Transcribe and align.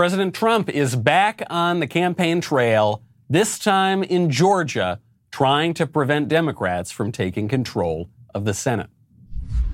President 0.00 0.34
Trump 0.34 0.70
is 0.70 0.96
back 0.96 1.42
on 1.50 1.78
the 1.80 1.86
campaign 1.86 2.40
trail, 2.40 3.02
this 3.28 3.58
time 3.58 4.02
in 4.02 4.30
Georgia, 4.30 4.98
trying 5.30 5.74
to 5.74 5.86
prevent 5.86 6.26
Democrats 6.26 6.90
from 6.90 7.12
taking 7.12 7.48
control 7.48 8.08
of 8.34 8.46
the 8.46 8.54
Senate. 8.54 8.88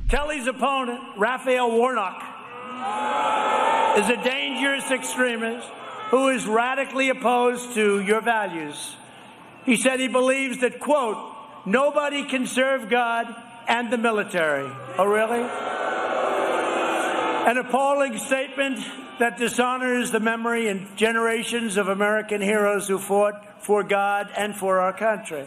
Kelly's 0.09 0.49
opponent, 0.49 1.01
Raphael 1.17 1.71
Warnock, 1.71 2.21
is 3.99 4.09
a 4.11 4.21
dangerous 4.25 4.91
extremist 4.91 5.69
who 6.11 6.31
is 6.31 6.45
radically 6.45 7.09
opposed 7.09 7.75
to 7.75 8.01
your 8.01 8.21
values. 8.21 8.97
He 9.65 9.77
said 9.77 10.01
he 10.01 10.09
believes 10.09 10.61
that, 10.61 10.81
quote, 10.81 11.19
nobody 11.67 12.25
can 12.25 12.49
serve 12.49 12.91
God 12.91 13.33
and 13.69 13.93
the 13.93 13.99
military. 13.99 14.69
Oh, 14.99 15.05
really? 15.05 15.49
An 17.49 17.59
appalling 17.59 18.19
statement 18.19 18.85
that 19.19 19.39
dishonors 19.39 20.11
the 20.11 20.21
memory 20.21 20.69
and 20.69 20.95
generations 20.97 21.77
of 21.77 21.89
American 21.89 22.41
heroes 22.41 22.87
who 22.87 22.99
fought 22.99 23.63
for 23.65 23.83
God 23.83 24.29
and 24.37 24.55
for 24.55 24.81
our 24.81 24.93
country. 24.93 25.47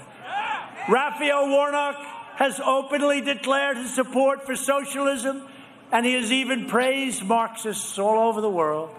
Raphael 0.90 1.50
Warnock 1.50 1.98
has 2.36 2.60
openly 2.60 3.22
declared 3.22 3.78
his 3.78 3.94
support 3.94 4.46
for 4.46 4.56
socialism, 4.56 5.44
and 5.92 6.06
he 6.06 6.14
has 6.14 6.32
even 6.32 6.68
praised 6.68 7.24
Marxists 7.24 8.00
all 8.00 8.30
over 8.30 8.42
the 8.42 8.50
world. 8.50 8.90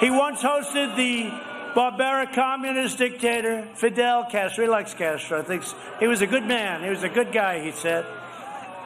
He 0.00 0.10
once 0.10 0.42
hosted 0.42 0.96
the 0.96 1.30
barbaric 1.74 2.32
communist 2.32 2.98
dictator 2.98 3.68
Fidel 3.74 4.24
Castro. 4.24 4.64
He 4.64 4.70
likes 4.70 4.92
Castro. 4.92 5.40
I 5.40 5.42
think 5.44 5.64
he 5.98 6.06
was 6.06 6.20
a 6.20 6.26
good 6.26 6.44
man. 6.44 6.82
He 6.82 6.90
was 6.90 7.04
a 7.04 7.08
good 7.08 7.32
guy, 7.32 7.62
he 7.62 7.72
said. 7.72 8.04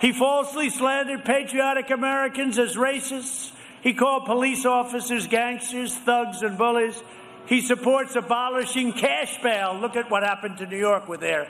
He 0.00 0.12
falsely 0.12 0.70
slandered 0.70 1.24
patriotic 1.24 1.90
Americans 1.90 2.58
as 2.58 2.76
racists 2.76 3.52
he 3.84 3.92
called 3.92 4.24
police 4.24 4.64
officers 4.64 5.26
gangsters, 5.26 5.94
thugs, 5.94 6.40
and 6.40 6.56
bullies. 6.56 7.00
He 7.44 7.60
supports 7.60 8.16
abolishing 8.16 8.94
cash 8.94 9.40
bail. 9.42 9.78
Look 9.78 9.94
at 9.94 10.10
what 10.10 10.22
happened 10.22 10.56
to 10.58 10.66
New 10.66 10.78
York 10.78 11.06
with 11.06 11.20
their 11.20 11.46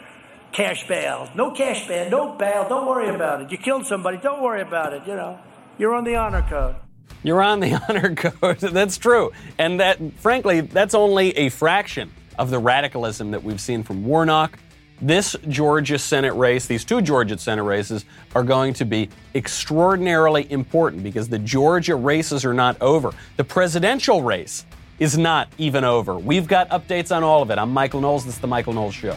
cash 0.50 0.86
bail. 0.88 1.30
No 1.36 1.52
cash 1.52 1.86
bail, 1.86 2.10
no 2.10 2.32
bail. 2.32 2.68
Don't 2.68 2.88
worry 2.88 3.14
about 3.14 3.42
it. 3.42 3.52
You 3.52 3.58
killed 3.58 3.86
somebody. 3.86 4.18
Don't 4.18 4.42
worry 4.42 4.62
about 4.62 4.92
it. 4.92 5.02
You 5.06 5.14
know, 5.14 5.38
you're 5.78 5.94
on 5.94 6.02
the 6.02 6.16
honor 6.16 6.44
code. 6.50 6.74
You're 7.22 7.40
on 7.40 7.60
the 7.60 7.80
honor 7.88 8.16
code. 8.16 8.58
that's 8.58 8.98
true. 8.98 9.30
And 9.56 9.78
that, 9.78 10.00
frankly, 10.14 10.60
that's 10.62 10.94
only 10.94 11.30
a 11.38 11.50
fraction 11.50 12.10
of 12.36 12.50
the 12.50 12.58
radicalism 12.58 13.30
that 13.30 13.44
we've 13.44 13.60
seen 13.60 13.84
from 13.84 14.04
Warnock 14.04 14.58
this 15.06 15.36
Georgia 15.48 15.98
Senate 15.98 16.32
race, 16.34 16.66
these 16.66 16.84
two 16.84 17.02
Georgia 17.02 17.36
Senate 17.36 17.62
races, 17.62 18.06
are 18.34 18.42
going 18.42 18.72
to 18.74 18.84
be 18.84 19.10
extraordinarily 19.34 20.50
important 20.50 21.02
because 21.02 21.28
the 21.28 21.38
Georgia 21.38 21.94
races 21.94 22.44
are 22.44 22.54
not 22.54 22.80
over. 22.80 23.12
The 23.36 23.44
presidential 23.44 24.22
race 24.22 24.64
is 24.98 25.18
not 25.18 25.48
even 25.58 25.84
over. 25.84 26.16
We've 26.16 26.46
got 26.46 26.70
updates 26.70 27.14
on 27.14 27.22
all 27.22 27.42
of 27.42 27.50
it. 27.50 27.58
I'm 27.58 27.72
Michael 27.72 28.00
Knowles. 28.00 28.24
This 28.24 28.36
is 28.36 28.40
The 28.40 28.46
Michael 28.46 28.72
Knowles 28.72 28.94
Show. 28.94 29.16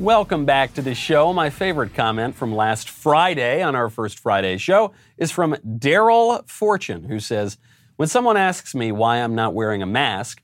Welcome 0.00 0.46
back 0.46 0.72
to 0.76 0.80
the 0.80 0.94
show. 0.94 1.30
My 1.34 1.50
favorite 1.50 1.92
comment 1.92 2.34
from 2.34 2.54
last 2.56 2.88
Friday 2.88 3.62
on 3.62 3.74
our 3.74 3.90
first 3.90 4.18
Friday 4.18 4.56
show 4.56 4.92
is 5.18 5.30
from 5.30 5.56
Daryl 5.56 6.48
Fortune, 6.48 7.04
who 7.04 7.20
says, 7.20 7.58
When 7.96 8.08
someone 8.08 8.38
asks 8.38 8.74
me 8.74 8.92
why 8.92 9.18
I'm 9.18 9.34
not 9.34 9.52
wearing 9.52 9.82
a 9.82 9.86
mask, 9.86 10.42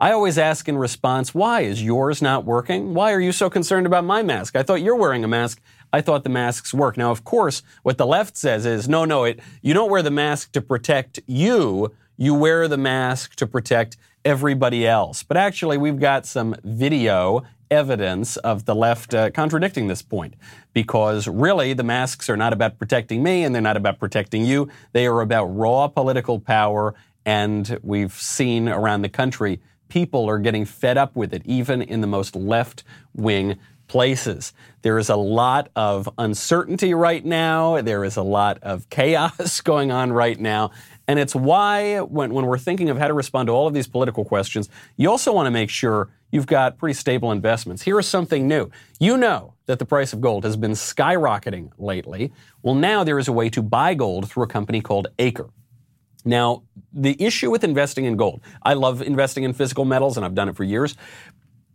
I 0.00 0.10
always 0.10 0.38
ask 0.38 0.68
in 0.68 0.76
response, 0.76 1.32
Why? 1.32 1.60
Is 1.60 1.84
yours 1.84 2.20
not 2.20 2.44
working? 2.44 2.94
Why 2.94 3.12
are 3.12 3.20
you 3.20 3.30
so 3.30 3.48
concerned 3.48 3.86
about 3.86 4.04
my 4.04 4.24
mask? 4.24 4.56
I 4.56 4.64
thought 4.64 4.82
you're 4.82 4.96
wearing 4.96 5.22
a 5.22 5.28
mask. 5.28 5.60
I 5.92 6.00
thought 6.00 6.24
the 6.24 6.28
masks 6.28 6.74
work. 6.74 6.96
Now, 6.96 7.12
of 7.12 7.22
course, 7.22 7.62
what 7.84 7.98
the 7.98 8.06
left 8.06 8.36
says 8.36 8.66
is, 8.66 8.88
No, 8.88 9.04
no, 9.04 9.22
it, 9.22 9.38
you 9.62 9.72
don't 9.72 9.88
wear 9.88 10.02
the 10.02 10.10
mask 10.10 10.50
to 10.50 10.60
protect 10.60 11.20
you. 11.28 11.94
You 12.16 12.34
wear 12.34 12.66
the 12.66 12.76
mask 12.76 13.36
to 13.36 13.46
protect 13.46 13.98
everybody 14.24 14.84
else. 14.84 15.22
But 15.22 15.36
actually, 15.36 15.78
we've 15.78 16.00
got 16.00 16.26
some 16.26 16.56
video 16.64 17.44
evidence 17.70 18.36
of 18.38 18.64
the 18.64 18.74
left 18.74 19.14
uh, 19.14 19.30
contradicting 19.30 19.88
this 19.88 20.02
point 20.02 20.34
because 20.72 21.28
really 21.28 21.72
the 21.72 21.82
masks 21.82 22.28
are 22.28 22.36
not 22.36 22.52
about 22.52 22.78
protecting 22.78 23.22
me 23.22 23.44
and 23.44 23.54
they're 23.54 23.62
not 23.62 23.76
about 23.76 23.98
protecting 23.98 24.44
you. 24.44 24.68
They 24.92 25.06
are 25.06 25.20
about 25.20 25.46
raw 25.46 25.88
political 25.88 26.40
power. 26.40 26.94
And 27.24 27.78
we've 27.82 28.12
seen 28.12 28.68
around 28.68 29.02
the 29.02 29.08
country 29.08 29.60
people 29.88 30.28
are 30.28 30.38
getting 30.38 30.64
fed 30.64 30.96
up 30.96 31.14
with 31.16 31.32
it, 31.32 31.42
even 31.44 31.82
in 31.82 32.00
the 32.00 32.06
most 32.06 32.34
left 32.34 32.84
wing 33.14 33.58
places. 33.88 34.52
There 34.82 34.98
is 34.98 35.08
a 35.08 35.16
lot 35.16 35.68
of 35.76 36.08
uncertainty 36.18 36.92
right 36.94 37.24
now. 37.24 37.80
There 37.80 38.04
is 38.04 38.16
a 38.16 38.22
lot 38.22 38.58
of 38.62 38.88
chaos 38.90 39.60
going 39.60 39.90
on 39.90 40.12
right 40.12 40.38
now. 40.38 40.72
And 41.08 41.18
it's 41.18 41.34
why, 41.34 42.00
when, 42.00 42.34
when 42.34 42.46
we're 42.46 42.58
thinking 42.58 42.90
of 42.90 42.98
how 42.98 43.06
to 43.06 43.14
respond 43.14 43.46
to 43.46 43.52
all 43.52 43.66
of 43.66 43.74
these 43.74 43.86
political 43.86 44.24
questions, 44.24 44.68
you 44.96 45.08
also 45.10 45.32
want 45.32 45.46
to 45.46 45.50
make 45.50 45.70
sure 45.70 46.10
you've 46.32 46.46
got 46.46 46.78
pretty 46.78 46.94
stable 46.94 47.30
investments. 47.30 47.82
Here 47.82 47.98
is 47.98 48.06
something 48.06 48.48
new. 48.48 48.70
You 48.98 49.16
know 49.16 49.54
that 49.66 49.78
the 49.78 49.84
price 49.84 50.12
of 50.12 50.20
gold 50.20 50.44
has 50.44 50.56
been 50.56 50.72
skyrocketing 50.72 51.70
lately. 51.78 52.32
Well, 52.62 52.74
now 52.74 53.04
there 53.04 53.18
is 53.18 53.28
a 53.28 53.32
way 53.32 53.48
to 53.50 53.62
buy 53.62 53.94
gold 53.94 54.28
through 54.28 54.44
a 54.44 54.48
company 54.48 54.80
called 54.80 55.08
Acre. 55.18 55.50
Now, 56.24 56.64
the 56.92 57.16
issue 57.22 57.50
with 57.52 57.62
investing 57.62 58.04
in 58.04 58.16
gold, 58.16 58.40
I 58.62 58.74
love 58.74 59.00
investing 59.00 59.44
in 59.44 59.52
physical 59.52 59.84
metals 59.84 60.16
and 60.16 60.26
I've 60.26 60.34
done 60.34 60.48
it 60.48 60.56
for 60.56 60.64
years. 60.64 60.96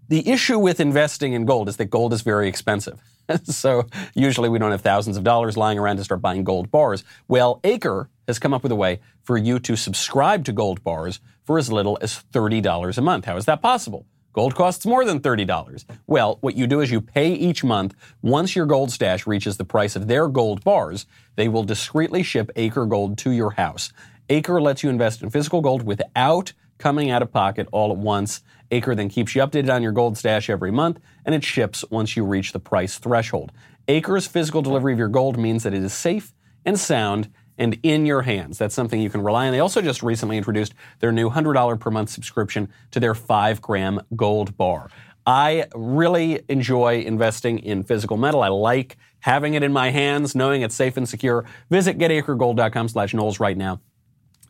The 0.09 0.27
issue 0.27 0.59
with 0.59 0.81
investing 0.81 1.31
in 1.31 1.45
gold 1.45 1.69
is 1.69 1.77
that 1.77 1.85
gold 1.85 2.11
is 2.11 2.21
very 2.21 2.49
expensive. 2.49 2.99
so 3.43 3.87
usually 4.13 4.49
we 4.49 4.59
don't 4.59 4.71
have 4.71 4.81
thousands 4.81 5.15
of 5.15 5.23
dollars 5.23 5.55
lying 5.55 5.79
around 5.79 5.97
to 5.97 6.03
start 6.03 6.21
buying 6.21 6.43
gold 6.43 6.69
bars. 6.69 7.05
Well, 7.29 7.61
Acre 7.63 8.09
has 8.27 8.39
come 8.39 8.53
up 8.53 8.63
with 8.63 8.71
a 8.71 8.75
way 8.75 8.99
for 9.21 9.37
you 9.37 9.59
to 9.59 9.75
subscribe 9.75 10.45
to 10.45 10.51
gold 10.51 10.83
bars 10.83 11.19
for 11.43 11.57
as 11.57 11.71
little 11.71 11.97
as 12.01 12.23
$30 12.31 12.97
a 12.97 13.01
month. 13.01 13.25
How 13.25 13.37
is 13.37 13.45
that 13.45 13.61
possible? 13.61 14.05
Gold 14.33 14.55
costs 14.55 14.85
more 14.85 15.03
than 15.03 15.19
$30. 15.19 15.83
Well, 16.07 16.37
what 16.39 16.55
you 16.55 16.65
do 16.65 16.79
is 16.79 16.89
you 16.89 17.01
pay 17.01 17.33
each 17.33 17.65
month. 17.65 17.95
Once 18.21 18.55
your 18.55 18.65
gold 18.65 18.91
stash 18.91 19.27
reaches 19.27 19.57
the 19.57 19.65
price 19.65 19.97
of 19.97 20.07
their 20.07 20.29
gold 20.29 20.63
bars, 20.63 21.05
they 21.35 21.49
will 21.49 21.63
discreetly 21.63 22.23
ship 22.23 22.49
Acre 22.55 22.85
Gold 22.85 23.17
to 23.19 23.31
your 23.31 23.51
house. 23.51 23.91
Acre 24.29 24.61
lets 24.61 24.83
you 24.83 24.89
invest 24.89 25.21
in 25.21 25.29
physical 25.29 25.59
gold 25.59 25.83
without 25.83 26.53
coming 26.77 27.11
out 27.11 27.21
of 27.21 27.31
pocket 27.31 27.67
all 27.73 27.91
at 27.91 27.97
once. 27.97 28.41
Acre 28.71 28.95
then 28.95 29.09
keeps 29.09 29.35
you 29.35 29.41
updated 29.41 29.73
on 29.73 29.83
your 29.83 29.91
gold 29.91 30.17
stash 30.17 30.49
every 30.49 30.71
month, 30.71 30.99
and 31.25 31.35
it 31.35 31.43
ships 31.43 31.83
once 31.91 32.15
you 32.15 32.23
reach 32.23 32.53
the 32.53 32.59
price 32.59 32.97
threshold. 32.97 33.51
Acre's 33.89 34.27
physical 34.27 34.61
delivery 34.61 34.93
of 34.93 34.99
your 34.99 35.09
gold 35.09 35.37
means 35.37 35.63
that 35.63 35.73
it 35.73 35.83
is 35.83 35.93
safe 35.93 36.33
and 36.65 36.79
sound 36.79 37.29
and 37.61 37.77
in 37.83 38.07
your 38.07 38.23
hands. 38.23 38.57
That's 38.57 38.73
something 38.73 38.99
you 38.99 39.11
can 39.11 39.21
rely 39.21 39.45
on. 39.45 39.53
They 39.53 39.59
also 39.59 39.83
just 39.83 40.01
recently 40.01 40.35
introduced 40.35 40.73
their 40.99 41.11
new 41.11 41.29
$100 41.29 41.79
per 41.79 41.91
month 41.91 42.09
subscription 42.09 42.67
to 42.89 42.99
their 42.99 43.13
5 43.13 43.61
gram 43.61 44.01
gold 44.15 44.57
bar. 44.57 44.89
I 45.27 45.67
really 45.75 46.41
enjoy 46.49 47.01
investing 47.01 47.59
in 47.59 47.83
physical 47.83 48.17
metal. 48.17 48.41
I 48.41 48.47
like 48.47 48.97
having 49.19 49.53
it 49.53 49.61
in 49.61 49.71
my 49.71 49.91
hands, 49.91 50.33
knowing 50.33 50.63
it's 50.63 50.73
safe 50.73 50.97
and 50.97 51.07
secure. 51.07 51.45
Visit 51.69 51.99
getacregold.com 51.99 52.87
slash 52.87 53.13
Knowles 53.13 53.39
right 53.39 53.55
now. 53.55 53.79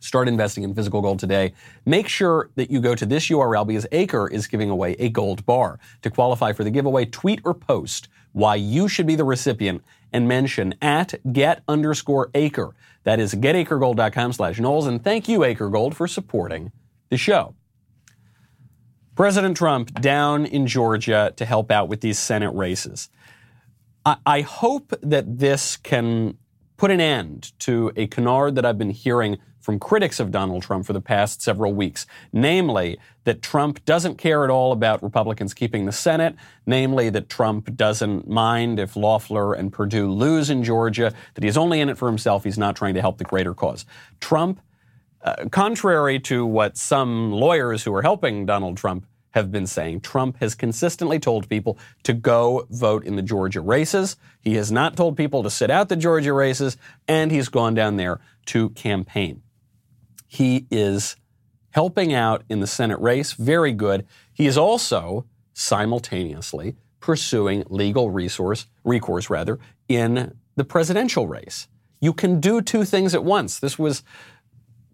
Start 0.00 0.26
investing 0.26 0.64
in 0.64 0.74
physical 0.74 1.02
gold 1.02 1.20
today. 1.20 1.52
Make 1.84 2.08
sure 2.08 2.48
that 2.56 2.70
you 2.70 2.80
go 2.80 2.94
to 2.94 3.04
this 3.04 3.28
URL 3.28 3.66
because 3.66 3.86
Acre 3.92 4.26
is 4.26 4.46
giving 4.46 4.70
away 4.70 4.96
a 4.98 5.10
gold 5.10 5.44
bar. 5.44 5.78
To 6.00 6.10
qualify 6.10 6.54
for 6.54 6.64
the 6.64 6.70
giveaway, 6.70 7.04
tweet 7.04 7.42
or 7.44 7.52
post 7.52 8.08
why 8.32 8.54
you 8.56 8.88
should 8.88 9.06
be 9.06 9.14
the 9.14 9.24
recipient 9.24 9.82
and 10.12 10.28
mention 10.28 10.74
at 10.82 11.14
get 11.32 11.62
underscore 11.68 12.30
acre. 12.34 12.74
That 13.04 13.18
is 13.18 13.34
getacregold.com 13.34 14.32
slash 14.32 14.60
Knowles. 14.60 14.86
And 14.86 15.02
thank 15.02 15.28
you, 15.28 15.44
Acre 15.44 15.68
Gold, 15.68 15.96
for 15.96 16.06
supporting 16.06 16.72
the 17.08 17.16
show. 17.16 17.54
President 19.14 19.56
Trump 19.56 20.00
down 20.00 20.46
in 20.46 20.66
Georgia 20.66 21.32
to 21.36 21.44
help 21.44 21.70
out 21.70 21.88
with 21.88 22.00
these 22.00 22.18
Senate 22.18 22.52
races. 22.54 23.10
I, 24.06 24.16
I 24.24 24.40
hope 24.40 24.92
that 25.02 25.38
this 25.38 25.76
can 25.76 26.38
put 26.82 26.90
an 26.90 27.00
end 27.00 27.52
to 27.60 27.92
a 27.94 28.08
canard 28.08 28.56
that 28.56 28.66
I've 28.66 28.76
been 28.76 28.90
hearing 28.90 29.38
from 29.60 29.78
critics 29.78 30.18
of 30.18 30.32
Donald 30.32 30.64
Trump 30.64 30.84
for 30.84 30.92
the 30.92 31.00
past 31.00 31.40
several 31.40 31.72
weeks, 31.72 32.08
namely 32.32 32.98
that 33.22 33.40
Trump 33.40 33.84
doesn't 33.84 34.16
care 34.16 34.42
at 34.42 34.50
all 34.50 34.72
about 34.72 35.00
Republicans 35.00 35.54
keeping 35.54 35.84
the 35.84 35.92
Senate, 35.92 36.34
namely 36.66 37.08
that 37.08 37.28
Trump 37.28 37.76
doesn't 37.76 38.28
mind 38.28 38.80
if 38.80 38.96
Loeffler 38.96 39.54
and 39.54 39.72
Perdue 39.72 40.10
lose 40.10 40.50
in 40.50 40.64
Georgia, 40.64 41.14
that 41.34 41.44
he's 41.44 41.56
only 41.56 41.80
in 41.80 41.88
it 41.88 41.96
for 41.96 42.08
himself, 42.08 42.42
he's 42.42 42.58
not 42.58 42.74
trying 42.74 42.94
to 42.94 43.00
help 43.00 43.18
the 43.18 43.24
greater 43.24 43.54
cause. 43.54 43.86
Trump, 44.18 44.60
uh, 45.22 45.48
contrary 45.52 46.18
to 46.18 46.44
what 46.44 46.76
some 46.76 47.30
lawyers 47.30 47.84
who 47.84 47.94
are 47.94 48.02
helping 48.02 48.44
Donald 48.44 48.76
Trump 48.76 49.06
have 49.32 49.50
been 49.50 49.66
saying. 49.66 50.00
Trump 50.00 50.38
has 50.38 50.54
consistently 50.54 51.18
told 51.18 51.48
people 51.48 51.78
to 52.04 52.12
go 52.12 52.66
vote 52.70 53.04
in 53.04 53.16
the 53.16 53.22
Georgia 53.22 53.60
races. 53.60 54.16
He 54.40 54.54
has 54.54 54.70
not 54.72 54.96
told 54.96 55.16
people 55.16 55.42
to 55.42 55.50
sit 55.50 55.70
out 55.70 55.88
the 55.88 55.96
Georgia 55.96 56.32
races, 56.32 56.76
and 57.08 57.30
he's 57.30 57.48
gone 57.48 57.74
down 57.74 57.96
there 57.96 58.20
to 58.46 58.70
campaign. 58.70 59.42
He 60.26 60.66
is 60.70 61.16
helping 61.70 62.12
out 62.14 62.44
in 62.48 62.60
the 62.60 62.66
Senate 62.66 63.00
race. 63.00 63.32
Very 63.32 63.72
good. 63.72 64.06
He 64.32 64.46
is 64.46 64.56
also 64.56 65.26
simultaneously 65.54 66.76
pursuing 67.00 67.64
legal 67.68 68.10
resource, 68.10 68.66
recourse 68.84 69.28
rather, 69.28 69.58
in 69.88 70.36
the 70.56 70.64
presidential 70.64 71.26
race. 71.26 71.68
You 72.00 72.12
can 72.12 72.40
do 72.40 72.62
two 72.62 72.84
things 72.84 73.14
at 73.14 73.24
once. 73.24 73.58
This 73.58 73.78
was 73.78 74.02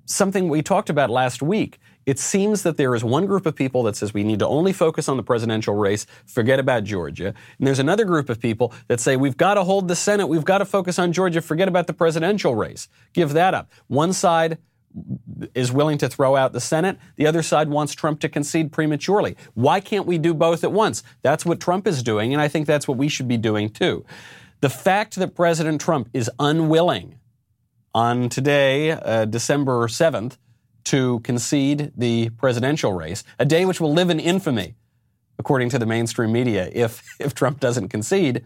something 0.07 0.49
we 0.49 0.63
talked 0.63 0.91
about 0.91 1.11
last 1.11 1.43
week. 1.43 1.79
It 2.09 2.19
seems 2.19 2.63
that 2.63 2.79
there 2.79 2.95
is 2.95 3.05
one 3.05 3.27
group 3.27 3.45
of 3.45 3.55
people 3.55 3.83
that 3.83 3.95
says 3.95 4.15
we 4.15 4.25
need 4.25 4.39
to 4.39 4.47
only 4.47 4.73
focus 4.73 5.11
on 5.11 5.19
the 5.19 5.23
presidential 5.23 5.75
race, 5.75 6.07
forget 6.25 6.59
about 6.59 6.85
Georgia. 6.85 7.35
And 7.59 7.67
there's 7.67 7.81
another 7.81 8.07
group 8.07 8.31
of 8.31 8.41
people 8.41 8.73
that 8.87 8.99
say 8.99 9.15
we've 9.19 9.37
got 9.37 9.55
to 9.55 9.63
hold 9.63 9.89
the 9.89 9.95
Senate, 9.95 10.27
we've 10.27 10.43
got 10.43 10.59
to 10.59 10.65
focus 10.65 10.99
on 10.99 11.13
Georgia, 11.13 11.43
forget 11.43 11.69
about 11.69 11.87
the 11.87 11.93
presidential 11.93 12.55
race. 12.55 12.89
Give 13.13 13.35
that 13.35 13.53
up. 13.53 13.71
One 13.89 14.15
side 14.15 14.57
is 15.55 15.71
willing 15.71 15.99
to 15.99 16.09
throw 16.09 16.35
out 16.35 16.55
the 16.55 16.63
Senate. 16.63 16.97
The 17.17 17.27
other 17.27 17.43
side 17.43 17.69
wants 17.69 17.95
Trump 17.95 18.21
to 18.21 18.31
concede 18.31 18.73
prematurely. 18.73 19.37
Why 19.53 19.79
can't 19.79 20.07
we 20.07 20.17
do 20.17 20.33
both 20.33 20.65
at 20.65 20.73
once? 20.73 21.03
That's 21.21 21.45
what 21.45 21.61
Trump 21.61 21.87
is 21.87 22.03
doing, 22.03 22.33
and 22.33 22.41
I 22.41 22.49
think 22.49 22.67
that's 22.67 22.89
what 22.89 22.97
we 22.97 23.11
should 23.11 23.29
be 23.29 23.37
doing 23.37 23.69
too. 23.69 24.07
The 24.63 24.71
fact 24.71 25.17
that 25.17 25.35
President 25.35 25.79
Trump 25.79 26.09
is 26.15 26.31
unwilling 26.39 27.19
on 27.95 28.31
today, 28.31 28.93
uh, 28.93 29.27
December 29.27 29.89
7th, 29.89 30.39
to 30.85 31.21
concede 31.21 31.93
the 31.97 32.31
presidential 32.31 32.93
race, 32.93 33.25
a 33.39 33.45
day 33.45 33.65
which 33.65 33.81
will 33.81 33.93
live 33.93 34.11
in 34.11 34.19
infamy, 34.21 34.75
according 35.39 35.69
to 35.71 35.79
the 35.79 35.87
mainstream 35.87 36.33
media, 36.33 36.71
if, 36.73 37.03
if 37.21 37.35
Trump 37.35 37.61
doesn't 37.61 37.89
concede. 37.89 38.45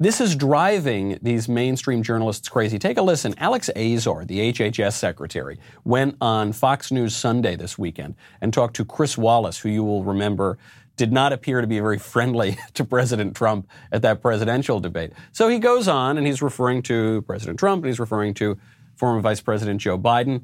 This 0.00 0.20
is 0.20 0.34
driving 0.34 1.18
these 1.22 1.48
mainstream 1.48 2.02
journalists 2.02 2.48
crazy. 2.48 2.76
Take 2.76 2.98
a 2.98 3.02
listen. 3.02 3.36
Alex 3.38 3.70
Azar, 3.76 4.24
the 4.24 4.52
HHS 4.52 4.94
secretary, 4.94 5.60
went 5.84 6.16
on 6.20 6.52
Fox 6.52 6.90
News 6.90 7.14
Sunday 7.14 7.54
this 7.54 7.78
weekend 7.78 8.16
and 8.40 8.52
talked 8.52 8.74
to 8.76 8.84
Chris 8.84 9.16
Wallace, 9.16 9.58
who 9.58 9.68
you 9.68 9.84
will 9.84 10.02
remember 10.02 10.58
did 10.96 11.12
not 11.12 11.32
appear 11.32 11.60
to 11.60 11.66
be 11.66 11.78
very 11.80 11.98
friendly 11.98 12.56
to 12.74 12.84
President 12.84 13.34
Trump 13.34 13.68
at 13.90 14.02
that 14.02 14.20
presidential 14.20 14.80
debate. 14.80 15.12
So 15.32 15.48
he 15.48 15.58
goes 15.58 15.88
on 15.88 16.18
and 16.18 16.26
he's 16.26 16.42
referring 16.42 16.82
to 16.82 17.22
President 17.22 17.58
Trump 17.58 17.82
and 17.82 17.88
he's 17.88 18.00
referring 18.00 18.34
to 18.34 18.58
former 18.96 19.20
Vice 19.20 19.40
President 19.40 19.80
Joe 19.80 19.98
Biden. 19.98 20.42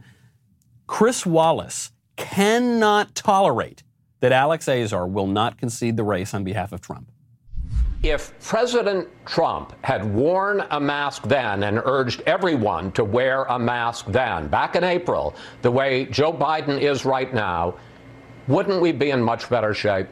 Chris 0.88 1.26
Wallace 1.26 1.92
cannot 2.16 3.14
tolerate 3.14 3.84
that 4.20 4.32
Alex 4.32 4.66
Azar 4.66 5.06
will 5.06 5.28
not 5.28 5.56
concede 5.58 5.96
the 5.96 6.02
race 6.02 6.34
on 6.34 6.42
behalf 6.42 6.72
of 6.72 6.80
Trump. 6.80 7.12
If 8.02 8.32
President 8.40 9.06
Trump 9.26 9.74
had 9.84 10.02
worn 10.12 10.64
a 10.70 10.80
mask 10.80 11.24
then 11.24 11.64
and 11.64 11.80
urged 11.84 12.22
everyone 12.22 12.90
to 12.92 13.04
wear 13.04 13.44
a 13.44 13.58
mask 13.58 14.06
then, 14.06 14.48
back 14.48 14.76
in 14.76 14.82
April, 14.82 15.36
the 15.62 15.70
way 15.70 16.06
Joe 16.06 16.32
Biden 16.32 16.80
is 16.80 17.04
right 17.04 17.32
now, 17.32 17.74
wouldn't 18.48 18.80
we 18.80 18.90
be 18.90 19.10
in 19.10 19.22
much 19.22 19.50
better 19.50 19.74
shape? 19.74 20.08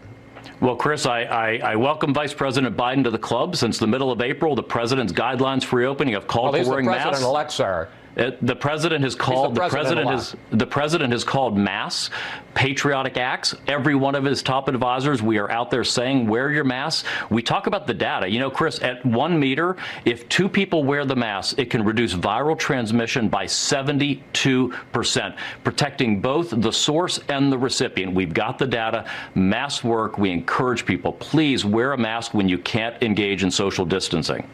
Well, 0.60 0.76
Chris, 0.76 1.06
I, 1.06 1.22
I, 1.22 1.60
I, 1.72 1.76
welcome 1.76 2.12
Vice 2.12 2.34
President 2.34 2.76
Biden 2.76 3.02
to 3.04 3.10
the 3.10 3.18
club. 3.18 3.56
Since 3.56 3.78
the 3.78 3.86
middle 3.86 4.12
of 4.12 4.20
April, 4.20 4.54
the 4.54 4.62
president's 4.62 5.12
guidelines 5.12 5.64
for 5.64 5.76
reopening 5.76 6.14
have 6.14 6.26
called 6.26 6.52
well, 6.52 6.62
for 6.62 6.70
wearing 6.70 6.86
masks. 6.86 6.98
Well, 6.98 7.12
he's 7.12 7.18
president-elect, 7.20 7.52
sir. 7.52 7.88
Uh, 8.16 8.22
it, 8.22 8.46
the 8.46 8.56
president 8.56 9.04
has 9.04 9.14
called 9.14 9.54
the, 9.54 9.62
the 9.62 9.68
president 9.68 10.08
has 10.08 10.36
the 10.50 10.66
president 10.66 11.12
has 11.12 11.24
called 11.24 11.56
mass 11.56 12.10
patriotic 12.54 13.18
acts. 13.18 13.54
Every 13.66 13.94
one 13.94 14.14
of 14.14 14.24
his 14.24 14.42
top 14.42 14.68
advisors, 14.68 15.22
we 15.22 15.36
are 15.38 15.50
out 15.50 15.70
there 15.70 15.84
saying 15.84 16.26
wear 16.26 16.50
your 16.50 16.64
mask. 16.64 17.04
We 17.28 17.42
talk 17.42 17.66
about 17.66 17.86
the 17.86 17.92
data. 17.92 18.26
You 18.26 18.40
know, 18.40 18.50
Chris, 18.50 18.80
at 18.80 19.04
one 19.04 19.38
meter, 19.38 19.76
if 20.06 20.26
two 20.30 20.48
people 20.48 20.82
wear 20.82 21.04
the 21.04 21.16
mask, 21.16 21.58
it 21.58 21.68
can 21.68 21.84
reduce 21.84 22.14
viral 22.14 22.58
transmission 22.58 23.28
by 23.28 23.44
72 23.44 24.72
percent, 24.92 25.36
protecting 25.64 26.20
both 26.20 26.50
the 26.50 26.72
source 26.72 27.20
and 27.28 27.52
the 27.52 27.58
recipient. 27.58 28.14
We've 28.14 28.34
got 28.34 28.58
the 28.58 28.66
data. 28.66 29.04
Masks 29.34 29.84
work. 29.84 30.16
We 30.16 30.30
encourage 30.30 30.86
people, 30.86 31.12
please 31.12 31.64
wear 31.64 31.92
a 31.92 31.98
mask 31.98 32.32
when 32.32 32.48
you 32.48 32.58
can't 32.58 33.00
engage 33.02 33.42
in 33.42 33.50
social 33.50 33.84
distancing. 33.84 34.48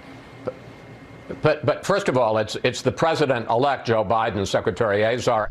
But, 1.40 1.64
but 1.64 1.84
first 1.84 2.08
of 2.08 2.16
all, 2.16 2.38
it's, 2.38 2.56
it's 2.62 2.82
the 2.82 2.92
president 2.92 3.48
elect, 3.48 3.86
Joe 3.86 4.04
Biden, 4.04 4.46
Secretary 4.46 5.04
Azar. 5.04 5.50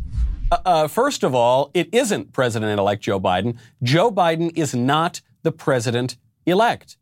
Uh, 0.51 0.57
uh, 0.65 0.87
first 0.87 1.23
of 1.23 1.33
all, 1.33 1.71
it 1.73 1.93
isn't 1.93 2.33
President 2.33 2.79
elect 2.79 3.01
Joe 3.01 3.19
Biden. 3.19 3.57
Joe 3.81 4.11
Biden 4.11 4.51
is 4.55 4.75
not 4.75 5.21
the 5.43 5.51
president 5.51 6.17
elect. 6.45 6.97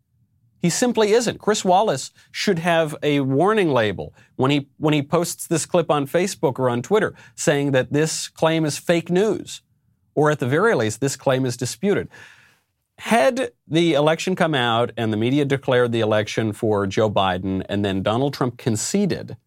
He 0.62 0.70
simply 0.70 1.14
isn't. 1.14 1.40
Chris 1.40 1.64
Wallace 1.64 2.12
should 2.32 2.60
have 2.60 2.96
a 3.02 3.22
warning 3.22 3.70
label 3.70 4.14
when 4.36 4.52
he, 4.52 4.68
when 4.78 4.94
he 4.94 5.02
posts 5.02 5.48
this 5.48 5.66
clip 5.66 5.90
on 5.90 6.06
Facebook 6.06 6.60
or 6.60 6.70
on 6.70 6.82
Twitter 6.82 7.16
saying 7.36 7.72
that 7.72 7.94
this 7.94 8.28
claim 8.28 8.66
is 8.66 8.78
fake 8.78 9.10
news, 9.10 9.62
or 10.16 10.30
at 10.30 10.40
the 10.40 10.46
very 10.46 10.76
least, 10.76 11.00
this 11.00 11.16
claim 11.16 11.46
is 11.46 11.56
disputed. 11.56 12.10
Had 13.00 13.52
the 13.66 13.94
election 13.94 14.36
come 14.36 14.54
out 14.54 14.92
and 14.98 15.14
the 15.14 15.18
media 15.18 15.46
declared 15.46 15.94
the 15.94 16.02
election 16.02 16.52
for 16.52 16.86
Joe 16.86 17.10
Biden 17.10 17.66
and 17.70 17.84
then 17.84 18.04
Donald 18.04 18.34
Trump 18.34 18.58
conceded, 18.58 19.38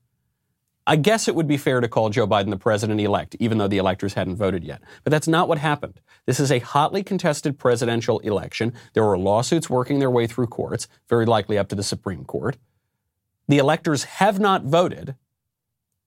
I 0.87 0.97
guess 0.97 1.29
it 1.29 1.35
would 1.35 1.47
be 1.47 1.59
fair 1.59 1.83
to 1.83 1.87
call 1.87 2.09
Joe 2.09 2.27
Biden 2.27 2.49
the 2.49 2.57
president 2.57 2.99
elect, 2.99 3.37
even 3.41 3.59
though 3.59 3.69
the 3.69 3.77
electors 3.77 4.15
hadn't 4.15 4.37
voted 4.37 4.65
yet. 4.65 4.81
But 5.05 5.11
that's 5.11 5.29
not 5.29 5.49
what 5.49 5.59
happened. 5.59 6.01
This 6.25 6.41
is 6.41 6.51
a 6.51 6.61
hotly 6.61 7.03
contested 7.03 7.59
presidential 7.59 8.21
election. 8.21 8.73
There 8.95 9.05
are 9.05 9.19
lawsuits 9.19 9.69
working 9.69 9.99
their 9.99 10.11
way 10.11 10.27
through 10.27 10.47
courts, 10.47 10.89
very 11.11 11.27
likely 11.27 11.59
up 11.59 11.69
to 11.69 11.77
the 11.77 11.83
Supreme 11.83 12.25
Court. 12.25 12.57
The 13.49 13.59
electors 13.59 14.05
have 14.05 14.41
not 14.41 14.65
voted, 14.65 15.15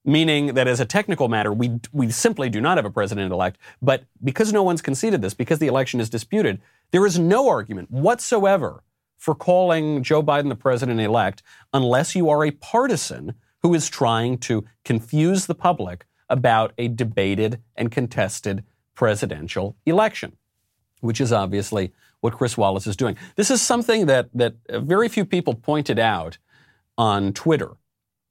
meaning 0.05 0.53
that 0.53 0.67
as 0.67 0.79
a 0.79 0.85
technical 0.85 1.27
matter, 1.27 1.51
we, 1.51 1.79
we 1.91 2.11
simply 2.11 2.49
do 2.49 2.61
not 2.61 2.77
have 2.77 2.85
a 2.85 2.91
president 2.91 3.33
elect. 3.33 3.57
But 3.81 4.05
because 4.23 4.53
no 4.53 4.63
one's 4.63 4.81
conceded 4.81 5.21
this, 5.21 5.33
because 5.33 5.59
the 5.59 5.67
election 5.67 5.99
is 5.99 6.09
disputed, 6.09 6.61
there 6.91 7.05
is 7.05 7.19
no 7.19 7.49
argument 7.49 7.91
whatsoever 7.91 8.83
for 9.17 9.33
calling 9.33 10.03
Joe 10.03 10.21
Biden 10.21 10.49
the 10.49 10.55
president 10.55 10.99
elect 10.99 11.41
unless 11.73 12.15
you 12.15 12.29
are 12.29 12.45
a 12.45 12.51
partisan 12.51 13.33
who 13.63 13.73
is 13.73 13.89
trying 13.89 14.37
to 14.37 14.63
confuse 14.83 15.47
the 15.47 15.55
public 15.55 16.05
about 16.29 16.73
a 16.77 16.87
debated 16.87 17.61
and 17.75 17.91
contested 17.91 18.63
presidential 18.93 19.75
election, 19.85 20.37
which 21.01 21.19
is 21.19 21.31
obviously 21.31 21.91
what 22.21 22.33
Chris 22.33 22.57
Wallace 22.57 22.87
is 22.87 22.95
doing. 22.95 23.17
This 23.35 23.51
is 23.51 23.61
something 23.61 24.05
that, 24.05 24.29
that 24.33 24.55
very 24.69 25.09
few 25.09 25.25
people 25.25 25.55
pointed 25.55 25.99
out 25.99 26.37
on 26.97 27.33
Twitter. 27.33 27.71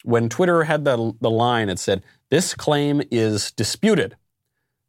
When 0.04 0.28
Twitter 0.28 0.64
had 0.64 0.84
the, 0.84 1.14
the 1.20 1.30
line, 1.30 1.68
it 1.68 1.78
said, 1.78 2.02
This 2.30 2.54
claim 2.54 3.02
is 3.10 3.50
disputed. 3.52 4.16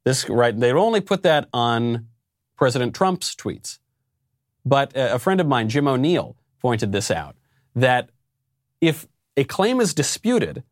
This, 0.04 0.30
right, 0.30 0.58
they 0.58 0.72
only 0.72 1.02
put 1.02 1.24
that 1.24 1.50
on 1.52 2.08
President 2.56 2.94
Trump's 2.94 3.34
tweets. 3.34 3.80
But 4.66 4.96
uh, 4.96 5.10
a 5.14 5.20
friend 5.20 5.40
of 5.40 5.48
mine, 5.48 5.70
Jim 5.70 5.88
O'Neill, 5.88 6.36
pointed 6.62 6.92
this 6.92 7.10
out 7.10 7.36
that 7.76 8.10
if 8.82 9.08
a 9.38 9.44
claim 9.44 9.80
is 9.80 9.94
disputed, 9.94 10.64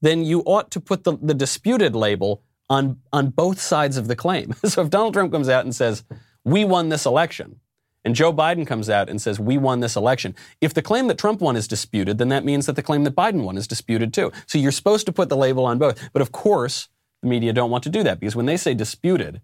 then 0.00 0.24
you 0.24 0.40
ought 0.40 0.70
to 0.72 0.80
put 0.80 1.04
the, 1.04 1.16
the 1.22 1.34
disputed 1.34 1.94
label 1.94 2.42
on, 2.68 3.00
on 3.12 3.30
both 3.30 3.60
sides 3.60 3.96
of 3.96 4.08
the 4.08 4.16
claim. 4.16 4.54
so 4.64 4.82
if 4.82 4.90
Donald 4.90 5.14
Trump 5.14 5.32
comes 5.32 5.48
out 5.48 5.64
and 5.64 5.74
says, 5.74 6.04
We 6.44 6.64
won 6.64 6.88
this 6.88 7.06
election, 7.06 7.60
and 8.04 8.14
Joe 8.14 8.32
Biden 8.32 8.66
comes 8.66 8.90
out 8.90 9.08
and 9.08 9.20
says, 9.20 9.40
We 9.40 9.56
won 9.56 9.80
this 9.80 9.96
election, 9.96 10.34
if 10.60 10.74
the 10.74 10.82
claim 10.82 11.06
that 11.08 11.18
Trump 11.18 11.40
won 11.40 11.56
is 11.56 11.66
disputed, 11.66 12.18
then 12.18 12.28
that 12.28 12.44
means 12.44 12.66
that 12.66 12.76
the 12.76 12.82
claim 12.82 13.04
that 13.04 13.14
Biden 13.14 13.44
won 13.44 13.56
is 13.56 13.66
disputed 13.66 14.12
too. 14.12 14.30
So 14.46 14.58
you're 14.58 14.72
supposed 14.72 15.06
to 15.06 15.12
put 15.12 15.28
the 15.28 15.36
label 15.36 15.64
on 15.64 15.78
both. 15.78 16.10
But 16.12 16.22
of 16.22 16.32
course, 16.32 16.88
the 17.22 17.28
media 17.28 17.52
don't 17.52 17.70
want 17.70 17.84
to 17.84 17.90
do 17.90 18.02
that 18.02 18.20
because 18.20 18.36
when 18.36 18.46
they 18.46 18.56
say 18.56 18.74
disputed, 18.74 19.40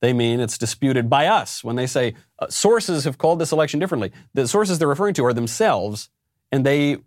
they 0.00 0.12
mean 0.12 0.40
it's 0.40 0.58
disputed 0.58 1.08
by 1.08 1.26
us. 1.26 1.64
When 1.64 1.76
they 1.76 1.86
say 1.86 2.14
uh, 2.38 2.48
sources 2.48 3.04
have 3.04 3.16
called 3.16 3.38
this 3.38 3.52
election 3.52 3.80
differently, 3.80 4.12
the 4.34 4.46
sources 4.46 4.78
they're 4.78 4.88
referring 4.88 5.14
to 5.14 5.24
are 5.24 5.32
themselves, 5.32 6.10
and 6.52 6.66
they 6.66 6.98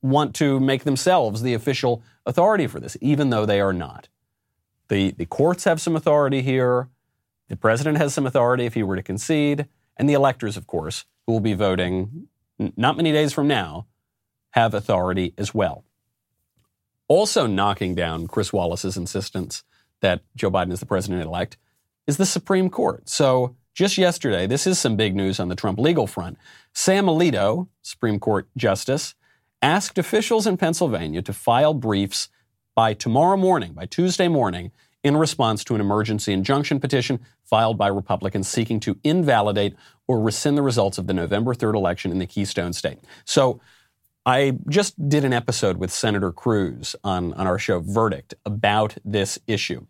want 0.00 0.34
to 0.36 0.58
make 0.58 0.84
themselves 0.84 1.42
the 1.42 1.52
official 1.52 2.02
authority 2.24 2.66
for 2.66 2.80
this, 2.80 2.96
even 3.02 3.28
though 3.28 3.44
they 3.44 3.60
are 3.60 3.74
not. 3.74 4.08
The, 4.88 5.10
the 5.10 5.26
courts 5.26 5.64
have 5.64 5.80
some 5.80 5.94
authority 5.94 6.40
here. 6.40 6.88
The 7.48 7.56
president 7.56 7.98
has 7.98 8.14
some 8.14 8.26
authority 8.26 8.64
if 8.64 8.72
he 8.72 8.82
were 8.82 8.96
to 8.96 9.02
concede. 9.02 9.66
And 9.96 10.08
the 10.08 10.14
electors, 10.14 10.56
of 10.56 10.66
course, 10.66 11.04
who 11.26 11.32
will 11.32 11.40
be 11.40 11.54
voting 11.54 12.28
not 12.76 12.96
many 12.96 13.12
days 13.12 13.32
from 13.32 13.48
now, 13.48 13.86
have 14.50 14.74
authority 14.74 15.34
as 15.38 15.54
well. 15.54 15.84
Also, 17.08 17.46
knocking 17.46 17.94
down 17.94 18.26
Chris 18.26 18.52
Wallace's 18.52 18.96
insistence 18.96 19.64
that 20.00 20.22
Joe 20.36 20.50
Biden 20.50 20.72
is 20.72 20.80
the 20.80 20.86
president 20.86 21.22
elect 21.22 21.56
is 22.06 22.16
the 22.16 22.26
Supreme 22.26 22.70
Court. 22.70 23.08
So 23.08 23.56
just 23.74 23.98
yesterday, 23.98 24.46
this 24.46 24.66
is 24.66 24.78
some 24.78 24.96
big 24.96 25.14
news 25.14 25.40
on 25.40 25.48
the 25.48 25.54
Trump 25.54 25.78
legal 25.78 26.06
front. 26.06 26.38
Sam 26.72 27.06
Alito, 27.06 27.68
Supreme 27.82 28.18
Court 28.18 28.48
Justice, 28.56 29.14
asked 29.62 29.98
officials 29.98 30.46
in 30.46 30.56
Pennsylvania 30.56 31.22
to 31.22 31.32
file 31.32 31.74
briefs 31.74 32.28
by 32.74 32.94
tomorrow 32.94 33.36
morning, 33.36 33.72
by 33.72 33.86
Tuesday 33.86 34.28
morning, 34.28 34.72
in 35.02 35.16
response 35.16 35.64
to 35.64 35.74
an 35.74 35.80
emergency 35.80 36.32
injunction 36.32 36.80
petition 36.80 37.20
filed 37.44 37.78
by 37.78 37.88
Republicans 37.88 38.48
seeking 38.48 38.80
to 38.80 38.98
invalidate 39.02 39.74
or 40.06 40.20
rescind 40.20 40.56
the 40.56 40.62
results 40.62 40.98
of 40.98 41.06
the 41.06 41.14
November 41.14 41.54
3rd 41.54 41.74
election 41.74 42.10
in 42.10 42.18
the 42.18 42.26
Keystone 42.26 42.72
State. 42.72 42.98
So 43.24 43.60
I 44.26 44.58
just 44.68 45.08
did 45.08 45.24
an 45.24 45.32
episode 45.32 45.78
with 45.78 45.90
Senator 45.90 46.32
Cruz 46.32 46.94
on, 47.02 47.32
on 47.34 47.46
our 47.46 47.58
show 47.58 47.80
Verdict 47.80 48.34
about 48.44 48.96
this 49.04 49.38
issue. 49.46 49.86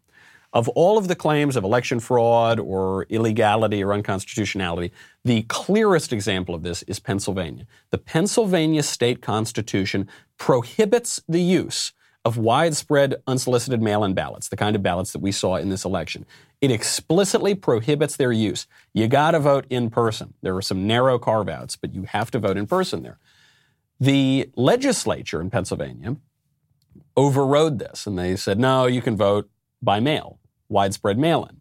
Of 0.52 0.68
all 0.70 0.98
of 0.98 1.06
the 1.06 1.14
claims 1.14 1.56
of 1.56 1.62
election 1.62 2.00
fraud 2.00 2.58
or 2.58 3.04
illegality 3.04 3.84
or 3.84 3.92
unconstitutionality, 3.92 4.92
the 5.24 5.42
clearest 5.42 6.12
example 6.12 6.56
of 6.56 6.64
this 6.64 6.82
is 6.84 6.98
Pennsylvania. 6.98 7.66
The 7.90 7.98
Pennsylvania 7.98 8.82
state 8.82 9.22
constitution 9.22 10.08
prohibits 10.38 11.20
the 11.28 11.40
use 11.40 11.92
of 12.24 12.36
widespread 12.36 13.14
unsolicited 13.26 13.80
mail 13.80 14.04
in 14.04 14.14
ballots, 14.14 14.48
the 14.48 14.56
kind 14.56 14.76
of 14.76 14.82
ballots 14.82 15.12
that 15.12 15.20
we 15.20 15.32
saw 15.32 15.56
in 15.56 15.70
this 15.70 15.84
election. 15.84 16.26
It 16.60 16.70
explicitly 16.70 17.54
prohibits 17.54 18.16
their 18.16 18.32
use. 18.32 18.66
You 18.92 19.08
got 19.08 19.30
to 19.30 19.40
vote 19.40 19.64
in 19.70 19.88
person. 19.88 20.34
There 20.42 20.54
are 20.56 20.62
some 20.62 20.86
narrow 20.86 21.18
carve 21.18 21.48
outs, 21.48 21.76
but 21.76 21.94
you 21.94 22.02
have 22.02 22.30
to 22.32 22.38
vote 22.38 22.58
in 22.58 22.66
person 22.66 23.02
there. 23.02 23.18
The 23.98 24.50
legislature 24.54 25.40
in 25.40 25.50
Pennsylvania 25.50 26.16
overrode 27.16 27.78
this 27.78 28.06
and 28.06 28.18
they 28.18 28.36
said, 28.36 28.58
no, 28.58 28.86
you 28.86 29.00
can 29.00 29.16
vote 29.16 29.48
by 29.80 30.00
mail, 30.00 30.38
widespread 30.68 31.18
mail 31.18 31.44
in. 31.44 31.59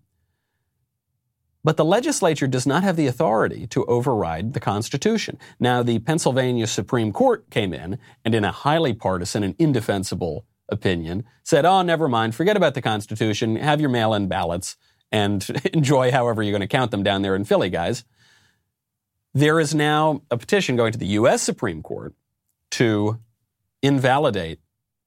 But 1.64 1.78
the 1.78 1.86
legislature 1.86 2.48
does 2.48 2.66
not 2.66 2.84
have 2.84 2.96
the 2.96 3.08
authority 3.08 3.68
to 3.68 3.86
override 3.86 4.54
the 4.54 4.60
Constitution. 4.60 5.38
Now, 5.60 5.84
the 5.84 6.00
Pennsylvania 6.00 6.68
Supreme 6.68 7.12
Court 7.12 7.50
came 7.50 7.74
in 7.74 8.00
and, 8.24 8.34
in 8.34 8.46
a 8.46 8.52
highly 8.52 8.94
partisan 8.94 9.44
and 9.44 9.56
indefensible 9.60 10.46
opinion, 10.70 11.26
said, 11.44 11.66
oh, 11.66 11.82
never 11.82 12.08
mind, 12.08 12.34
forget 12.34 12.56
about 12.56 12.76
the 12.76 12.82
Constitution, 12.82 13.58
have 13.58 13.82
your 13.82 13.90
mail 13.90 14.14
in 14.14 14.28
ballots, 14.28 14.78
and 15.12 15.50
enjoy 15.74 16.12
however 16.12 16.42
you're 16.42 16.52
going 16.52 16.62
to 16.62 16.68
count 16.68 16.92
them 16.92 17.04
down 17.04 17.24
there 17.24 17.36
in 17.36 17.44
Philly, 17.44 17.70
guys. 17.70 18.06
There 19.34 19.60
is 19.60 19.76
now 19.76 20.22
a 20.32 20.38
petition 20.38 20.76
going 20.76 20.92
to 20.94 20.98
the 20.98 21.08
U.S. 21.08 21.42
Supreme 21.42 21.84
Court 21.84 22.16
to 22.72 23.20
invalidate 23.82 24.60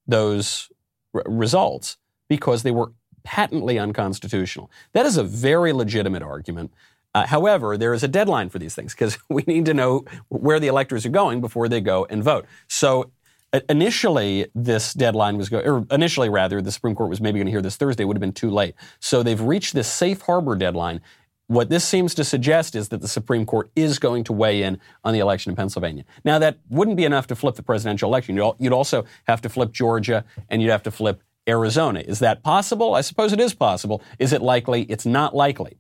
those 0.06 0.70
r- 1.14 1.22
results 1.26 1.96
because 2.28 2.62
they 2.62 2.70
were 2.70 2.92
patently 3.24 3.78
unconstitutional. 3.78 4.70
That 4.92 5.06
is 5.06 5.16
a 5.16 5.24
very 5.24 5.72
legitimate 5.72 6.22
argument. 6.22 6.72
Uh, 7.14 7.26
however, 7.26 7.76
there 7.76 7.92
is 7.92 8.02
a 8.02 8.08
deadline 8.08 8.48
for 8.48 8.58
these 8.58 8.74
things 8.74 8.94
because 8.94 9.18
we 9.28 9.44
need 9.46 9.66
to 9.66 9.74
know 9.74 10.04
where 10.28 10.58
the 10.58 10.68
electors 10.68 11.04
are 11.04 11.10
going 11.10 11.40
before 11.40 11.68
they 11.68 11.80
go 11.80 12.06
and 12.08 12.22
vote. 12.22 12.46
So 12.68 13.10
uh, 13.52 13.60
initially, 13.68 14.46
this 14.54 14.94
deadline 14.94 15.36
was 15.36 15.48
going, 15.48 15.66
or 15.66 15.86
initially 15.90 16.28
rather, 16.28 16.62
the 16.62 16.72
Supreme 16.72 16.94
Court 16.94 17.10
was 17.10 17.20
maybe 17.20 17.38
going 17.38 17.46
to 17.46 17.52
hear 17.52 17.62
this 17.62 17.76
Thursday. 17.76 18.04
It 18.04 18.06
would 18.06 18.16
have 18.16 18.22
been 18.22 18.32
too 18.32 18.50
late. 18.50 18.74
So 18.98 19.22
they've 19.22 19.40
reached 19.40 19.74
this 19.74 19.88
safe 19.88 20.22
harbor 20.22 20.56
deadline. 20.56 21.00
What 21.48 21.68
this 21.68 21.84
seems 21.84 22.14
to 22.14 22.24
suggest 22.24 22.74
is 22.74 22.88
that 22.88 23.02
the 23.02 23.08
Supreme 23.08 23.44
Court 23.44 23.70
is 23.76 23.98
going 23.98 24.24
to 24.24 24.32
weigh 24.32 24.62
in 24.62 24.80
on 25.04 25.12
the 25.12 25.18
election 25.18 25.50
in 25.50 25.56
Pennsylvania. 25.56 26.04
Now, 26.24 26.38
that 26.38 26.58
wouldn't 26.70 26.96
be 26.96 27.04
enough 27.04 27.26
to 27.26 27.36
flip 27.36 27.56
the 27.56 27.62
presidential 27.62 28.08
election. 28.08 28.36
You'd 28.58 28.72
also 28.72 29.04
have 29.24 29.42
to 29.42 29.50
flip 29.50 29.72
Georgia 29.72 30.24
and 30.48 30.62
you'd 30.62 30.70
have 30.70 30.84
to 30.84 30.90
flip 30.90 31.22
Arizona. 31.48 32.00
Is 32.00 32.20
that 32.20 32.42
possible? 32.42 32.94
I 32.94 33.00
suppose 33.00 33.32
it 33.32 33.40
is 33.40 33.54
possible. 33.54 34.02
Is 34.18 34.32
it 34.32 34.42
likely? 34.42 34.82
It's 34.82 35.06
not 35.06 35.34
likely. 35.34 35.78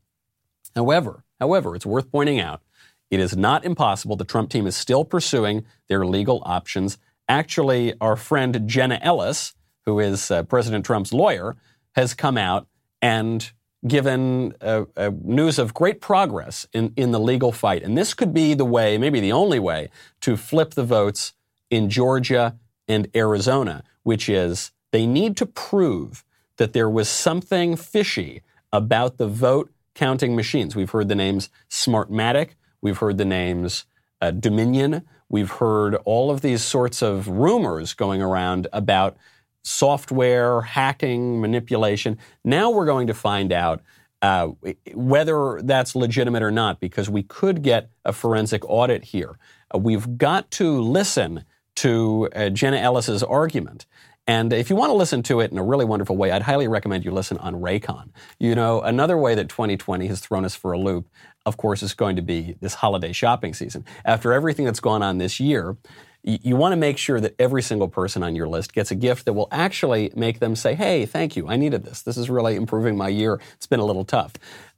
However, 0.74 1.24
however, 1.40 1.76
it's 1.76 1.86
worth 1.86 2.10
pointing 2.10 2.40
out 2.40 2.62
it 3.10 3.20
is 3.20 3.36
not 3.36 3.64
impossible. 3.64 4.16
The 4.16 4.24
Trump 4.24 4.48
team 4.48 4.66
is 4.66 4.74
still 4.74 5.04
pursuing 5.04 5.66
their 5.88 6.06
legal 6.06 6.42
options. 6.46 6.96
Actually, 7.28 7.92
our 8.00 8.16
friend 8.16 8.62
Jenna 8.66 8.98
Ellis, 9.02 9.54
who 9.84 10.00
is 10.00 10.30
uh, 10.30 10.44
President 10.44 10.86
Trump's 10.86 11.12
lawyer, 11.12 11.54
has 11.94 12.14
come 12.14 12.38
out 12.38 12.68
and 13.02 13.52
given 13.86 14.54
uh, 14.62 14.84
uh, 14.96 15.10
news 15.22 15.58
of 15.58 15.74
great 15.74 16.00
progress 16.00 16.66
in, 16.72 16.94
in 16.96 17.10
the 17.10 17.20
legal 17.20 17.52
fight. 17.52 17.82
And 17.82 17.98
this 17.98 18.14
could 18.14 18.32
be 18.32 18.54
the 18.54 18.64
way, 18.64 18.96
maybe 18.96 19.20
the 19.20 19.32
only 19.32 19.58
way, 19.58 19.90
to 20.22 20.38
flip 20.38 20.72
the 20.72 20.84
votes 20.84 21.34
in 21.68 21.90
Georgia 21.90 22.56
and 22.88 23.08
Arizona, 23.14 23.82
which 24.04 24.28
is 24.28 24.70
they 24.92 25.06
need 25.06 25.36
to 25.38 25.46
prove 25.46 26.24
that 26.56 26.72
there 26.72 26.88
was 26.88 27.08
something 27.08 27.76
fishy 27.76 28.42
about 28.72 29.16
the 29.16 29.26
vote 29.26 29.72
counting 29.94 30.36
machines. 30.36 30.76
We've 30.76 30.90
heard 30.90 31.08
the 31.08 31.14
names 31.14 31.50
Smartmatic. 31.68 32.50
We've 32.80 32.98
heard 32.98 33.18
the 33.18 33.24
names 33.24 33.84
uh, 34.20 34.30
Dominion. 34.30 35.02
We've 35.28 35.50
heard 35.50 35.94
all 36.04 36.30
of 36.30 36.42
these 36.42 36.62
sorts 36.62 37.02
of 37.02 37.26
rumors 37.26 37.94
going 37.94 38.22
around 38.22 38.68
about 38.72 39.16
software, 39.64 40.60
hacking, 40.60 41.40
manipulation. 41.40 42.18
Now 42.44 42.70
we're 42.70 42.86
going 42.86 43.06
to 43.06 43.14
find 43.14 43.52
out 43.52 43.80
uh, 44.20 44.48
whether 44.94 45.60
that's 45.62 45.96
legitimate 45.96 46.42
or 46.42 46.50
not 46.50 46.80
because 46.80 47.10
we 47.10 47.22
could 47.22 47.62
get 47.62 47.90
a 48.04 48.12
forensic 48.12 48.64
audit 48.68 49.04
here. 49.04 49.38
Uh, 49.74 49.78
we've 49.78 50.16
got 50.16 50.50
to 50.52 50.80
listen 50.80 51.44
to 51.76 52.28
uh, 52.34 52.50
Jenna 52.50 52.76
Ellis's 52.76 53.22
argument 53.22 53.86
and 54.26 54.52
if 54.52 54.70
you 54.70 54.76
want 54.76 54.90
to 54.90 54.94
listen 54.94 55.22
to 55.24 55.40
it 55.40 55.50
in 55.50 55.58
a 55.58 55.64
really 55.64 55.84
wonderful 55.84 56.16
way, 56.16 56.30
I'd 56.30 56.42
highly 56.42 56.68
recommend 56.68 57.04
you 57.04 57.10
listen 57.10 57.38
on 57.38 57.56
Raycon. 57.56 58.10
You 58.38 58.54
know, 58.54 58.80
another 58.80 59.16
way 59.18 59.34
that 59.34 59.48
2020 59.48 60.06
has 60.06 60.20
thrown 60.20 60.44
us 60.44 60.54
for 60.54 60.72
a 60.72 60.78
loop, 60.78 61.08
of 61.44 61.56
course, 61.56 61.82
is 61.82 61.94
going 61.94 62.16
to 62.16 62.22
be 62.22 62.56
this 62.60 62.74
holiday 62.74 63.12
shopping 63.12 63.52
season. 63.52 63.84
After 64.04 64.32
everything 64.32 64.64
that's 64.64 64.80
gone 64.80 65.02
on 65.02 65.18
this 65.18 65.40
year, 65.40 65.76
you 66.22 66.54
want 66.54 66.70
to 66.70 66.76
make 66.76 66.98
sure 66.98 67.20
that 67.20 67.34
every 67.40 67.62
single 67.62 67.88
person 67.88 68.22
on 68.22 68.36
your 68.36 68.46
list 68.46 68.72
gets 68.72 68.92
a 68.92 68.94
gift 68.94 69.24
that 69.24 69.32
will 69.32 69.48
actually 69.50 70.12
make 70.14 70.38
them 70.38 70.54
say, 70.54 70.74
hey, 70.74 71.04
thank 71.04 71.34
you, 71.34 71.48
I 71.48 71.56
needed 71.56 71.82
this. 71.82 72.02
This 72.02 72.16
is 72.16 72.30
really 72.30 72.54
improving 72.54 72.96
my 72.96 73.08
year. 73.08 73.40
It's 73.54 73.66
been 73.66 73.80
a 73.80 73.84
little 73.84 74.04
tough. 74.04 74.34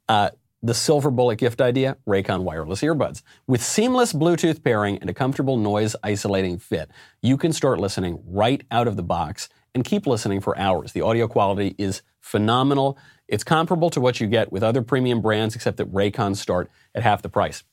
Uh, 0.09 0.31
the 0.65 0.73
silver 0.73 1.11
bullet 1.11 1.37
gift 1.37 1.61
idea, 1.61 1.95
Raycon 2.07 2.41
wireless 2.41 2.81
earbuds. 2.81 3.21
With 3.45 3.63
seamless 3.63 4.13
Bluetooth 4.13 4.63
pairing 4.63 4.97
and 4.97 5.09
a 5.11 5.13
comfortable 5.13 5.57
noise 5.57 5.95
isolating 6.03 6.57
fit, 6.57 6.89
you 7.21 7.37
can 7.37 7.53
start 7.53 7.79
listening 7.79 8.23
right 8.25 8.63
out 8.71 8.87
of 8.87 8.95
the 8.95 9.03
box 9.03 9.47
and 9.75 9.83
keep 9.83 10.07
listening 10.07 10.41
for 10.41 10.57
hours. 10.57 10.93
The 10.93 11.01
audio 11.01 11.27
quality 11.27 11.75
is 11.77 12.01
phenomenal. 12.19 12.97
It's 13.27 13.43
comparable 13.43 13.91
to 13.91 14.01
what 14.01 14.19
you 14.19 14.25
get 14.25 14.51
with 14.51 14.63
other 14.63 14.81
premium 14.81 15.21
brands, 15.21 15.55
except 15.55 15.77
that 15.77 15.93
Raycons 15.93 16.37
start 16.37 16.71
at 16.95 17.03
half 17.03 17.21
the 17.21 17.29
price. 17.29 17.63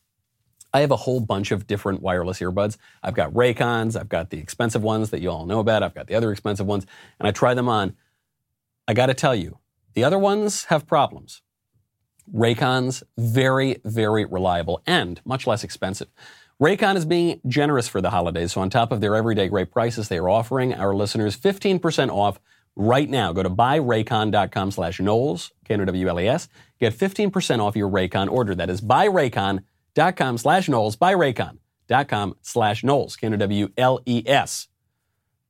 I 0.75 0.81
have 0.81 0.91
a 0.91 0.97
whole 0.97 1.21
bunch 1.21 1.51
of 1.51 1.67
different 1.67 2.03
wireless 2.03 2.41
earbuds. 2.41 2.77
I've 3.03 3.15
got 3.15 3.33
Raycons, 3.33 3.99
I've 3.99 4.11
got 4.11 4.29
the 4.29 4.39
expensive 4.39 4.83
ones 4.83 5.09
that 5.11 5.23
you 5.23 5.31
all 5.31 5.47
know 5.47 5.61
about, 5.61 5.83
I've 5.83 5.95
got 5.95 6.09
the 6.09 6.15
other 6.15 6.31
expensive 6.31 6.67
ones, 6.67 6.85
and 7.19 7.27
I 7.27 7.31
try 7.31 7.55
them 7.55 7.71
on. 7.71 7.97
I 8.87 8.93
got 8.93 9.07
to 9.07 9.15
tell 9.15 9.35
you, 9.35 9.59
the 9.95 10.05
other 10.05 10.19
ones 10.19 10.65
have 10.65 10.87
problems. 10.87 11.41
Raycons, 12.35 13.02
very, 13.17 13.79
very 13.85 14.25
reliable 14.25 14.83
and 14.87 15.21
much 15.25 15.47
less 15.47 15.64
expensive. 15.64 16.09
Raycon 16.61 16.97
is 16.97 17.05
being 17.05 17.41
generous 17.47 17.88
for 17.88 18.00
the 18.00 18.11
holidays, 18.11 18.52
so 18.52 18.61
on 18.61 18.71
top 18.71 18.93
of 18.93 19.00
their 19.00 19.17
everyday 19.17 19.49
great 19.49 19.71
prices, 19.73 20.09
they 20.09 20.19
are 20.19 20.29
offering 20.29 20.75
our 20.75 20.95
listeners 20.95 21.37
15% 21.37 22.11
off 22.11 22.38
right 22.76 23.09
now. 23.09 23.33
Go 23.33 23.43
to 23.43 23.50
buyraycon.com 23.50 24.71
slash 24.71 25.00
Knowles, 25.00 25.52
K-N-O-W-L-E-S. 25.64 26.49
Get 26.81 26.95
15% 26.95 27.61
off 27.61 27.76
your 27.76 27.91
Raycon 27.91 28.31
order. 28.31 28.55
That 28.55 28.71
is 28.71 28.81
buyraycon.com 28.81 30.38
slash 30.38 30.69
Knowles, 30.69 30.97
buyraycon.com 30.97 32.37
slash 32.43 32.85
Knowles, 32.85 33.17
K-N-O-W-L-E-S. 33.17 34.69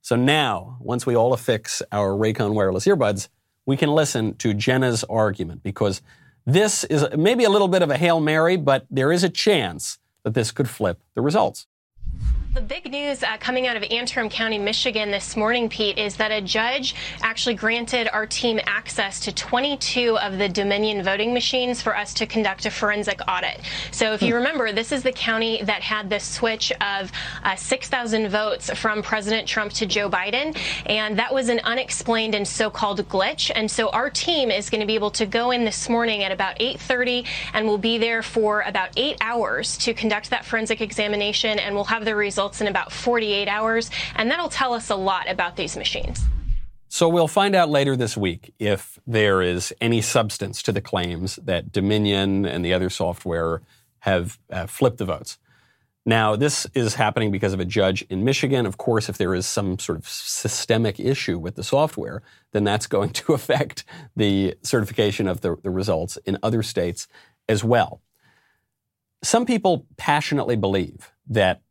So 0.01 0.17
now, 0.17 0.79
once 0.81 1.07
we 1.07 1.15
all 1.15 1.33
affix 1.33 1.83
our 1.93 2.11
Raycon 2.11 2.55
wireless 2.55 2.87
earbuds, 2.87 3.29
we 3.67 3.77
can 3.77 3.91
listen 3.91 4.35
to 4.37 4.53
Jenna's 4.53 5.05
argument 5.05 5.63
because 5.63 6.03
this 6.45 6.85
is 6.85 7.07
maybe 7.17 7.45
a 7.45 7.51
little 7.51 7.69
bit 7.69 7.83
of 7.83 7.91
a 7.91 7.97
Hail 7.97 8.21
Mary, 8.21 8.57
but 8.57 8.87
there 8.91 9.13
is 9.13 9.23
a 9.23 9.29
chance 9.29 9.99
that 10.25 10.35
this 10.35 10.51
could 10.51 10.69
flip 10.69 11.01
the 11.15 11.23
results. 11.23 11.67
The 12.55 12.61
big 12.61 12.93
news 12.93 13.23
uh, 13.23 13.39
coming 13.39 13.67
out 13.67 13.79
of 13.79 13.85
Antrim 13.91 14.29
County, 14.29 14.59
Michigan 14.59 15.11
this 15.11 15.39
morning, 15.39 15.71
Pete, 15.71 15.97
is 15.97 16.17
that 16.17 16.31
a 16.31 16.43
judge 16.43 16.95
actually 17.23 17.55
granted 17.55 18.11
our 18.13 18.27
team 18.27 18.61
access 18.67 19.21
to 19.21 19.33
22 19.33 20.19
of 20.19 20.37
the 20.37 20.51
Dominion 20.51 21.03
voting 21.03 21.33
machines 21.33 21.81
for 21.81 21.97
us 21.97 22.13
to 22.13 22.27
conduct 22.27 22.67
a 22.67 22.71
forensic 22.71 23.21
audit. 23.27 23.63
So 23.91 24.13
if 24.13 24.21
you 24.21 24.35
hmm. 24.35 24.41
remember, 24.41 24.71
this 24.71 24.93
is 24.93 25.03
the 25.03 25.13
county 25.13 25.63
that 25.63 25.81
had 25.81 26.11
the 26.11 26.21
switch 26.21 26.71
of 26.73 27.11
uh, 27.43 27.57
6,000 27.57 28.29
votes 28.29 28.69
from 28.79 29.03
President 29.03 29.49
Trump 29.49 29.73
to 29.73 29.87
Joe 29.87 30.11
Biden, 30.11 30.55
and 30.85 31.19
that 31.19 31.33
was 31.33 31.49
an 31.49 31.61
unexplained 31.61 32.35
and 32.35 32.47
so-called 32.47 33.01
glitch. 33.09 33.51
And 33.55 33.71
so 33.71 33.89
our 33.89 34.11
team 34.11 34.51
is 34.51 34.69
going 34.69 34.83
to 34.83 34.87
be 34.87 34.95
able 34.95 35.13
to 35.13 35.25
go 35.25 35.53
in 35.53 35.65
this 35.65 35.89
morning 35.89 36.23
at 36.23 36.31
about 36.31 36.59
8:30, 36.59 37.27
and 37.55 37.67
we'll 37.67 37.79
be 37.79 37.97
there 37.97 38.23
for 38.23 38.61
about 38.61 38.91
eight 38.99 39.17
hours 39.23 39.79
to 39.79 39.95
conduct 39.95 40.29
that 40.29 40.45
forensic 40.45 40.83
examination, 40.83 41.59
and 41.59 41.75
we'll 41.75 41.85
have 41.85 42.05
the 42.05 42.15
results 42.15 42.42
results 42.43 42.61
in 42.61 42.67
about 42.67 42.91
48 42.91 43.47
hours, 43.47 43.89
and 44.17 44.29
that'll 44.29 44.49
tell 44.49 44.75
us 44.75 44.91
a 44.91 44.97
lot 44.97 45.31
about 45.31 45.57
these 45.57 45.77
machines. 45.77 46.25
So 46.89 47.09
we'll 47.09 47.29
find 47.29 47.55
out 47.55 47.71
later 47.71 47.97
this 47.97 48.17
week 48.17 48.53
if 48.59 48.99
there 49.07 49.41
is 49.43 49.73
any 49.81 50.01
substance 50.01 50.61
to 50.65 50.73
the 50.73 50.81
claims 50.81 51.37
that 51.45 51.71
Dominion 51.71 52.45
and 52.45 52.65
the 52.65 52.75
other 52.75 52.91
software 52.91 53.63
have 54.01 54.39
uh, 54.51 54.67
flipped 54.67 54.99
the 54.99 55.05
votes. 55.05 55.39
Now, 56.05 56.35
this 56.35 56.67
is 56.75 56.97
happening 56.97 57.31
because 57.31 57.53
of 57.53 57.61
a 57.61 57.65
judge 57.65 58.03
in 58.11 58.25
Michigan. 58.25 58.67
Of 58.67 58.77
course, 58.77 59.09
if 59.09 59.19
there 59.19 59.37
is 59.37 59.47
some 59.47 59.79
sort 59.79 59.99
of 59.99 60.09
systemic 60.09 60.99
issue 60.99 61.39
with 61.39 61.55
the 61.55 61.63
software, 61.63 62.23
then 62.51 62.65
that's 62.65 62.89
going 62.89 63.11
to 63.11 63.33
affect 63.39 63.85
the 64.17 64.57
certification 64.63 65.29
of 65.29 65.43
the, 65.43 65.57
the 65.63 65.71
results 65.71 66.19
in 66.27 66.39
other 66.43 66.65
states 66.65 67.07
as 67.49 67.63
well. 67.63 68.03
Some 69.23 69.47
people 69.47 69.87
passionately 69.97 70.57
believe 70.57 71.13
that 71.29 71.63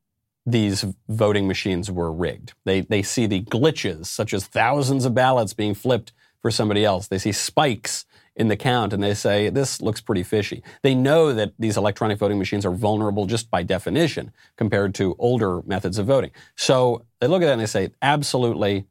these 0.46 0.86
voting 1.08 1.48
machines 1.48 1.92
were 1.92 2.12
rigged. 2.12 2.54
They, 2.66 2.82
they 2.82 3.04
see 3.04 3.28
the 3.28 3.44
glitches, 3.44 4.08
such 4.08 4.34
as 4.34 4.46
thousands 4.46 5.06
of 5.06 5.14
ballots 5.14 5.54
being 5.54 5.74
flipped 5.76 6.14
for 6.42 6.50
somebody 6.50 6.84
else. 6.84 7.08
They 7.08 7.20
see 7.20 7.32
spikes 7.32 8.06
in 8.36 8.48
the 8.48 8.56
count 8.56 8.94
and 8.94 9.04
they 9.04 9.14
say, 9.14 9.50
this 9.50 9.82
looks 9.82 10.02
pretty 10.02 10.24
fishy. 10.24 10.64
They 10.82 10.96
know 10.96 11.34
that 11.34 11.54
these 11.60 11.78
electronic 11.78 12.18
voting 12.18 12.40
machines 12.40 12.66
are 12.66 12.72
vulnerable 12.72 13.26
just 13.26 13.52
by 13.52 13.62
definition 13.64 14.32
compared 14.56 14.96
to 14.96 15.16
older 15.20 15.62
methods 15.64 15.98
of 15.98 16.08
voting. 16.08 16.32
So 16.56 17.06
they 17.20 17.28
look 17.28 17.42
at 17.42 17.46
that 17.46 17.54
and 17.54 17.62
they 17.62 17.66
say, 17.68 17.92
absolutely, 18.02 18.86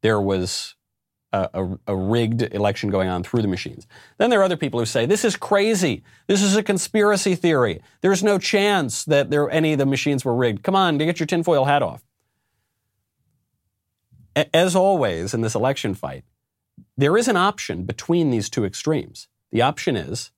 there 0.00 0.20
was 0.20 0.74
a, 1.32 1.50
a, 1.54 1.78
a, 1.88 1.96
rigged 1.96 2.42
election 2.54 2.90
going 2.90 3.08
on 3.08 3.22
through 3.22 3.42
the 3.42 3.48
machines. 3.48 3.86
Then 4.16 4.30
there 4.30 4.40
are 4.40 4.44
other 4.44 4.56
people 4.56 4.80
who 4.80 4.86
say, 4.86 5.06
this 5.06 5.24
is 5.24 5.36
crazy. 5.36 6.02
This 6.26 6.42
is 6.42 6.56
a 6.56 6.62
conspiracy 6.62 7.34
theory. 7.34 7.82
There's 8.00 8.22
no 8.22 8.38
chance 8.38 9.04
that 9.04 9.30
there, 9.30 9.50
any 9.50 9.72
of 9.72 9.78
the 9.78 9.86
machines 9.86 10.24
were 10.24 10.34
rigged. 10.34 10.62
Come 10.62 10.74
on, 10.74 10.98
get 10.98 11.20
your 11.20 11.26
tinfoil 11.26 11.66
hat 11.66 11.82
off. 11.82 12.02
As 14.54 14.76
always 14.76 15.34
in 15.34 15.40
this 15.40 15.54
election 15.54 15.94
fight, 15.94 16.24
there 16.96 17.16
is 17.16 17.28
an 17.28 17.36
option 17.36 17.84
between 17.84 18.30
these 18.30 18.48
two 18.48 18.64
extremes. 18.64 19.28
The 19.50 19.62
option 19.62 19.96
is, 19.96 20.30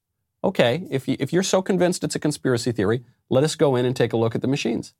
okay, 0.42 0.86
if, 0.90 1.06
you, 1.06 1.16
if 1.20 1.32
you're 1.32 1.42
so 1.42 1.60
convinced 1.62 2.02
it's 2.02 2.14
a 2.14 2.20
conspiracy 2.20 2.72
theory, 2.72 3.04
let 3.28 3.44
us 3.44 3.56
go 3.56 3.76
in 3.76 3.84
and 3.84 3.94
take 3.94 4.12
a 4.12 4.16
look 4.16 4.34
at 4.34 4.40
the 4.40 4.48
machines. 4.48 4.94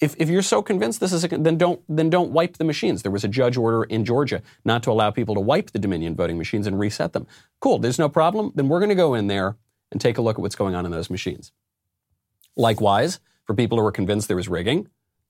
If, 0.00 0.14
if 0.18 0.28
you're 0.28 0.42
so 0.42 0.62
convinced 0.62 1.00
this 1.00 1.12
is 1.12 1.24
a, 1.24 1.28
then 1.28 1.56
don't 1.56 1.80
then 1.88 2.10
don't 2.10 2.30
wipe 2.30 2.56
the 2.56 2.64
machines. 2.64 3.02
There 3.02 3.12
was 3.12 3.24
a 3.24 3.28
judge 3.28 3.56
order 3.56 3.84
in 3.84 4.04
Georgia 4.04 4.42
not 4.64 4.82
to 4.84 4.90
allow 4.90 5.10
people 5.10 5.34
to 5.34 5.40
wipe 5.40 5.70
the 5.70 5.78
Dominion 5.78 6.14
voting 6.14 6.38
machines 6.38 6.66
and 6.66 6.78
reset 6.78 7.12
them. 7.12 7.26
Cool, 7.60 7.78
there's 7.78 7.98
no 7.98 8.08
problem. 8.08 8.52
Then 8.54 8.68
we're 8.68 8.80
going 8.80 8.88
to 8.88 8.94
go 8.94 9.14
in 9.14 9.26
there 9.26 9.56
and 9.90 10.00
take 10.00 10.18
a 10.18 10.22
look 10.22 10.36
at 10.36 10.42
what's 10.42 10.56
going 10.56 10.74
on 10.74 10.84
in 10.84 10.92
those 10.92 11.10
machines. 11.10 11.52
Likewise, 12.56 13.20
for 13.44 13.54
people 13.54 13.78
who 13.78 13.86
are 13.86 13.92
convinced 13.92 14.28
there 14.28 14.36
was 14.36 14.48
rigging, 14.48 14.88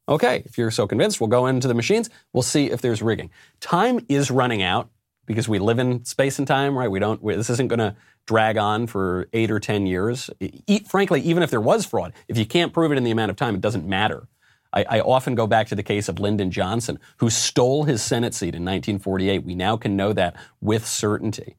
okay, 0.08 0.42
if 0.44 0.56
you're 0.58 0.70
so 0.70 0.86
convinced, 0.86 1.20
we'll 1.20 1.28
go 1.28 1.46
into 1.46 1.68
the 1.68 1.74
machines. 1.74 2.10
We'll 2.32 2.42
see 2.42 2.70
if 2.70 2.80
there's 2.80 3.02
rigging. 3.02 3.30
Time 3.60 4.00
is 4.08 4.30
running 4.30 4.62
out 4.62 4.90
because 5.26 5.48
we 5.48 5.58
live 5.58 5.78
in 5.78 6.04
space 6.04 6.38
and 6.38 6.48
time, 6.48 6.76
right? 6.76 6.90
We 6.90 6.98
don't. 6.98 7.22
We, 7.22 7.36
this 7.36 7.50
isn't 7.50 7.68
going 7.68 7.80
to 7.80 7.94
drag 8.26 8.56
on 8.56 8.86
for 8.86 9.28
eight 9.32 9.50
or 9.50 9.60
ten 9.60 9.86
years. 9.86 10.30
E- 10.40 10.84
frankly, 10.88 11.20
even 11.20 11.42
if 11.42 11.50
there 11.50 11.60
was 11.60 11.84
fraud, 11.84 12.12
if 12.28 12.38
you 12.38 12.46
can't 12.46 12.72
prove 12.72 12.92
it 12.92 12.98
in 12.98 13.04
the 13.04 13.10
amount 13.10 13.30
of 13.30 13.36
time, 13.36 13.54
it 13.54 13.60
doesn't 13.60 13.86
matter 13.86 14.26
I, 14.72 14.84
I, 14.88 15.00
often 15.00 15.34
go 15.34 15.46
back 15.46 15.68
to 15.68 15.74
the 15.74 15.82
case 15.82 16.08
of 16.08 16.20
Lyndon 16.20 16.50
Johnson, 16.50 16.98
who 17.18 17.30
stole 17.30 17.84
his 17.84 18.02
Senate 18.02 18.34
seat 18.34 18.54
in 18.54 18.64
1948. 18.64 19.44
We 19.44 19.54
now 19.54 19.76
can 19.76 19.96
know 19.96 20.12
that 20.12 20.36
with 20.60 20.86
certainty. 20.86 21.56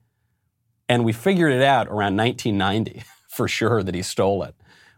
And 0.88 1.04
we 1.04 1.14
figured 1.14 1.52
it 1.52 1.62
out 1.62 1.88
around 1.88 2.18
1990 2.18 3.04
for 3.30 3.48
sure 3.48 3.84
that 3.84 3.96
he 3.96 4.02
stole 4.02 4.44
it. 4.44 4.56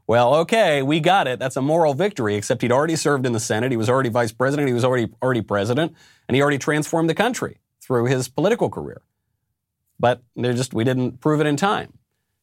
Well, 0.08 0.36
okay, 0.36 0.82
we 0.82 1.00
got 1.00 1.28
it. 1.28 1.40
That's 1.40 1.56
a 1.56 1.62
moral 1.62 1.94
victory, 1.94 2.36
except 2.36 2.62
he'd 2.62 2.72
already 2.72 2.96
served 2.96 3.26
in 3.26 3.32
the 3.32 3.40
Senate. 3.40 3.72
He 3.72 3.78
was 3.78 3.90
already 3.90 4.10
vice 4.10 4.32
president. 4.32 4.68
He 4.68 4.74
was 4.74 4.84
already, 4.84 5.10
already 5.22 5.42
president. 5.42 5.96
And 6.28 6.36
he 6.36 6.42
already 6.42 6.58
transformed 6.58 7.10
the 7.10 7.14
country 7.14 7.60
through 7.82 8.06
his 8.06 8.28
political 8.28 8.70
career. 8.70 9.02
But 10.00 10.22
just, 10.38 10.74
we 10.74 10.84
didn't 10.84 11.22
prove 11.22 11.40
it 11.40 11.48
in 11.48 11.56
time. 11.56 11.94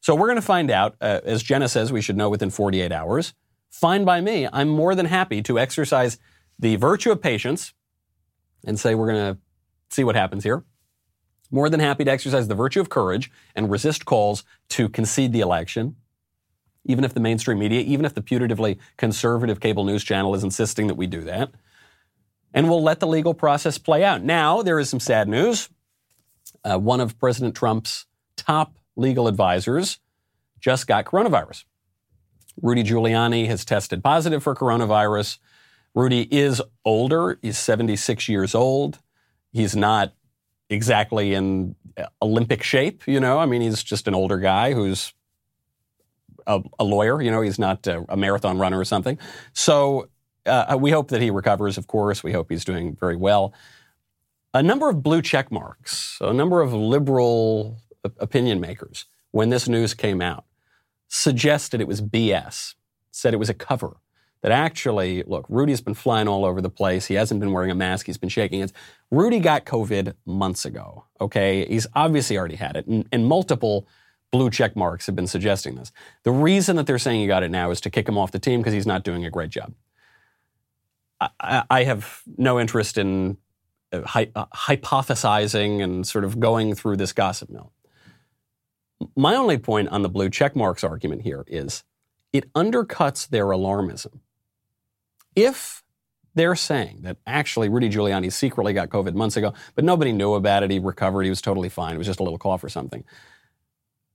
So 0.00 0.14
we're 0.14 0.28
going 0.28 0.36
to 0.36 0.42
find 0.42 0.70
out, 0.70 0.94
uh, 1.00 1.20
as 1.24 1.42
Jenna 1.42 1.68
says, 1.68 1.92
we 1.92 2.00
should 2.00 2.16
know 2.16 2.30
within 2.30 2.50
48 2.50 2.92
hours 2.92 3.34
fine 3.70 4.04
by 4.04 4.20
me. 4.20 4.48
I'm 4.52 4.68
more 4.68 4.94
than 4.94 5.06
happy 5.06 5.42
to 5.42 5.58
exercise 5.58 6.18
the 6.58 6.76
virtue 6.76 7.10
of 7.12 7.22
patience 7.22 7.74
and 8.64 8.78
say 8.78 8.94
we're 8.94 9.12
going 9.12 9.34
to 9.34 9.40
see 9.90 10.04
what 10.04 10.16
happens 10.16 10.44
here. 10.44 10.64
More 11.50 11.70
than 11.70 11.80
happy 11.80 12.04
to 12.04 12.10
exercise 12.10 12.48
the 12.48 12.54
virtue 12.54 12.80
of 12.80 12.90
courage 12.90 13.30
and 13.54 13.70
resist 13.70 14.04
calls 14.04 14.44
to 14.70 14.88
concede 14.88 15.32
the 15.32 15.40
election, 15.40 15.96
even 16.84 17.04
if 17.04 17.14
the 17.14 17.20
mainstream 17.20 17.58
media, 17.58 17.80
even 17.80 18.04
if 18.04 18.14
the 18.14 18.20
putatively 18.20 18.78
conservative 18.96 19.60
cable 19.60 19.84
news 19.84 20.04
channel 20.04 20.34
is 20.34 20.44
insisting 20.44 20.88
that 20.88 20.96
we 20.96 21.06
do 21.06 21.22
that. 21.22 21.52
And 22.52 22.68
we'll 22.68 22.82
let 22.82 23.00
the 23.00 23.06
legal 23.06 23.34
process 23.34 23.78
play 23.78 24.04
out. 24.04 24.22
Now, 24.22 24.62
there 24.62 24.78
is 24.78 24.90
some 24.90 25.00
sad 25.00 25.28
news. 25.28 25.68
Uh, 26.64 26.78
one 26.78 27.00
of 27.00 27.18
President 27.18 27.54
Trump's 27.54 28.06
top 28.36 28.78
legal 28.96 29.28
advisors 29.28 30.00
just 30.60 30.86
got 30.86 31.04
coronavirus. 31.04 31.64
Rudy 32.62 32.82
Giuliani 32.82 33.46
has 33.46 33.64
tested 33.64 34.02
positive 34.02 34.42
for 34.42 34.54
coronavirus. 34.54 35.38
Rudy 35.94 36.28
is 36.30 36.62
older. 36.84 37.38
He's 37.42 37.58
76 37.58 38.28
years 38.28 38.54
old. 38.54 38.98
He's 39.52 39.74
not 39.74 40.14
exactly 40.70 41.34
in 41.34 41.74
Olympic 42.22 42.62
shape, 42.62 43.02
you 43.06 43.20
know. 43.20 43.38
I 43.38 43.46
mean, 43.46 43.60
he's 43.60 43.82
just 43.82 44.06
an 44.06 44.14
older 44.14 44.38
guy 44.38 44.72
who's 44.72 45.12
a, 46.46 46.62
a 46.78 46.84
lawyer, 46.84 47.20
you 47.20 47.30
know, 47.30 47.42
he's 47.42 47.58
not 47.58 47.86
a, 47.86 48.04
a, 48.08 48.16
marathon 48.16 48.58
runner 48.58 48.78
or 48.78 48.84
something. 48.84 49.18
So 49.52 50.08
uh, 50.46 50.76
we 50.80 50.90
hope 50.90 51.08
that 51.08 51.20
he 51.20 51.30
recovers, 51.30 51.78
of 51.78 51.86
course. 51.86 52.22
We 52.22 52.32
hope 52.32 52.50
he's 52.50 52.64
doing 52.64 52.96
very 52.96 53.16
well. 53.16 53.52
A 54.54 54.62
number 54.62 54.88
of 54.88 55.02
blue 55.02 55.20
check 55.20 55.52
marks, 55.52 56.18
a 56.20 56.32
number 56.32 56.62
of 56.62 56.72
liberal 56.72 57.78
opinion 58.18 58.60
makers, 58.60 59.04
when 59.30 59.50
this 59.50 59.68
news 59.68 59.92
came 59.92 60.22
out, 60.22 60.44
suggested 61.08 61.80
it 61.80 61.88
was 61.88 62.00
BS, 62.00 62.74
said 63.10 63.34
it 63.34 63.38
was 63.38 63.50
a 63.50 63.54
cover. 63.54 63.96
That 64.42 64.52
actually, 64.52 65.24
look, 65.24 65.46
Rudy's 65.48 65.80
been 65.80 65.94
flying 65.94 66.28
all 66.28 66.44
over 66.44 66.60
the 66.60 66.70
place. 66.70 67.06
He 67.06 67.14
hasn't 67.14 67.40
been 67.40 67.52
wearing 67.52 67.72
a 67.72 67.74
mask. 67.74 68.06
He's 68.06 68.18
been 68.18 68.28
shaking 68.28 68.60
hands. 68.60 68.72
Rudy 69.10 69.40
got 69.40 69.66
COVID 69.66 70.14
months 70.26 70.64
ago. 70.64 71.06
Okay, 71.20 71.66
he's 71.66 71.88
obviously 71.96 72.38
already 72.38 72.54
had 72.54 72.76
it, 72.76 72.86
and, 72.86 73.08
and 73.10 73.26
multiple 73.26 73.88
blue 74.30 74.50
check 74.50 74.76
marks 74.76 75.06
have 75.06 75.16
been 75.16 75.26
suggesting 75.26 75.74
this. 75.74 75.90
The 76.22 76.30
reason 76.30 76.76
that 76.76 76.86
they're 76.86 76.98
saying 76.98 77.20
he 77.20 77.26
got 77.26 77.42
it 77.42 77.50
now 77.50 77.70
is 77.70 77.80
to 77.80 77.90
kick 77.90 78.08
him 78.08 78.16
off 78.16 78.30
the 78.30 78.38
team 78.38 78.60
because 78.60 78.74
he's 78.74 78.86
not 78.86 79.02
doing 79.02 79.24
a 79.24 79.30
great 79.30 79.50
job. 79.50 79.74
I, 81.20 81.64
I 81.68 81.84
have 81.84 82.22
no 82.36 82.60
interest 82.60 82.98
in 82.98 83.38
uh, 83.92 84.02
hy- 84.02 84.30
uh, 84.34 84.46
hypothesizing 84.54 85.82
and 85.82 86.06
sort 86.06 86.24
of 86.24 86.38
going 86.38 86.74
through 86.74 86.96
this 86.96 87.12
gossip 87.12 87.50
mill. 87.50 87.72
My 89.16 89.34
only 89.34 89.58
point 89.58 89.88
on 89.88 90.02
the 90.02 90.08
blue 90.08 90.30
check 90.30 90.56
marks 90.56 90.82
argument 90.82 91.22
here 91.22 91.44
is 91.46 91.84
it 92.32 92.52
undercuts 92.52 93.28
their 93.28 93.46
alarmism. 93.46 94.20
If 95.36 95.84
they're 96.34 96.56
saying 96.56 97.00
that 97.02 97.16
actually 97.26 97.68
Rudy 97.68 97.88
Giuliani 97.88 98.32
secretly 98.32 98.72
got 98.72 98.88
COVID 98.88 99.14
months 99.14 99.36
ago, 99.36 99.54
but 99.74 99.84
nobody 99.84 100.12
knew 100.12 100.34
about 100.34 100.62
it, 100.62 100.70
he 100.70 100.78
recovered, 100.78 101.22
he 101.22 101.30
was 101.30 101.40
totally 101.40 101.68
fine, 101.68 101.94
it 101.94 101.98
was 101.98 102.06
just 102.06 102.20
a 102.20 102.22
little 102.22 102.38
cough 102.38 102.62
or 102.62 102.68
something, 102.68 103.04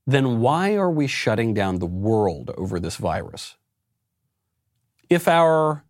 then 0.06 0.40
why 0.40 0.74
are 0.74 0.90
we 0.90 1.06
shutting 1.06 1.54
down 1.54 1.78
the 1.78 1.86
world 1.86 2.50
over 2.56 2.78
this 2.78 2.96
virus? 2.96 3.56
If 5.08 5.28
our 5.28 5.84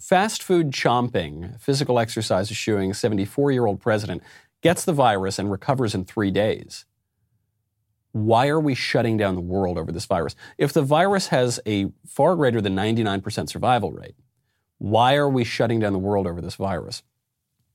fast 0.00 0.42
food 0.42 0.70
chomping, 0.70 1.60
physical 1.60 1.98
exercise 1.98 2.50
eschewing 2.50 2.94
74 2.94 3.52
year 3.52 3.66
old 3.66 3.80
president 3.80 4.22
gets 4.62 4.84
the 4.84 4.92
virus 4.92 5.38
and 5.38 5.50
recovers 5.50 5.94
in 5.94 6.04
three 6.04 6.30
days, 6.30 6.84
why 8.12 8.48
are 8.48 8.60
we 8.60 8.74
shutting 8.74 9.16
down 9.16 9.34
the 9.34 9.40
world 9.40 9.78
over 9.78 9.92
this 9.92 10.06
virus? 10.06 10.34
If 10.56 10.72
the 10.72 10.82
virus 10.82 11.28
has 11.28 11.60
a 11.66 11.90
far 12.06 12.36
greater 12.36 12.60
than 12.60 12.74
99% 12.74 13.48
survival 13.48 13.92
rate, 13.92 14.14
why 14.78 15.16
are 15.16 15.28
we 15.28 15.44
shutting 15.44 15.80
down 15.80 15.92
the 15.92 15.98
world 15.98 16.26
over 16.26 16.40
this 16.40 16.54
virus? 16.54 17.02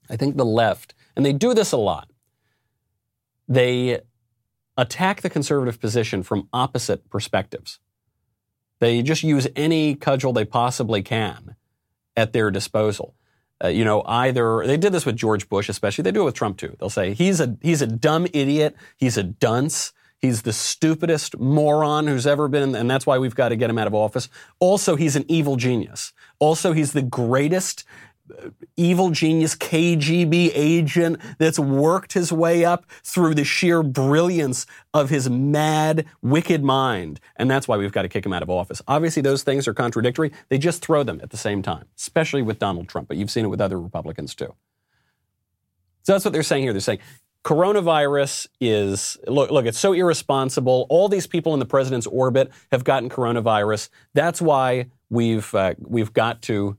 I 0.10 0.15
think 0.15 0.36
the 0.36 0.46
left, 0.46 0.93
and 1.15 1.26
they 1.26 1.34
do 1.34 1.54
this 1.54 1.72
a 1.72 1.78
lot, 1.78 2.10
they 3.48 4.00
attack 4.78 5.22
the 5.22 5.30
conservative 5.30 5.80
position 5.80 6.24
from 6.24 6.48
opposite 6.52 7.10
perspectives. 7.10 7.80
They 8.80 9.02
just 9.02 9.24
use 9.24 9.48
any 9.56 9.96
cudgel 9.96 10.34
they 10.34 10.46
possibly 10.46 11.04
can 11.04 11.56
at 12.17 12.34
their 12.34 12.52
disposal. 12.52 13.15
Uh, 13.63 13.67
you 13.67 13.86
know, 13.86 14.04
either 14.06 14.65
they 14.65 14.78
did 14.78 14.91
this 14.91 15.06
with 15.06 15.15
George 15.15 15.48
Bush, 15.48 15.69
especially. 15.69 16.02
They 16.02 16.12
do 16.12 16.24
it 16.24 16.26
with 16.26 16.36
Trump 16.36 16.58
too. 16.58 16.76
They'll 16.80 16.89
say 16.89 17.13
he's 17.13 17.39
a 17.39 17.56
he's 17.62 17.82
a 17.82 17.88
dumb 17.88 18.28
idiot. 18.34 18.76
He's 18.98 19.17
a 19.17 19.24
dunce. 19.24 19.93
He's 20.23 20.43
the 20.43 20.53
stupidest 20.53 21.38
moron 21.38 22.07
who's 22.07 22.25
ever 22.25 22.47
been, 22.47 22.75
and 22.75 22.89
that's 22.89 23.05
why 23.05 23.17
we've 23.17 23.36
got 23.36 23.49
to 23.49 23.57
get 23.57 23.69
him 23.69 23.77
out 23.77 23.88
of 23.88 23.93
office. 23.93 24.29
Also, 24.62 24.95
he's 24.95 25.17
an 25.17 25.25
evil 25.27 25.57
genius. 25.57 26.13
Also, 26.39 26.71
he's 26.71 26.93
the 26.93 27.01
greatest 27.01 27.83
uh, 28.31 28.51
evil 28.77 29.09
genius 29.09 29.53
KGB 29.53 30.51
agent 30.55 31.19
that's 31.39 31.59
worked 31.59 32.13
his 32.13 32.31
way 32.31 32.63
up 32.63 32.86
through 33.03 33.36
the 33.36 33.43
sheer 33.43 33.83
brilliance 33.83 34.65
of 34.93 35.09
his 35.09 35.29
mad, 35.29 36.05
wicked 36.21 36.63
mind. 36.63 37.19
And 37.36 37.51
that's 37.51 37.67
why 37.67 37.75
we've 37.75 37.91
got 37.91 38.03
to 38.03 38.09
kick 38.09 38.25
him 38.25 38.31
out 38.31 38.43
of 38.43 38.49
office. 38.49 38.81
Obviously, 38.88 39.21
those 39.21 39.43
things 39.43 39.67
are 39.67 39.73
contradictory. 39.73 40.31
They 40.47 40.57
just 40.57 40.81
throw 40.81 41.03
them 41.03 41.19
at 41.21 41.31
the 41.31 41.38
same 41.38 41.62
time, 41.62 41.88
especially 41.97 42.43
with 42.43 42.59
Donald 42.59 42.88
Trump, 42.88 43.09
but 43.09 43.17
you've 43.17 43.29
seen 43.29 43.43
it 43.43 43.49
with 43.49 43.59
other 43.59 43.77
Republicans 43.77 44.36
too. 44.36 44.55
So 46.03 46.13
that's 46.13 46.23
what 46.23 46.33
they're 46.33 46.43
saying 46.43 46.63
here. 46.63 46.73
They're 46.73 46.81
saying 46.81 46.99
coronavirus 47.43 48.47
is 48.62 49.17
look 49.27 49.51
look 49.51 49.65
it's 49.65 49.79
so 49.79 49.93
irresponsible. 49.93 50.86
All 50.89 51.10
these 51.10 51.27
people 51.27 51.53
in 51.53 51.60
the 51.60 51.65
president's 51.65 52.08
orbit 52.08 52.51
have 52.71 52.84
gotten 52.84 53.10
coronavirus. 53.10 53.89
That's 54.13 54.41
why 54.41 54.88
we've 55.10 55.53
uh, 55.53 55.73
we've 55.79 56.13
got 56.13 56.41
to 56.43 56.77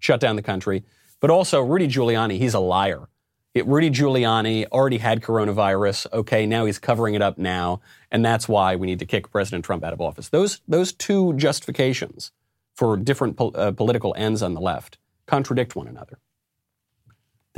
shut 0.00 0.20
down 0.20 0.36
the 0.36 0.42
country. 0.42 0.84
But 1.20 1.30
also 1.30 1.62
Rudy 1.62 1.88
Giuliani 1.88 2.38
he's 2.38 2.54
a 2.54 2.60
liar. 2.60 3.08
It, 3.54 3.66
Rudy 3.66 3.90
Giuliani 3.90 4.66
already 4.70 4.98
had 4.98 5.22
coronavirus. 5.22 6.12
Okay 6.12 6.44
now 6.46 6.64
he's 6.64 6.78
covering 6.78 7.14
it 7.14 7.22
up 7.22 7.38
now 7.38 7.80
and 8.10 8.24
that's 8.24 8.48
why 8.48 8.76
we 8.76 8.86
need 8.86 8.98
to 8.98 9.06
kick 9.06 9.30
President 9.30 9.64
Trump 9.64 9.84
out 9.84 9.92
of 9.92 10.00
office. 10.00 10.28
Those 10.28 10.60
those 10.66 10.92
two 10.92 11.34
justifications 11.34 12.32
for 12.74 12.96
different 12.96 13.40
uh, 13.40 13.72
political 13.72 14.14
ends 14.16 14.42
on 14.42 14.54
the 14.54 14.60
left 14.60 14.98
contradict 15.26 15.76
one 15.76 15.86
another 15.86 16.18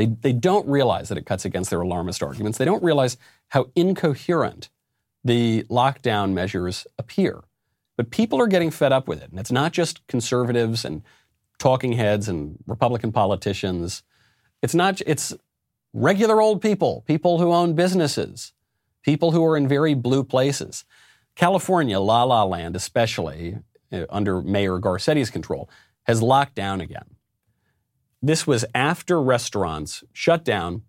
They, 0.00 0.06
they 0.06 0.32
don't 0.32 0.66
realize 0.66 1.10
that 1.10 1.18
it 1.18 1.26
cuts 1.26 1.44
against 1.44 1.68
their 1.68 1.82
alarmist 1.82 2.22
arguments. 2.22 2.56
They 2.56 2.64
don't 2.64 2.82
realize 2.82 3.18
how 3.48 3.66
incoherent 3.76 4.70
the 5.22 5.64
lockdown 5.64 6.32
measures 6.32 6.86
appear. 6.96 7.42
But 7.98 8.08
people 8.10 8.40
are 8.40 8.46
getting 8.46 8.70
fed 8.70 8.92
up 8.92 9.06
with 9.06 9.22
it. 9.22 9.30
And 9.30 9.38
it's 9.38 9.52
not 9.52 9.72
just 9.72 10.06
conservatives 10.06 10.86
and 10.86 11.02
talking 11.58 11.92
heads 11.92 12.30
and 12.30 12.56
Republican 12.66 13.12
politicians. 13.12 14.02
It's 14.62 14.74
not, 14.74 15.02
it's 15.04 15.34
regular 15.92 16.40
old 16.40 16.62
people, 16.62 17.04
people 17.06 17.38
who 17.38 17.52
own 17.52 17.74
businesses, 17.74 18.54
people 19.02 19.32
who 19.32 19.44
are 19.44 19.54
in 19.54 19.68
very 19.68 19.92
blue 19.92 20.24
places. 20.24 20.86
California, 21.34 22.00
La 22.00 22.22
La 22.22 22.42
Land, 22.44 22.74
especially 22.74 23.58
uh, 23.92 24.06
under 24.08 24.40
Mayor 24.40 24.78
Garcetti's 24.78 25.28
control, 25.28 25.68
has 26.04 26.22
locked 26.22 26.54
down 26.54 26.80
again. 26.80 27.16
This 28.22 28.46
was 28.46 28.64
after 28.74 29.20
restaurants 29.20 30.04
shut 30.12 30.44
down, 30.44 30.82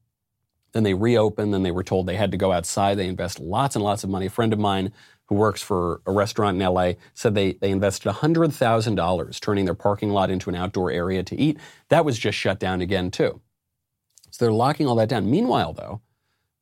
then 0.74 0.84
they 0.84 0.94
reopened, 0.94 1.54
then 1.54 1.64
they 1.64 1.72
were 1.72 1.84
told 1.84 2.06
they 2.06 2.16
had 2.16 2.32
to 2.32 2.38
go 2.38 2.52
outside. 2.52 2.98
They 2.98 3.08
invest 3.08 3.40
lots 3.40 3.76
and 3.76 3.84
lots 3.84 4.04
of 4.04 4.10
money. 4.10 4.28
A 4.28 4.30
friend 4.30 4.54
of 4.54 4.60
mine 4.60 4.92
who 5.28 5.36
works 5.36 5.62
for 5.62 6.02
a 6.06 6.12
restaurant 6.12 6.62
in 6.62 6.68
LA 6.68 6.94
said 7.14 7.36
they, 7.36 7.54
they 7.54 7.72
invested 7.72 8.12
$100,000 8.12 9.40
turning 9.40 9.66
their 9.66 9.74
parking 9.74 10.10
lot 10.10 10.30
into 10.30 10.50
an 10.50 10.56
outdoor 10.56 10.92
area 10.92 11.24
to 11.24 11.40
eat. 11.40 11.58
That 11.90 12.06
was 12.06 12.20
just 12.20 12.38
shut 12.38 12.60
down 12.60 12.82
again, 12.82 13.12
too. 13.12 13.42
So 14.30 14.46
they're 14.46 14.54
locking 14.54 14.88
all 14.88 14.96
that 14.96 15.10
down. 15.10 15.30
Meanwhile, 15.30 15.74
though, 15.74 16.02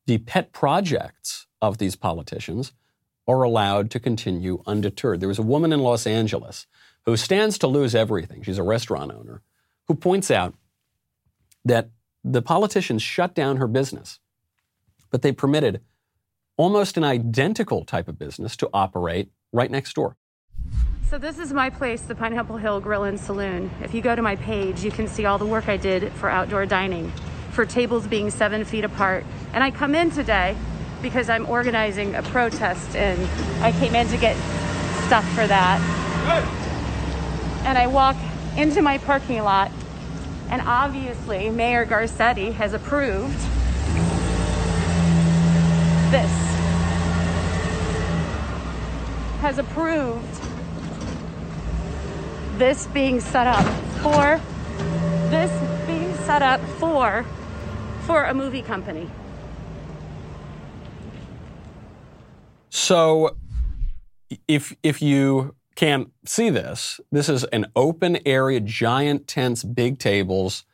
the 0.06 0.18
pet 0.18 0.52
projects 0.52 1.46
of 1.60 1.78
these 1.78 1.96
politicians 1.96 2.72
are 3.26 3.42
allowed 3.42 3.90
to 3.92 4.00
continue 4.00 4.62
undeterred. 4.66 5.20
There 5.20 5.28
was 5.28 5.38
a 5.38 5.42
woman 5.42 5.72
in 5.72 5.80
Los 5.80 6.06
Angeles 6.06 6.66
who 7.06 7.16
stands 7.16 7.58
to 7.58 7.66
lose 7.66 7.94
everything. 7.94 8.42
She's 8.42 8.58
a 8.58 8.62
restaurant 8.62 9.12
owner 9.12 9.42
who 9.86 9.94
points 9.94 10.30
out 10.30 10.54
that 11.64 11.90
the 12.24 12.42
politicians 12.42 13.02
shut 13.02 13.34
down 13.34 13.56
her 13.56 13.66
business, 13.66 14.20
but 15.10 15.22
they 15.22 15.32
permitted 15.32 15.80
almost 16.56 16.96
an 16.96 17.04
identical 17.04 17.84
type 17.84 18.08
of 18.08 18.18
business 18.18 18.56
to 18.56 18.68
operate 18.72 19.30
right 19.52 19.70
next 19.70 19.94
door. 19.94 20.16
So 21.08 21.18
this 21.18 21.38
is 21.38 21.52
my 21.52 21.70
place, 21.70 22.02
the 22.02 22.14
Pineapple 22.14 22.58
Hill 22.58 22.80
Grill 22.80 23.04
and 23.04 23.18
Saloon. 23.18 23.70
If 23.82 23.94
you 23.94 24.00
go 24.02 24.14
to 24.14 24.22
my 24.22 24.36
page, 24.36 24.84
you 24.84 24.92
can 24.92 25.08
see 25.08 25.24
all 25.24 25.38
the 25.38 25.46
work 25.46 25.68
I 25.68 25.76
did 25.76 26.12
for 26.12 26.28
outdoor 26.28 26.66
dining, 26.66 27.10
for 27.50 27.66
tables 27.66 28.06
being 28.06 28.30
seven 28.30 28.64
feet 28.64 28.84
apart. 28.84 29.24
And 29.52 29.64
I 29.64 29.70
come 29.72 29.94
in 29.94 30.10
today 30.10 30.56
because 31.02 31.28
I'm 31.28 31.48
organizing 31.48 32.14
a 32.14 32.22
protest 32.22 32.94
and 32.94 33.18
I 33.64 33.72
came 33.72 33.94
in 33.94 34.06
to 34.08 34.16
get 34.16 34.36
stuff 35.06 35.28
for 35.30 35.46
that. 35.46 35.80
And 37.64 37.76
I 37.76 37.86
walk 37.86 38.16
into 38.56 38.82
my 38.82 38.98
parking 38.98 39.42
lot 39.42 39.72
and 40.50 40.62
obviously 40.62 41.48
Mayor 41.48 41.86
Garcetti 41.86 42.52
has 42.52 42.74
approved 42.74 43.38
this. 46.10 46.30
Has 49.40 49.58
approved 49.58 50.26
this 52.58 52.86
being 52.88 53.20
set 53.20 53.46
up 53.46 53.64
for 54.02 54.40
this 55.30 55.50
being 55.86 56.14
set 56.26 56.42
up 56.42 56.60
for 56.78 57.24
for 58.02 58.24
a 58.24 58.34
movie 58.34 58.62
company. 58.62 59.08
So 62.70 63.36
if 64.46 64.74
if 64.82 65.00
you 65.00 65.54
can't 65.74 66.12
see 66.24 66.50
this, 66.50 67.00
this 67.10 67.28
is 67.28 67.44
an 67.44 67.66
open 67.76 68.18
area, 68.26 68.60
giant 68.60 69.26
tents, 69.26 69.64
big 69.64 69.98
tables, 69.98 70.64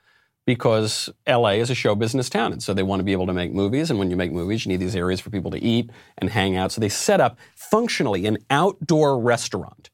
because 0.47 1.11
LA 1.29 1.51
is 1.51 1.71
a 1.71 1.75
show 1.75 1.95
business 1.95 2.31
town. 2.31 2.53
And 2.53 2.63
so 2.63 2.73
they 2.73 2.83
want 2.83 3.01
to 3.01 3.05
be 3.05 3.13
able 3.13 3.27
to 3.27 3.33
make 3.33 3.53
movies. 3.53 3.91
And 3.91 3.99
when 3.99 4.11
you 4.11 4.17
make 4.17 4.33
movies, 4.33 4.65
you 4.65 4.71
need 4.71 4.81
these 4.81 4.97
areas 4.97 5.21
for 5.21 5.31
people 5.31 5.51
to 5.51 5.63
eat 5.63 5.91
and 6.19 6.31
hang 6.31 6.57
out. 6.57 6.73
So 6.73 6.81
they 6.81 6.89
set 6.89 7.21
up 7.21 7.37
functionally 7.57 8.27
an 8.27 8.39
outdoor 8.49 9.19
restaurant 9.19 9.91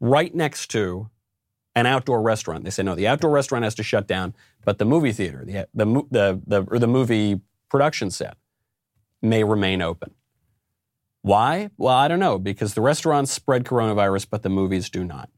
right 0.00 0.34
next 0.34 0.68
to 0.72 1.08
an 1.76 1.86
outdoor 1.86 2.20
restaurant. 2.22 2.64
They 2.64 2.70
say, 2.70 2.82
no, 2.82 2.96
the 2.96 3.06
outdoor 3.06 3.30
restaurant 3.30 3.64
has 3.64 3.76
to 3.76 3.84
shut 3.84 4.08
down, 4.08 4.34
but 4.64 4.78
the 4.78 4.84
movie 4.84 5.12
theater, 5.12 5.44
the, 5.44 5.68
the, 5.72 5.86
the, 6.10 6.40
the, 6.46 6.62
or 6.68 6.78
the 6.80 6.88
movie 6.88 7.40
production 7.68 8.10
set 8.10 8.36
may 9.22 9.44
remain 9.44 9.80
open. 9.80 10.12
Why? 11.22 11.70
Well, 11.76 11.94
I 11.94 12.08
don't 12.08 12.18
know, 12.18 12.38
because 12.38 12.74
the 12.74 12.80
restaurants 12.80 13.32
spread 13.32 13.64
coronavirus, 13.64 14.26
but 14.30 14.42
the 14.42 14.48
movies 14.48 14.88
do 14.88 15.04
not. 15.04 15.28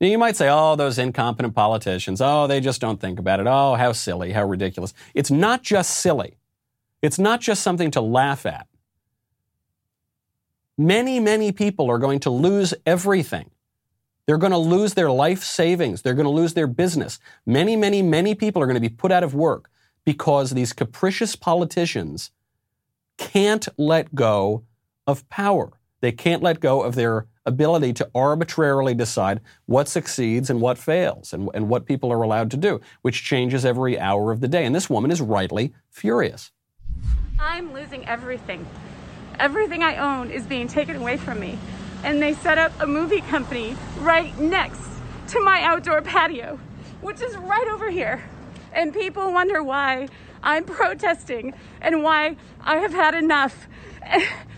Now, 0.00 0.08
you 0.08 0.18
might 0.18 0.36
say, 0.36 0.48
oh, 0.50 0.76
those 0.76 0.98
incompetent 0.98 1.54
politicians, 1.54 2.20
oh, 2.20 2.46
they 2.46 2.60
just 2.60 2.82
don't 2.82 3.00
think 3.00 3.18
about 3.18 3.40
it. 3.40 3.46
Oh, 3.46 3.74
how 3.74 3.92
silly, 3.92 4.32
how 4.32 4.44
ridiculous. 4.44 4.92
It's 5.14 5.30
not 5.30 5.62
just 5.62 5.98
silly. 5.98 6.36
It's 7.00 7.18
not 7.18 7.40
just 7.40 7.62
something 7.62 7.90
to 7.92 8.02
laugh 8.02 8.44
at. 8.44 8.66
Many, 10.76 11.18
many 11.18 11.50
people 11.50 11.90
are 11.90 11.98
going 11.98 12.20
to 12.20 12.30
lose 12.30 12.74
everything. 12.84 13.50
They're 14.26 14.36
going 14.36 14.52
to 14.52 14.58
lose 14.58 14.94
their 14.94 15.10
life 15.10 15.42
savings. 15.42 16.02
They're 16.02 16.14
going 16.14 16.26
to 16.26 16.30
lose 16.30 16.52
their 16.52 16.66
business. 16.66 17.18
Many, 17.46 17.76
many, 17.76 18.02
many 18.02 18.34
people 18.34 18.60
are 18.60 18.66
going 18.66 18.74
to 18.74 18.80
be 18.80 18.90
put 18.90 19.12
out 19.12 19.22
of 19.22 19.34
work 19.34 19.70
because 20.04 20.50
these 20.50 20.74
capricious 20.74 21.36
politicians 21.36 22.32
can't 23.16 23.66
let 23.78 24.14
go 24.14 24.64
of 25.06 25.28
power. 25.28 25.72
They 26.00 26.12
can't 26.12 26.42
let 26.42 26.60
go 26.60 26.82
of 26.82 26.94
their 26.94 27.26
ability 27.46 27.92
to 27.94 28.10
arbitrarily 28.14 28.94
decide 28.94 29.40
what 29.66 29.88
succeeds 29.88 30.50
and 30.50 30.60
what 30.60 30.78
fails 30.78 31.32
and, 31.32 31.48
and 31.54 31.68
what 31.68 31.86
people 31.86 32.12
are 32.12 32.22
allowed 32.22 32.50
to 32.50 32.56
do, 32.56 32.80
which 33.02 33.24
changes 33.24 33.64
every 33.64 33.98
hour 33.98 34.32
of 34.32 34.40
the 34.40 34.48
day. 34.48 34.66
And 34.66 34.74
this 34.74 34.90
woman 34.90 35.10
is 35.10 35.20
rightly 35.20 35.72
furious. 35.90 36.50
I'm 37.38 37.72
losing 37.72 38.06
everything. 38.06 38.66
Everything 39.38 39.82
I 39.82 39.96
own 39.96 40.30
is 40.30 40.44
being 40.44 40.68
taken 40.68 40.96
away 40.96 41.16
from 41.16 41.40
me. 41.40 41.58
And 42.02 42.20
they 42.20 42.34
set 42.34 42.58
up 42.58 42.72
a 42.80 42.86
movie 42.86 43.20
company 43.20 43.76
right 43.98 44.36
next 44.38 44.82
to 45.28 45.40
my 45.40 45.62
outdoor 45.62 46.02
patio, 46.02 46.58
which 47.00 47.20
is 47.20 47.36
right 47.36 47.68
over 47.68 47.90
here. 47.90 48.22
And 48.72 48.92
people 48.92 49.32
wonder 49.32 49.62
why 49.62 50.08
I'm 50.42 50.64
protesting 50.64 51.54
and 51.80 52.02
why 52.02 52.36
I 52.60 52.76
have 52.78 52.92
had 52.92 53.14
enough. 53.14 53.66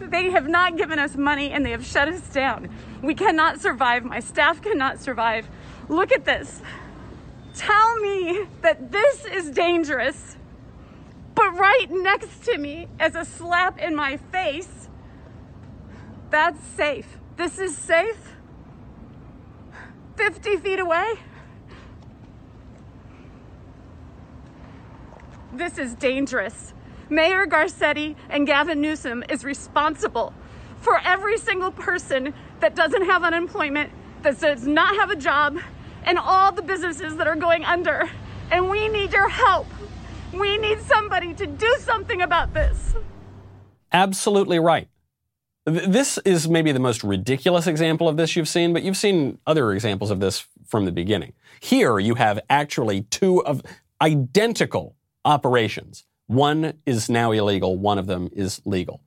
They 0.00 0.30
have 0.30 0.48
not 0.48 0.76
given 0.76 0.98
us 0.98 1.16
money 1.16 1.50
and 1.50 1.64
they 1.64 1.70
have 1.70 1.84
shut 1.84 2.08
us 2.08 2.20
down. 2.28 2.68
We 3.02 3.14
cannot 3.14 3.60
survive. 3.60 4.04
My 4.04 4.20
staff 4.20 4.62
cannot 4.62 5.00
survive. 5.00 5.48
Look 5.88 6.12
at 6.12 6.24
this. 6.24 6.62
Tell 7.54 7.96
me 8.00 8.46
that 8.62 8.90
this 8.90 9.24
is 9.26 9.50
dangerous, 9.50 10.36
but 11.34 11.56
right 11.56 11.86
next 11.90 12.44
to 12.44 12.58
me, 12.58 12.86
as 12.98 13.14
a 13.14 13.24
slap 13.24 13.78
in 13.78 13.94
my 13.94 14.16
face, 14.16 14.88
that's 16.30 16.64
safe. 16.64 17.18
This 17.36 17.58
is 17.58 17.76
safe. 17.76 18.36
50 20.16 20.56
feet 20.58 20.78
away. 20.78 21.14
This 25.52 25.78
is 25.78 25.94
dangerous. 25.94 26.72
Mayor 27.10 27.44
Garcetti 27.44 28.14
and 28.28 28.46
Gavin 28.46 28.80
Newsom 28.80 29.24
is 29.28 29.44
responsible 29.44 30.32
for 30.80 31.00
every 31.00 31.36
single 31.38 31.72
person 31.72 32.32
that 32.60 32.76
doesn't 32.76 33.04
have 33.04 33.24
unemployment, 33.24 33.90
that 34.22 34.38
does 34.38 34.64
not 34.64 34.94
have 34.94 35.10
a 35.10 35.16
job, 35.16 35.58
and 36.04 36.18
all 36.18 36.52
the 36.52 36.62
businesses 36.62 37.16
that 37.16 37.26
are 37.26 37.34
going 37.34 37.64
under. 37.64 38.08
And 38.52 38.70
we 38.70 38.88
need 38.88 39.12
your 39.12 39.28
help. 39.28 39.66
We 40.32 40.56
need 40.56 40.80
somebody 40.82 41.34
to 41.34 41.46
do 41.46 41.76
something 41.80 42.22
about 42.22 42.54
this. 42.54 42.94
Absolutely 43.92 44.60
right. 44.60 44.88
This 45.66 46.16
is 46.18 46.48
maybe 46.48 46.70
the 46.70 46.80
most 46.80 47.02
ridiculous 47.02 47.66
example 47.66 48.08
of 48.08 48.16
this 48.16 48.36
you've 48.36 48.48
seen, 48.48 48.72
but 48.72 48.82
you've 48.82 48.96
seen 48.96 49.38
other 49.46 49.72
examples 49.72 50.10
of 50.10 50.20
this 50.20 50.46
from 50.66 50.84
the 50.84 50.92
beginning. 50.92 51.32
Here 51.60 51.98
you 51.98 52.14
have 52.14 52.40
actually 52.48 53.02
two 53.02 53.44
of 53.44 53.62
identical 54.00 54.94
operations 55.24 56.04
one 56.30 56.74
is 56.86 57.10
now 57.10 57.32
illegal, 57.32 57.76
one 57.76 57.98
of 57.98 58.06
them 58.06 58.30
is 58.32 58.62
legal. 58.64 59.02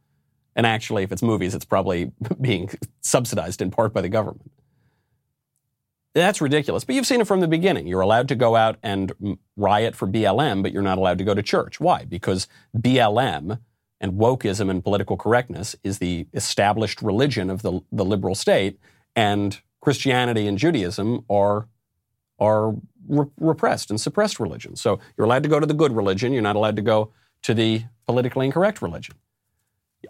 And 0.57 0.67
actually, 0.67 1.03
if 1.03 1.11
it's 1.13 1.23
movies, 1.23 1.55
it's 1.55 1.63
probably 1.63 2.11
being 2.41 2.69
subsidized 3.01 3.61
in 3.61 3.71
part 3.71 3.93
by 3.93 4.01
the 4.01 4.09
government. 4.09 4.51
That's 6.13 6.41
ridiculous. 6.41 6.83
But 6.83 6.95
you've 6.95 7.07
seen 7.07 7.21
it 7.21 7.27
from 7.27 7.39
the 7.39 7.47
beginning. 7.47 7.87
You're 7.87 8.01
allowed 8.01 8.27
to 8.27 8.35
go 8.35 8.55
out 8.55 8.77
and 8.83 9.37
riot 9.55 9.95
for 9.95 10.07
BLM, 10.07 10.61
but 10.61 10.73
you're 10.73 10.83
not 10.83 10.97
allowed 10.97 11.17
to 11.19 11.23
go 11.23 11.33
to 11.33 11.41
church. 11.41 11.79
Why? 11.79 12.03
Because 12.03 12.47
BLM 12.77 13.59
and 14.01 14.13
wokeism 14.13 14.69
and 14.69 14.83
political 14.83 15.15
correctness 15.15 15.77
is 15.81 15.99
the 15.99 16.27
established 16.33 17.01
religion 17.01 17.49
of 17.49 17.61
the, 17.61 17.79
the 17.91 18.05
liberal 18.05 18.35
state, 18.35 18.79
and 19.15 19.61
Christianity 19.79 20.45
and 20.45 20.57
Judaism 20.57 21.23
are, 21.29 21.67
are 22.43 22.75
re- 23.07 23.27
repressed 23.39 23.89
and 23.89 23.99
suppressed 23.99 24.39
religions. 24.39 24.81
So 24.81 24.99
you're 25.17 25.25
allowed 25.25 25.43
to 25.43 25.49
go 25.49 25.59
to 25.59 25.65
the 25.65 25.73
good 25.73 25.95
religion. 25.95 26.33
You're 26.33 26.41
not 26.41 26.55
allowed 26.55 26.75
to 26.75 26.81
go 26.81 27.11
to 27.43 27.53
the 27.53 27.83
politically 28.05 28.45
incorrect 28.45 28.81
religion. 28.81 29.15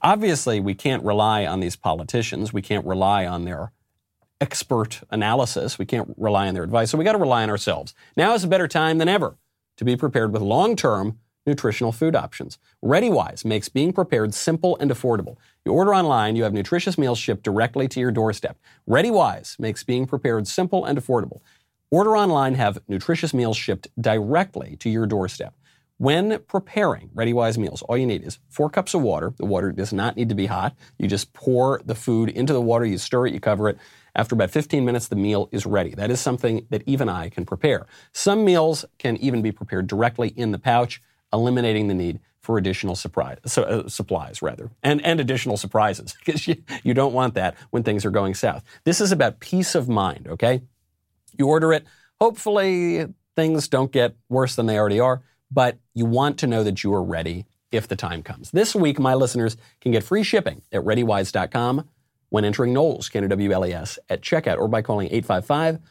Obviously, 0.02 0.60
we 0.60 0.74
can't 0.74 1.04
rely 1.04 1.46
on 1.46 1.60
these 1.60 1.76
politicians. 1.76 2.52
We 2.52 2.62
can't 2.62 2.86
rely 2.86 3.26
on 3.28 3.46
their 3.46 3.72
expert 4.42 5.02
analysis. 5.12 5.78
We 5.78 5.86
can't 5.86 6.14
rely 6.18 6.48
on 6.48 6.54
their 6.54 6.64
advice. 6.64 6.90
So 6.90 6.98
we 6.98 7.04
got 7.04 7.14
to 7.14 7.18
rely 7.20 7.44
on 7.44 7.50
ourselves. 7.50 7.94
Now 8.18 8.34
is 8.34 8.44
a 8.44 8.48
better 8.48 8.68
time 8.68 8.98
than 8.98 9.08
ever 9.08 9.38
to 9.78 9.86
be 9.86 9.96
prepared 9.96 10.34
with 10.34 10.42
long 10.42 10.76
term 10.76 11.20
nutritional 11.46 11.92
food 11.92 12.16
options. 12.16 12.58
ReadyWise 12.84 13.44
makes 13.44 13.70
being 13.70 13.92
prepared 13.94 14.34
simple 14.34 14.78
and 14.80 14.90
affordable. 14.90 15.36
You 15.66 15.74
order 15.74 15.94
online, 15.94 16.36
you 16.36 16.44
have 16.44 16.54
nutritious 16.54 16.98
meals 16.98 17.18
shipped 17.18 17.44
directly 17.44 17.88
to 17.90 18.00
your 18.00 18.12
doorstep. 18.12 18.58
ReadyWise 18.88 19.60
makes 19.60 19.84
being 19.84 20.06
prepared 20.06 20.48
simple 20.48 20.86
and 20.86 20.98
affordable. 20.98 21.42
Order 21.94 22.18
online, 22.18 22.56
have 22.56 22.80
nutritious 22.88 23.36
meals 23.36 23.56
shipped 23.56 23.88
directly 24.02 24.78
to 24.78 24.90
your 24.90 25.06
doorstep. 25.06 25.54
When 25.98 26.40
preparing 26.48 27.10
ReadyWise 27.10 27.60
meals, 27.60 27.84
all 27.84 27.96
you 27.96 28.08
need 28.08 28.24
is 28.24 28.40
four 28.50 28.72
cups 28.72 28.96
of 28.96 29.04
water. 29.04 29.32
The 29.38 29.46
water 29.46 29.72
does 29.72 29.94
not 29.94 30.18
need 30.18 30.30
to 30.30 30.34
be 30.34 30.48
hot. 30.48 30.76
You 30.98 31.08
just 31.08 31.34
pour 31.34 31.84
the 31.86 31.94
food 31.94 32.30
into 32.30 32.52
the 32.52 32.62
water, 32.62 32.84
you 32.84 32.98
stir 32.98 33.28
it, 33.28 33.34
you 33.36 33.40
cover 33.40 33.70
it. 33.70 33.78
After 34.16 34.34
about 34.34 34.50
15 34.50 34.84
minutes, 34.84 35.08
the 35.08 35.16
meal 35.16 35.50
is 35.52 35.68
ready. 35.68 35.92
That 35.92 36.10
is 36.10 36.20
something 36.20 36.66
that 36.72 36.82
even 36.88 37.10
I 37.10 37.30
can 37.30 37.46
prepare. 37.46 37.86
Some 38.12 38.44
meals 38.44 38.86
can 38.98 39.16
even 39.18 39.44
be 39.44 39.52
prepared 39.52 39.86
directly 39.86 40.30
in 40.30 40.52
the 40.52 40.58
pouch, 40.58 41.00
eliminating 41.32 41.90
the 41.90 41.94
need 41.94 42.22
for 42.42 42.58
additional 42.58 42.96
surprise, 42.96 43.38
so, 43.46 43.62
uh, 43.62 43.88
supplies, 43.88 44.42
rather, 44.42 44.72
and, 44.82 45.00
and 45.06 45.20
additional 45.20 45.58
surprises, 45.58 46.16
because 46.26 46.48
you, 46.48 46.56
you 46.84 46.96
don't 46.96 47.14
want 47.14 47.36
that 47.36 47.56
when 47.70 47.84
things 47.84 48.04
are 48.04 48.10
going 48.10 48.34
south. 48.34 48.64
This 48.84 49.00
is 49.00 49.12
about 49.12 49.40
peace 49.40 49.76
of 49.76 49.88
mind, 49.88 50.28
okay? 50.28 50.64
You 51.38 51.48
order 51.48 51.74
it. 51.74 51.86
Hopefully, 52.20 53.08
things 53.36 53.68
don't 53.68 53.92
get 53.92 54.16
worse 54.30 54.56
than 54.56 54.66
they 54.66 54.78
already 54.78 55.00
are, 55.00 55.22
but 55.52 55.78
you 55.94 56.06
want 56.06 56.38
to 56.40 56.48
know 56.48 56.64
that 56.64 56.84
you 56.84 56.94
are 56.94 57.04
ready 57.04 57.46
if 57.72 57.88
the 57.88 57.96
time 57.96 58.22
comes. 58.24 58.52
This 58.52 58.76
week, 58.76 59.00
my 59.00 59.16
listeners 59.16 59.58
can 59.82 59.92
get 59.92 60.04
free 60.04 60.24
shipping 60.24 60.62
at 60.72 60.84
ReadyWise.com 60.84 61.90
when 62.30 62.46
entering 62.46 62.74
Knowles, 62.74 63.10
K-N-O-W-L-E-S, 63.10 64.00
at 64.10 64.22
checkout 64.22 64.58
or 64.58 64.68
by 64.68 64.82
calling 64.82 65.10
855-453-2945. 65.10 65.82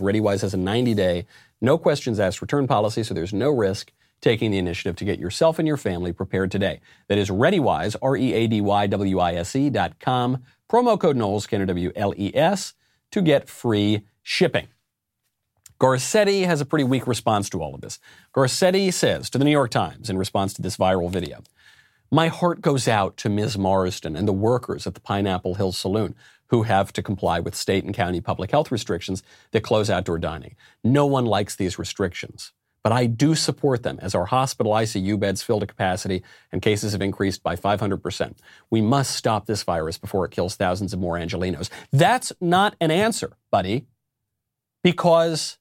ReadyWise 0.00 0.40
has 0.42 0.54
a 0.54 0.58
90-day, 0.58 1.26
no 1.60 1.78
questions 1.78 2.18
asked 2.18 2.40
return 2.40 2.66
policy, 2.66 3.02
so 3.02 3.14
there's 3.14 3.32
no 3.32 3.50
risk 3.50 3.92
taking 4.20 4.50
the 4.50 4.58
initiative 4.58 4.96
to 4.96 5.04
get 5.04 5.18
yourself 5.18 5.58
and 5.58 5.68
your 5.68 5.76
family 5.76 6.12
prepared 6.12 6.50
today. 6.50 6.80
That 7.08 7.18
is 7.18 7.28
ReadyWise, 7.30 7.96
R-E-A-D-Y-W-I-S-E 8.00 9.70
dot 9.70 10.00
com, 10.00 10.42
promo 10.70 10.98
code 10.98 11.16
Knowles, 11.16 11.46
K-N-O-W-L-E-S, 11.46 12.74
to 13.14 13.22
get 13.22 13.48
free 13.48 14.02
shipping. 14.24 14.66
Garcetti 15.78 16.46
has 16.46 16.60
a 16.60 16.66
pretty 16.66 16.82
weak 16.82 17.06
response 17.06 17.48
to 17.50 17.62
all 17.62 17.72
of 17.72 17.80
this. 17.80 18.00
Garcetti 18.34 18.92
says 18.92 19.30
to 19.30 19.38
the 19.38 19.44
New 19.44 19.52
York 19.52 19.70
Times 19.70 20.10
in 20.10 20.18
response 20.18 20.52
to 20.54 20.62
this 20.62 20.76
viral 20.76 21.08
video, 21.08 21.44
my 22.10 22.26
heart 22.26 22.60
goes 22.60 22.88
out 22.88 23.16
to 23.18 23.28
Ms. 23.28 23.56
Marsden 23.56 24.16
and 24.16 24.26
the 24.26 24.32
workers 24.32 24.84
at 24.84 24.94
the 24.94 25.00
Pineapple 25.00 25.54
Hill 25.54 25.70
Saloon 25.70 26.16
who 26.48 26.64
have 26.64 26.92
to 26.94 27.04
comply 27.04 27.38
with 27.38 27.54
state 27.54 27.84
and 27.84 27.94
county 27.94 28.20
public 28.20 28.50
health 28.50 28.72
restrictions 28.72 29.22
that 29.52 29.62
close 29.62 29.88
outdoor 29.88 30.18
dining. 30.18 30.56
No 30.82 31.06
one 31.06 31.24
likes 31.24 31.54
these 31.54 31.78
restrictions, 31.78 32.52
but 32.84 32.92
I 32.92 33.06
do 33.06 33.34
support 33.34 33.82
them 33.82 33.98
as 34.02 34.14
our 34.14 34.26
hospital 34.26 34.72
ICU 34.72 35.18
beds 35.18 35.42
fill 35.42 35.58
to 35.58 35.66
capacity 35.66 36.22
and 36.52 36.60
cases 36.60 36.92
have 36.92 37.00
increased 37.00 37.42
by 37.42 37.56
500%. 37.56 38.34
We 38.70 38.82
must 38.82 39.16
stop 39.16 39.46
this 39.46 39.62
virus 39.62 39.96
before 39.96 40.26
it 40.26 40.30
kills 40.30 40.54
thousands 40.54 40.92
of 40.92 41.00
more 41.00 41.14
Angelenos. 41.14 41.70
That's 41.90 42.30
not 42.42 42.76
an 42.82 42.90
answer, 42.90 43.38
buddy, 43.50 43.86
because 44.82 45.56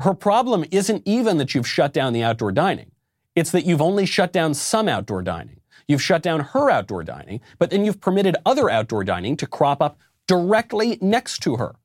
her 0.00 0.12
problem 0.12 0.64
isn't 0.72 1.04
even 1.06 1.38
that 1.38 1.54
you've 1.54 1.68
shut 1.68 1.92
down 1.92 2.12
the 2.12 2.24
outdoor 2.24 2.50
dining. 2.50 2.90
It's 3.36 3.52
that 3.52 3.64
you've 3.64 3.80
only 3.80 4.04
shut 4.04 4.32
down 4.32 4.54
some 4.54 4.88
outdoor 4.88 5.22
dining. 5.22 5.60
You've 5.86 6.02
shut 6.02 6.22
down 6.22 6.40
her 6.40 6.68
outdoor 6.68 7.04
dining, 7.04 7.40
but 7.60 7.70
then 7.70 7.84
you've 7.84 8.00
permitted 8.00 8.36
other 8.44 8.68
outdoor 8.68 9.04
dining 9.04 9.36
to 9.36 9.46
crop 9.46 9.80
up 9.80 10.00
directly 10.26 10.98
next 11.00 11.38
to 11.44 11.56
her. 11.56 11.76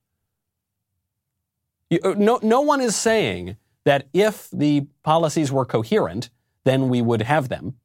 You, 1.91 1.99
uh, 2.03 2.15
no, 2.17 2.39
no 2.41 2.62
one 2.62 2.82
is 2.82 2.95
saying 2.95 3.58
that 3.88 4.10
if 4.12 4.50
the 4.52 4.86
policies 5.02 5.50
were 5.50 5.63
coherent, 5.63 6.30
then 6.65 6.89
we 6.89 7.02
would 7.02 7.21
have 7.21 7.47
them. 7.47 7.76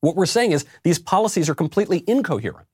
What 0.00 0.16
we're 0.16 0.24
saying 0.24 0.52
is 0.52 0.64
these 0.82 0.98
policies 0.98 1.50
are 1.50 1.54
completely 1.54 2.02
incoherent. 2.06 2.66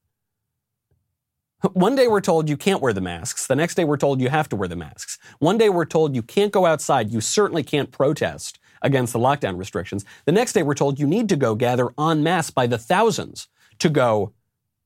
One 1.73 1.97
day 1.97 2.07
we're 2.07 2.21
told 2.21 2.49
you 2.49 2.57
can't 2.57 2.81
wear 2.81 2.93
the 2.93 3.01
masks. 3.01 3.49
The 3.49 3.57
next 3.57 3.75
day 3.75 3.83
we're 3.85 3.97
told 3.97 4.21
you 4.21 4.29
have 4.29 4.49
to 4.51 4.57
wear 4.57 4.69
the 4.69 4.77
masks. 4.77 5.19
One 5.41 5.59
day 5.59 5.69
we're 5.69 5.87
told 5.87 6.15
you 6.15 6.23
can't 6.23 6.53
go 6.53 6.67
outside. 6.67 7.11
You 7.11 7.21
certainly 7.21 7.65
can't 7.65 7.91
protest 7.91 8.61
against 8.81 9.13
the 9.13 9.19
lockdown 9.19 9.59
restrictions. 9.59 10.05
The 10.25 10.33
next 10.33 10.53
day, 10.53 10.63
we're 10.63 10.75
told 10.75 11.01
you 11.01 11.07
need 11.09 11.29
to 11.31 11.37
go 11.37 11.57
gather 11.57 11.89
en 11.99 12.23
masse 12.23 12.51
by 12.51 12.69
the 12.69 12.79
thousands 12.79 13.49
to 13.81 13.89
go 13.89 14.33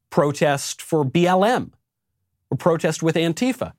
protest 0.09 0.81
for 0.81 1.05
BLM 1.05 1.73
or 2.51 2.57
protest 2.57 3.03
with 3.03 3.17
Antifa. 3.17 3.75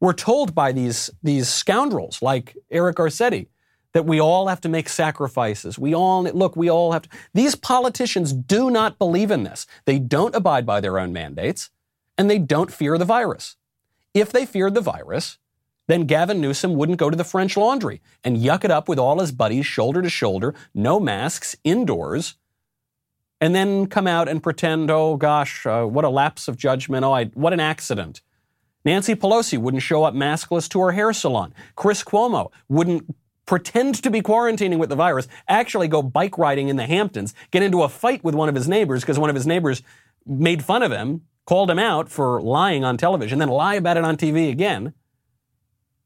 We're 0.00 0.12
told 0.12 0.54
by 0.54 0.72
these, 0.72 1.10
these 1.22 1.48
scoundrels 1.48 2.20
like 2.20 2.56
Eric 2.70 2.96
Garcetti 2.96 3.48
that 3.94 4.04
we 4.04 4.20
all 4.20 4.48
have 4.48 4.60
to 4.62 4.68
make 4.68 4.88
sacrifices. 4.88 5.78
We 5.78 5.94
all, 5.94 6.24
look, 6.24 6.56
we 6.56 6.68
all 6.68 6.92
have 6.92 7.02
to. 7.02 7.08
These 7.32 7.54
politicians 7.54 8.32
do 8.32 8.70
not 8.70 8.98
believe 8.98 9.30
in 9.30 9.44
this. 9.44 9.66
They 9.84 9.98
don't 9.98 10.34
abide 10.34 10.66
by 10.66 10.80
their 10.80 10.98
own 10.98 11.12
mandates 11.12 11.70
and 12.18 12.28
they 12.28 12.38
don't 12.38 12.72
fear 12.72 12.98
the 12.98 13.04
virus. 13.04 13.56
If 14.12 14.30
they 14.30 14.46
feared 14.46 14.74
the 14.74 14.80
virus, 14.80 15.38
then 15.86 16.06
Gavin 16.06 16.40
Newsom 16.40 16.74
wouldn't 16.74 16.98
go 16.98 17.10
to 17.10 17.16
the 17.16 17.24
French 17.24 17.56
Laundry 17.56 18.00
and 18.22 18.36
yuck 18.36 18.64
it 18.64 18.70
up 18.70 18.88
with 18.88 18.98
all 18.98 19.20
his 19.20 19.32
buddies 19.32 19.66
shoulder 19.66 20.02
to 20.02 20.08
shoulder, 20.08 20.54
no 20.74 20.98
masks, 20.98 21.56
indoors, 21.62 22.36
and 23.40 23.54
then 23.54 23.86
come 23.86 24.06
out 24.06 24.28
and 24.28 24.42
pretend, 24.42 24.90
oh 24.90 25.16
gosh, 25.16 25.66
uh, 25.66 25.84
what 25.84 26.04
a 26.04 26.08
lapse 26.08 26.48
of 26.48 26.56
judgment, 26.56 27.04
oh, 27.04 27.12
I, 27.12 27.26
what 27.26 27.52
an 27.52 27.60
accident. 27.60 28.22
Nancy 28.84 29.14
Pelosi 29.14 29.58
wouldn't 29.58 29.82
show 29.82 30.04
up 30.04 30.14
maskless 30.14 30.68
to 30.70 30.80
her 30.80 30.92
hair 30.92 31.12
salon. 31.12 31.54
Chris 31.74 32.04
Cuomo 32.04 32.50
wouldn't 32.68 33.14
pretend 33.46 34.02
to 34.02 34.10
be 34.10 34.20
quarantining 34.20 34.78
with 34.78 34.88
the 34.88 34.96
virus, 34.96 35.28
actually 35.48 35.88
go 35.88 36.02
bike 36.02 36.38
riding 36.38 36.68
in 36.68 36.76
the 36.76 36.86
Hamptons, 36.86 37.34
get 37.50 37.62
into 37.62 37.82
a 37.82 37.88
fight 37.88 38.22
with 38.24 38.34
one 38.34 38.48
of 38.48 38.54
his 38.54 38.68
neighbors 38.68 39.02
because 39.02 39.18
one 39.18 39.30
of 39.30 39.36
his 39.36 39.46
neighbors 39.46 39.82
made 40.26 40.64
fun 40.64 40.82
of 40.82 40.92
him, 40.92 41.22
called 41.46 41.70
him 41.70 41.78
out 41.78 42.08
for 42.08 42.40
lying 42.40 42.84
on 42.84 42.96
television, 42.96 43.38
then 43.38 43.48
lie 43.48 43.74
about 43.74 43.96
it 43.96 44.04
on 44.04 44.16
TV 44.16 44.50
again. 44.50 44.94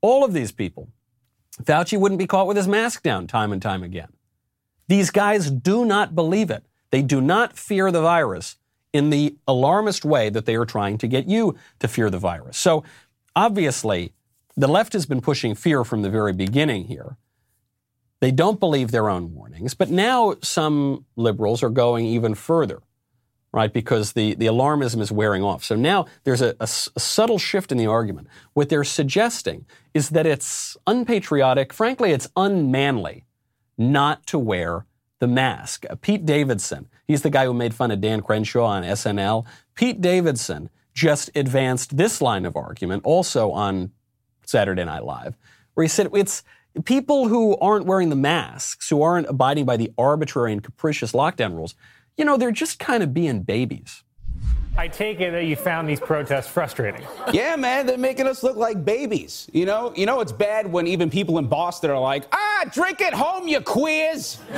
All 0.01 0.25
of 0.25 0.33
these 0.33 0.53
people. 0.53 0.89
Fauci 1.63 1.99
wouldn't 1.99 2.19
be 2.19 2.27
caught 2.27 2.47
with 2.47 2.57
his 2.57 2.69
mask 2.69 3.03
down 3.03 3.27
time 3.27 3.53
and 3.53 3.61
time 3.61 3.83
again. 3.83 4.09
These 4.87 5.11
guys 5.11 5.51
do 5.51 5.85
not 5.85 6.15
believe 6.15 6.51
it. 6.51 6.65
They 6.91 7.03
do 7.03 7.21
not 7.21 7.59
fear 7.59 7.91
the 7.91 8.01
virus 8.01 8.57
in 8.99 9.11
the 9.11 9.37
alarmist 9.47 10.05
way 10.05 10.29
that 10.29 10.45
they 10.45 10.57
are 10.57 10.67
trying 10.67 10.99
to 10.99 11.09
get 11.09 11.29
you 11.29 11.57
to 11.79 11.89
fear 11.89 12.11
the 12.11 12.19
virus. 12.19 12.59
So 12.59 12.85
obviously, 13.35 14.13
the 14.57 14.69
left 14.69 14.93
has 14.93 15.07
been 15.07 15.21
pushing 15.21 15.55
fear 15.55 15.85
from 15.85 16.03
the 16.03 16.11
very 16.11 16.33
beginning 16.33 16.85
here. 16.85 17.17
They 18.21 18.33
don't 18.33 18.59
believe 18.59 18.91
their 18.91 19.09
own 19.09 19.33
warnings, 19.33 19.75
but 19.75 19.91
now 19.91 20.35
some 20.43 21.07
liberals 21.17 21.63
are 21.63 21.71
going 21.71 22.05
even 22.05 22.35
further 22.35 22.83
right? 23.53 23.73
Because 23.73 24.13
the, 24.13 24.35
the 24.35 24.47
alarmism 24.47 25.01
is 25.01 25.11
wearing 25.11 25.43
off. 25.43 25.65
So 25.65 25.75
now 25.75 26.07
there's 26.25 26.43
a, 26.43 26.55
a, 26.61 26.65
a, 26.65 26.67
subtle 27.01 27.39
shift 27.39 27.73
in 27.73 27.79
the 27.79 27.87
argument. 27.87 28.29
What 28.53 28.69
they're 28.69 28.85
suggesting 28.85 29.65
is 29.95 30.11
that 30.11 30.27
it's 30.27 30.77
unpatriotic, 30.87 31.73
frankly, 31.73 32.13
it's 32.13 32.29
unmanly 32.37 33.25
not 33.77 34.27
to 34.27 34.39
wear 34.39 34.87
the 35.19 35.29
mask. 35.29 35.87
Uh, 35.89 35.95
Pete 36.01 36.27
Davidson, 36.27 36.89
he's 37.09 37.23
the 37.23 37.31
guy 37.31 37.47
who 37.47 37.53
made 37.53 37.75
fun 37.75 37.91
of 37.91 38.01
Dan 38.01 38.23
Crenshaw 38.23 38.67
on 38.67 38.85
SNL. 38.85 39.45
Pete 39.75 40.01
Davidson 40.01 40.71
just 40.95 41.31
advanced 41.35 41.97
this 41.97 42.23
line 42.23 42.45
of 42.45 42.55
argument 42.55 43.03
also 43.05 43.51
on 43.51 43.91
Saturday 44.45 44.85
Night 44.85 45.05
Live, 45.05 45.37
where 45.75 45.83
he 45.83 45.89
said 45.89 46.09
it's 46.15 46.45
people 46.85 47.29
who 47.29 47.57
aren't 47.59 47.87
wearing 47.87 48.11
the 48.11 48.17
masks, 48.17 48.89
who 48.89 49.03
aren't 49.03 49.29
abiding 49.29 49.65
by 49.65 49.77
the 49.77 49.93
arbitrary 49.99 50.53
and 50.53 50.63
capricious 50.63 51.13
lockdown 51.13 51.55
rules, 51.55 51.75
you 52.17 52.25
know, 52.25 52.37
they're 52.37 52.51
just 52.51 52.79
kind 52.79 53.03
of 53.03 53.15
being 53.15 53.43
babies. 53.43 54.03
I 54.77 54.87
take 54.87 55.21
it 55.21 55.33
that 55.33 55.45
you 55.45 55.57
found 55.57 55.89
these 55.89 55.99
protests 55.99 56.47
frustrating. 56.47 57.05
Yeah, 57.33 57.57
man, 57.57 57.87
they're 57.87 57.99
making 57.99 58.29
us 58.29 58.45
look 58.45 58.57
like 58.57 58.85
babies. 58.85 59.49
You 59.53 59.67
know, 59.67 59.93
you 59.97 60.07
know 60.07 60.21
it's 60.21 60.31
bad 60.31 60.71
when 60.71 60.87
even 60.87 61.11
people 61.11 61.39
in 61.39 61.49
Boston 61.49 61.91
are 61.91 61.99
like, 61.99 62.27
"Ah, 62.31 62.65
drink 62.73 63.01
at 63.01 63.13
home, 63.13 63.49
you 63.49 63.61
queers." 63.61 64.39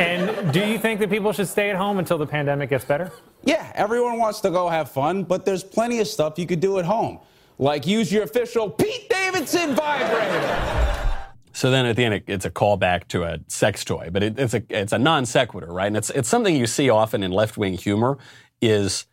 and 0.00 0.52
do 0.52 0.66
you 0.66 0.78
think 0.78 0.98
that 1.00 1.10
people 1.10 1.32
should 1.32 1.48
stay 1.48 1.70
at 1.70 1.76
home 1.76 1.98
until 1.98 2.16
the 2.16 2.26
pandemic 2.26 2.70
gets 2.70 2.84
better? 2.84 3.12
Yeah, 3.44 3.70
everyone 3.74 4.18
wants 4.18 4.40
to 4.40 4.50
go 4.50 4.68
have 4.68 4.90
fun, 4.90 5.24
but 5.24 5.44
there's 5.44 5.62
plenty 5.62 6.00
of 6.00 6.06
stuff 6.06 6.38
you 6.38 6.46
could 6.46 6.60
do 6.60 6.78
at 6.78 6.84
home, 6.84 7.18
like 7.58 7.86
use 7.86 8.10
your 8.10 8.22
official 8.22 8.70
Pete 8.70 9.08
Davidson 9.10 9.74
vibrator. 9.74 11.06
So 11.52 11.70
then 11.70 11.84
at 11.84 11.96
the 11.96 12.04
end, 12.04 12.22
it's 12.26 12.44
a 12.44 12.50
callback 12.50 13.08
to 13.08 13.24
a 13.24 13.38
sex 13.48 13.84
toy, 13.84 14.08
but 14.10 14.22
it, 14.22 14.38
it's 14.38 14.54
a 14.54 14.62
it's 14.70 14.92
a 14.92 14.98
non 14.98 15.26
sequitur, 15.26 15.66
right? 15.66 15.88
And 15.88 15.96
it's 15.96 16.10
it's 16.10 16.28
something 16.28 16.56
you 16.56 16.66
see 16.66 16.88
often 16.88 17.22
in 17.22 17.32
left 17.32 17.58
wing 17.58 17.74
humor 17.74 18.18
is 18.62 19.06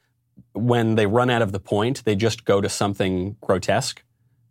when 0.53 0.95
they 0.95 1.07
run 1.07 1.29
out 1.29 1.41
of 1.41 1.51
the 1.51 1.59
point, 1.59 2.05
they 2.05 2.15
just 2.15 2.45
go 2.45 2.61
to 2.61 2.69
something 2.69 3.35
grotesque 3.41 4.03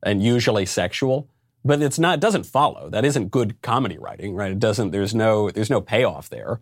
and 0.03 0.23
usually 0.23 0.67
sexual. 0.67 1.29
But 1.67 1.83
it's 1.83 1.99
not 1.99 2.15
it 2.15 2.21
doesn't 2.21 2.47
follow. 2.47 2.89
That 2.91 3.05
isn't 3.05 3.31
good 3.31 3.61
comedy 3.61 3.99
writing, 3.99 4.35
right? 4.35 4.53
It 4.53 4.61
doesn't. 4.61 4.93
There's 4.93 5.15
no 5.15 5.51
there's 5.51 5.71
no 5.71 5.81
payoff 5.81 6.29
there. 6.29 6.61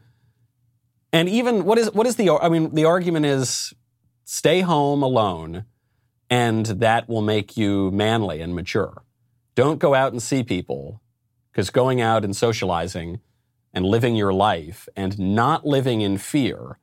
And 1.12 1.28
even 1.28 1.64
what 1.64 1.78
is 1.78 1.92
what 1.92 2.06
is 2.06 2.16
the 2.16 2.30
I 2.30 2.48
mean 2.48 2.74
the 2.74 2.86
argument 2.86 3.26
is 3.26 3.74
stay 4.24 4.62
home 4.62 5.02
alone 5.02 5.66
and 6.30 6.66
that 6.66 7.08
will 7.08 7.22
make 7.22 7.56
you 7.56 7.90
manly 7.90 8.40
and 8.40 8.54
mature. 8.54 9.02
Don't 9.54 9.78
go 9.78 9.94
out 9.94 10.12
and 10.12 10.22
see 10.22 10.42
people 10.42 11.02
because 11.52 11.70
going 11.70 12.00
out 12.00 12.24
and 12.24 12.34
socializing 12.34 13.20
and 13.72 13.84
living 13.84 14.16
your 14.16 14.32
life 14.32 14.88
and 14.96 15.18
not 15.18 15.66
living 15.66 16.00
in 16.00 16.16
fear 16.16 16.78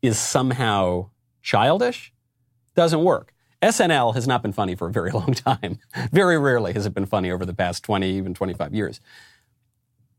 is 0.00 0.18
somehow 0.18 1.10
childish 1.42 2.12
doesn't 2.74 3.02
work. 3.02 3.33
SNL 3.64 4.14
has 4.14 4.28
not 4.28 4.42
been 4.42 4.52
funny 4.52 4.74
for 4.74 4.88
a 4.88 4.92
very 4.92 5.10
long 5.20 5.32
time. 5.32 5.78
very 6.12 6.38
rarely 6.38 6.72
has 6.74 6.86
it 6.86 6.94
been 6.94 7.06
funny 7.06 7.30
over 7.30 7.46
the 7.46 7.54
past 7.54 7.82
20, 7.82 8.08
even 8.10 8.34
25 8.34 8.74
years. 8.74 9.00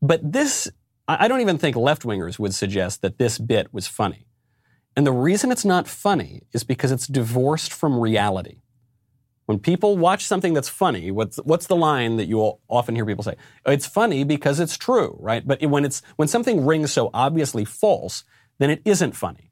But 0.02 0.32
this, 0.32 0.70
I 1.08 1.28
don't 1.28 1.42
even 1.42 1.58
think 1.58 1.76
left 1.76 2.04
wingers 2.04 2.40
would 2.40 2.54
suggest 2.54 3.02
that 3.02 3.18
this 3.18 3.38
bit 3.38 3.74
was 3.74 3.88
funny. 3.88 4.28
And 4.96 5.06
the 5.06 5.12
reason 5.12 5.52
it's 5.52 5.66
not 5.66 5.88
funny 5.88 6.44
is 6.54 6.64
because 6.64 6.92
it's 6.92 7.08
divorced 7.08 7.74
from 7.74 8.00
reality. 8.00 8.62
When 9.46 9.60
people 9.60 9.98
watch 9.98 10.26
something 10.26 10.54
that's 10.54 10.70
funny, 10.70 11.12
what's, 11.12 11.38
what's 11.38 11.68
the 11.68 11.76
line 11.76 12.18
that 12.18 12.28
you 12.28 12.38
will 12.38 12.62
often 12.68 12.96
hear 12.96 13.06
people 13.06 13.24
say? 13.24 13.36
It's 13.66 13.86
funny 13.86 14.24
because 14.24 14.60
it's 14.60 14.78
true, 14.78 15.18
right? 15.20 15.46
But 15.46 15.64
when, 15.64 15.86
it's, 15.86 16.02
when 16.16 16.28
something 16.28 16.66
rings 16.66 16.92
so 16.92 17.12
obviously 17.14 17.64
false, 17.64 18.24
then 18.58 18.72
it 18.72 18.82
isn't 18.86 19.12
funny 19.12 19.52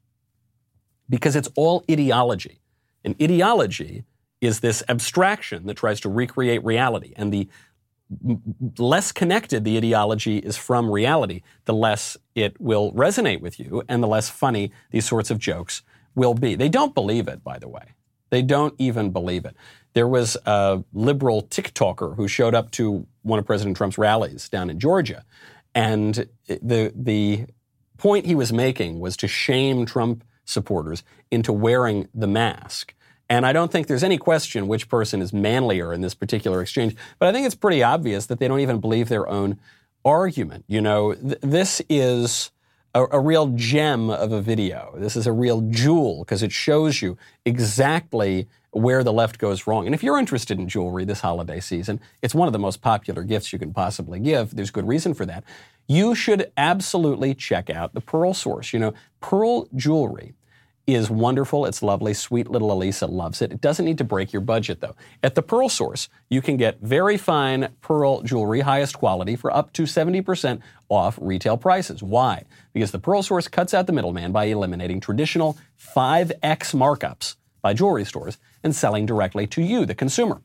because 1.08 1.36
it's 1.36 1.48
all 1.54 1.84
ideology. 1.88 2.63
And 3.04 3.14
ideology 3.20 4.04
is 4.40 4.60
this 4.60 4.82
abstraction 4.88 5.66
that 5.66 5.76
tries 5.76 6.00
to 6.00 6.08
recreate 6.08 6.64
reality. 6.64 7.12
And 7.16 7.32
the 7.32 7.48
less 8.78 9.12
connected 9.12 9.64
the 9.64 9.76
ideology 9.76 10.38
is 10.38 10.56
from 10.56 10.90
reality, 10.90 11.42
the 11.64 11.74
less 11.74 12.16
it 12.34 12.60
will 12.60 12.92
resonate 12.92 13.40
with 13.40 13.58
you 13.58 13.82
and 13.88 14.02
the 14.02 14.06
less 14.06 14.28
funny 14.28 14.72
these 14.90 15.06
sorts 15.06 15.30
of 15.30 15.38
jokes 15.38 15.82
will 16.14 16.34
be. 16.34 16.54
They 16.54 16.68
don't 16.68 16.94
believe 16.94 17.28
it, 17.28 17.42
by 17.42 17.58
the 17.58 17.68
way. 17.68 17.94
They 18.30 18.42
don't 18.42 18.74
even 18.78 19.10
believe 19.10 19.44
it. 19.44 19.56
There 19.94 20.08
was 20.08 20.36
a 20.44 20.82
liberal 20.92 21.42
TikToker 21.42 22.16
who 22.16 22.28
showed 22.28 22.54
up 22.54 22.70
to 22.72 23.06
one 23.22 23.38
of 23.38 23.46
President 23.46 23.76
Trump's 23.76 23.96
rallies 23.96 24.48
down 24.48 24.70
in 24.70 24.78
Georgia. 24.78 25.24
And 25.74 26.28
the, 26.46 26.92
the 26.94 27.46
point 27.96 28.26
he 28.26 28.34
was 28.34 28.52
making 28.52 29.00
was 29.00 29.16
to 29.18 29.28
shame 29.28 29.86
Trump 29.86 30.24
supporters 30.44 31.02
into 31.30 31.52
wearing 31.52 32.08
the 32.14 32.26
mask. 32.26 32.94
And 33.28 33.46
I 33.46 33.52
don't 33.52 33.72
think 33.72 33.86
there's 33.86 34.04
any 34.04 34.18
question 34.18 34.68
which 34.68 34.88
person 34.88 35.22
is 35.22 35.32
manlier 35.32 35.92
in 35.92 36.02
this 36.02 36.14
particular 36.14 36.60
exchange. 36.60 36.94
But 37.18 37.28
I 37.28 37.32
think 37.32 37.46
it's 37.46 37.54
pretty 37.54 37.82
obvious 37.82 38.26
that 38.26 38.38
they 38.38 38.48
don't 38.48 38.60
even 38.60 38.80
believe 38.80 39.08
their 39.08 39.28
own 39.28 39.58
argument. 40.04 40.64
You 40.68 40.80
know, 40.80 41.14
th- 41.14 41.38
this 41.40 41.80
is 41.88 42.50
a, 42.94 43.06
a, 43.10 43.20
real 43.20 43.48
gem 43.48 44.10
of 44.10 44.32
a 44.32 44.40
video. 44.40 44.94
This 44.98 45.16
is 45.16 45.26
a 45.26 45.32
real 45.32 45.62
jewel 45.62 46.20
because 46.20 46.42
it 46.42 46.52
shows 46.52 47.00
you 47.00 47.16
exactly 47.44 48.46
where 48.70 49.02
the 49.02 49.12
left 49.12 49.38
goes 49.38 49.66
wrong. 49.66 49.86
And 49.86 49.94
if 49.94 50.02
you're 50.02 50.18
interested 50.18 50.58
in 50.58 50.68
jewelry 50.68 51.04
this 51.04 51.20
holiday 51.20 51.60
season, 51.60 52.00
it's 52.22 52.34
one 52.34 52.48
of 52.48 52.52
the 52.52 52.58
most 52.58 52.82
popular 52.82 53.22
gifts 53.22 53.52
you 53.52 53.58
can 53.58 53.72
possibly 53.72 54.20
give. 54.20 54.54
There's 54.54 54.70
good 54.70 54.86
reason 54.86 55.14
for 55.14 55.24
that. 55.26 55.44
You 55.86 56.14
should 56.14 56.50
absolutely 56.56 57.34
check 57.34 57.68
out 57.68 57.94
the 57.94 58.00
Pearl 58.00 58.32
Source. 58.34 58.72
You 58.72 58.78
know, 58.78 58.94
Pearl 59.20 59.68
jewelry 59.74 60.34
is 60.86 61.10
wonderful. 61.10 61.64
It's 61.64 61.82
lovely. 61.82 62.12
Sweet 62.12 62.50
little 62.50 62.68
Alisa 62.68 63.08
loves 63.08 63.40
it. 63.40 63.52
It 63.52 63.60
doesn't 63.60 63.84
need 63.84 63.98
to 63.98 64.04
break 64.04 64.32
your 64.32 64.42
budget 64.42 64.80
though. 64.80 64.94
At 65.22 65.34
the 65.34 65.42
Pearl 65.42 65.68
Source, 65.68 66.08
you 66.28 66.42
can 66.42 66.56
get 66.56 66.80
very 66.80 67.16
fine 67.16 67.68
pearl 67.80 68.22
jewelry, 68.22 68.60
highest 68.60 68.98
quality 68.98 69.36
for 69.36 69.54
up 69.54 69.72
to 69.74 69.84
70% 69.84 70.60
off 70.88 71.18
retail 71.20 71.56
prices. 71.56 72.02
Why? 72.02 72.44
Because 72.72 72.90
the 72.90 72.98
Pearl 72.98 73.22
Source 73.22 73.48
cuts 73.48 73.72
out 73.72 73.86
the 73.86 73.92
middleman 73.92 74.32
by 74.32 74.44
eliminating 74.44 75.00
traditional 75.00 75.56
5x 75.96 76.74
markups 76.74 77.36
by 77.62 77.72
jewelry 77.72 78.04
stores 78.04 78.36
and 78.62 78.74
selling 78.74 79.06
directly 79.06 79.46
to 79.46 79.62
you, 79.62 79.86
the 79.86 79.94
consumer. 79.94 80.42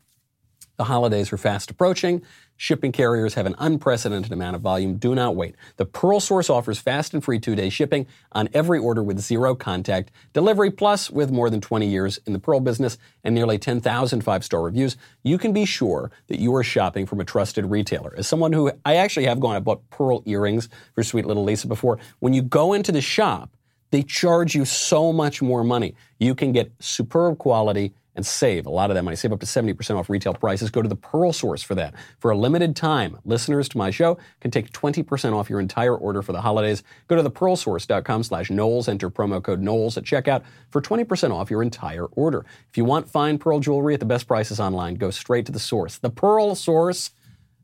The 0.77 0.85
holidays 0.85 1.33
are 1.33 1.37
fast 1.37 1.69
approaching. 1.69 2.21
Shipping 2.61 2.91
carriers 2.91 3.35
have 3.35 3.45
an 3.45 3.55
unprecedented 3.57 4.33
amount 4.33 4.53
of 4.53 4.61
volume. 4.61 4.97
Do 4.97 5.15
not 5.15 5.33
wait. 5.33 5.55
The 5.77 5.85
Pearl 5.85 6.19
Source 6.19 6.49
offers 6.49 6.77
fast 6.77 7.13
and 7.13 7.23
free 7.23 7.39
two 7.39 7.55
day 7.55 7.69
shipping 7.69 8.05
on 8.33 8.49
every 8.53 8.77
order 8.77 9.01
with 9.01 9.17
zero 9.21 9.55
contact 9.55 10.11
delivery. 10.33 10.69
Plus, 10.69 11.09
with 11.09 11.31
more 11.31 11.49
than 11.49 11.61
20 11.61 11.87
years 11.87 12.19
in 12.25 12.33
the 12.33 12.39
Pearl 12.39 12.59
business 12.59 12.97
and 13.23 13.33
nearly 13.33 13.57
10,000 13.57 14.21
five 14.25 14.43
star 14.43 14.61
reviews, 14.61 14.97
you 15.23 15.37
can 15.37 15.53
be 15.53 15.63
sure 15.63 16.11
that 16.27 16.41
you 16.41 16.53
are 16.53 16.61
shopping 16.61 17.05
from 17.05 17.21
a 17.21 17.23
trusted 17.23 17.65
retailer. 17.65 18.13
As 18.17 18.27
someone 18.27 18.51
who 18.51 18.69
I 18.83 18.97
actually 18.97 19.27
have 19.27 19.39
gone 19.39 19.55
and 19.55 19.63
bought 19.63 19.89
pearl 19.89 20.21
earrings 20.25 20.67
for 20.95 21.01
sweet 21.01 21.25
little 21.25 21.45
Lisa 21.45 21.65
before, 21.65 21.97
when 22.19 22.33
you 22.33 22.41
go 22.41 22.73
into 22.73 22.91
the 22.91 22.99
shop, 22.99 23.55
they 23.91 24.03
charge 24.03 24.53
you 24.53 24.65
so 24.65 25.13
much 25.13 25.41
more 25.41 25.63
money. 25.63 25.95
You 26.19 26.35
can 26.35 26.51
get 26.51 26.73
superb 26.81 27.37
quality 27.37 27.93
and 28.19 28.25
save 28.25 28.65
a 28.65 28.69
lot 28.69 28.91
of 28.91 28.95
that 28.95 29.03
money. 29.03 29.15
Save 29.15 29.31
up 29.31 29.39
to 29.39 29.45
70% 29.45 29.97
off 29.97 30.09
retail 30.09 30.33
prices. 30.33 30.69
Go 30.69 30.81
to 30.81 30.89
the 30.89 30.95
Pearl 30.97 31.31
Source 31.31 31.63
for 31.63 31.73
that. 31.75 31.93
For 32.19 32.31
a 32.31 32.37
limited 32.37 32.75
time, 32.75 33.17
listeners 33.23 33.69
to 33.69 33.77
my 33.77 33.91
show 33.91 34.17
can 34.41 34.51
take 34.51 34.73
20% 34.73 35.33
off 35.33 35.49
your 35.49 35.61
entire 35.61 35.95
order 35.95 36.21
for 36.21 36.33
the 36.33 36.41
holidays. 36.41 36.83
Go 37.07 37.15
to 37.15 37.23
thepearlsource.com 37.23 38.23
slash 38.23 38.49
Knowles. 38.49 38.89
Enter 38.89 39.09
promo 39.09 39.41
code 39.41 39.61
Knowles 39.61 39.95
at 39.95 40.03
checkout 40.03 40.43
for 40.69 40.81
20% 40.81 41.31
off 41.31 41.49
your 41.49 41.63
entire 41.63 42.07
order. 42.07 42.45
If 42.69 42.75
you 42.75 42.83
want 42.83 43.09
fine 43.09 43.37
pearl 43.37 43.61
jewelry 43.61 43.93
at 43.93 44.01
the 44.01 44.05
best 44.05 44.27
prices 44.27 44.59
online, 44.59 44.95
go 44.95 45.11
straight 45.11 45.45
to 45.45 45.53
the 45.53 45.59
source. 45.59 45.97
The 45.97 46.09
Pearl 46.09 46.55
Source, 46.55 47.11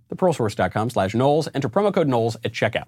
thepearlsource.com 0.10 0.92
slash 0.92 1.14
Knowles. 1.14 1.50
Enter 1.54 1.68
promo 1.68 1.94
code 1.94 2.08
Knowles 2.08 2.38
at 2.46 2.54
checkout. 2.54 2.86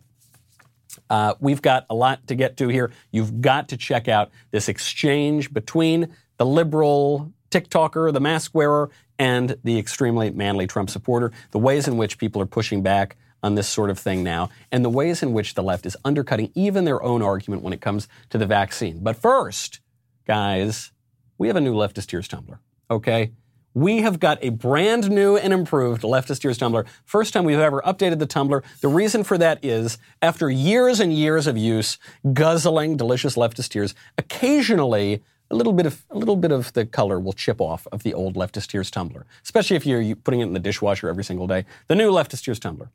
Uh, 1.10 1.34
we've 1.42 1.62
got 1.62 1.86
a 1.90 1.96
lot 1.96 2.26
to 2.28 2.36
get 2.36 2.56
to 2.58 2.70
here. 2.70 2.94
You've 3.12 3.42
got 3.42 3.68
to 3.70 3.78
check 3.78 4.08
out 4.08 4.32
this 4.52 4.70
exchange 4.70 5.54
between 5.54 6.16
the 6.38 6.46
liberal 6.46 7.34
TikToker, 7.50 8.12
the 8.14 8.20
mask 8.20 8.54
wearer, 8.54 8.90
and 9.20 9.58
the 9.64 9.78
extremely 9.80 10.30
manly 10.30 10.68
Trump 10.68 10.90
supporter, 10.90 11.32
the 11.52 11.60
ways 11.60 11.88
in 11.88 11.98
which 11.98 12.18
people 12.18 12.42
are 12.42 12.46
pushing 12.48 12.82
back 12.82 13.18
on 13.44 13.56
this 13.56 13.68
sort 13.68 13.90
of 13.90 14.00
thing 14.00 14.24
now, 14.24 14.50
and 14.72 14.84
the 14.84 14.90
ways 14.90 15.22
in 15.22 15.32
which 15.32 15.54
the 15.54 15.64
left 15.64 15.86
is 15.86 15.96
undercutting 16.04 16.52
even 16.56 16.86
their 16.86 17.02
own 17.04 17.22
argument 17.22 17.62
when 17.62 17.74
it 17.74 17.82
comes 17.82 18.08
to 18.30 18.38
the 18.38 18.46
vaccine. 18.46 19.00
But 19.04 19.16
first, 19.16 19.80
guys, 20.26 20.92
we 21.38 21.48
have 21.48 21.56
a 21.56 21.62
new 21.62 21.74
leftist 21.74 22.08
tears 22.08 22.28
tumbler, 22.28 22.60
okay? 22.90 23.32
We 23.74 24.02
have 24.02 24.20
got 24.20 24.40
a 24.42 24.50
brand 24.50 25.12
new 25.12 25.38
and 25.38 25.54
improved 25.54 26.02
leftist 26.02 26.42
tears 26.42 26.58
tumbler. 26.58 26.86
First 27.06 27.32
time 27.32 27.46
we've 27.46 27.60
ever 27.60 27.80
updated 27.84 28.18
the 28.18 28.26
tumbler. 28.26 28.64
The 28.82 28.88
reason 28.88 29.24
for 29.24 29.38
that 29.38 29.64
is 29.64 30.00
after 30.20 30.50
years 30.50 31.00
and 31.00 31.14
years 31.14 31.46
of 31.46 31.58
use, 31.58 32.00
guzzling 32.34 32.98
delicious 32.98 33.36
leftist 33.36 33.70
tears, 33.70 33.94
occasionally 34.18 35.22
a 35.50 35.56
little 35.56 35.74
bit 35.74 35.86
of 35.86 36.06
a 36.10 36.18
little 36.18 36.36
bit 36.36 36.52
of 36.52 36.74
the 36.74 36.86
color 36.86 37.20
will 37.20 37.34
chip 37.34 37.62
off 37.62 37.88
of 37.92 38.04
the 38.04 38.14
old 38.14 38.36
leftist 38.36 38.68
tears 38.68 38.92
tumbler, 38.92 39.26
especially 39.44 39.76
if 39.76 39.86
you're 39.86 40.16
putting 40.16 40.42
it 40.42 40.46
in 40.46 40.54
the 40.54 40.60
dishwasher 40.60 41.10
every 41.10 41.24
single 41.24 41.48
day. 41.48 41.66
The 41.88 41.96
new 41.96 42.12
leftist 42.12 42.44
tears 42.44 42.60
tumbler, 42.60 42.92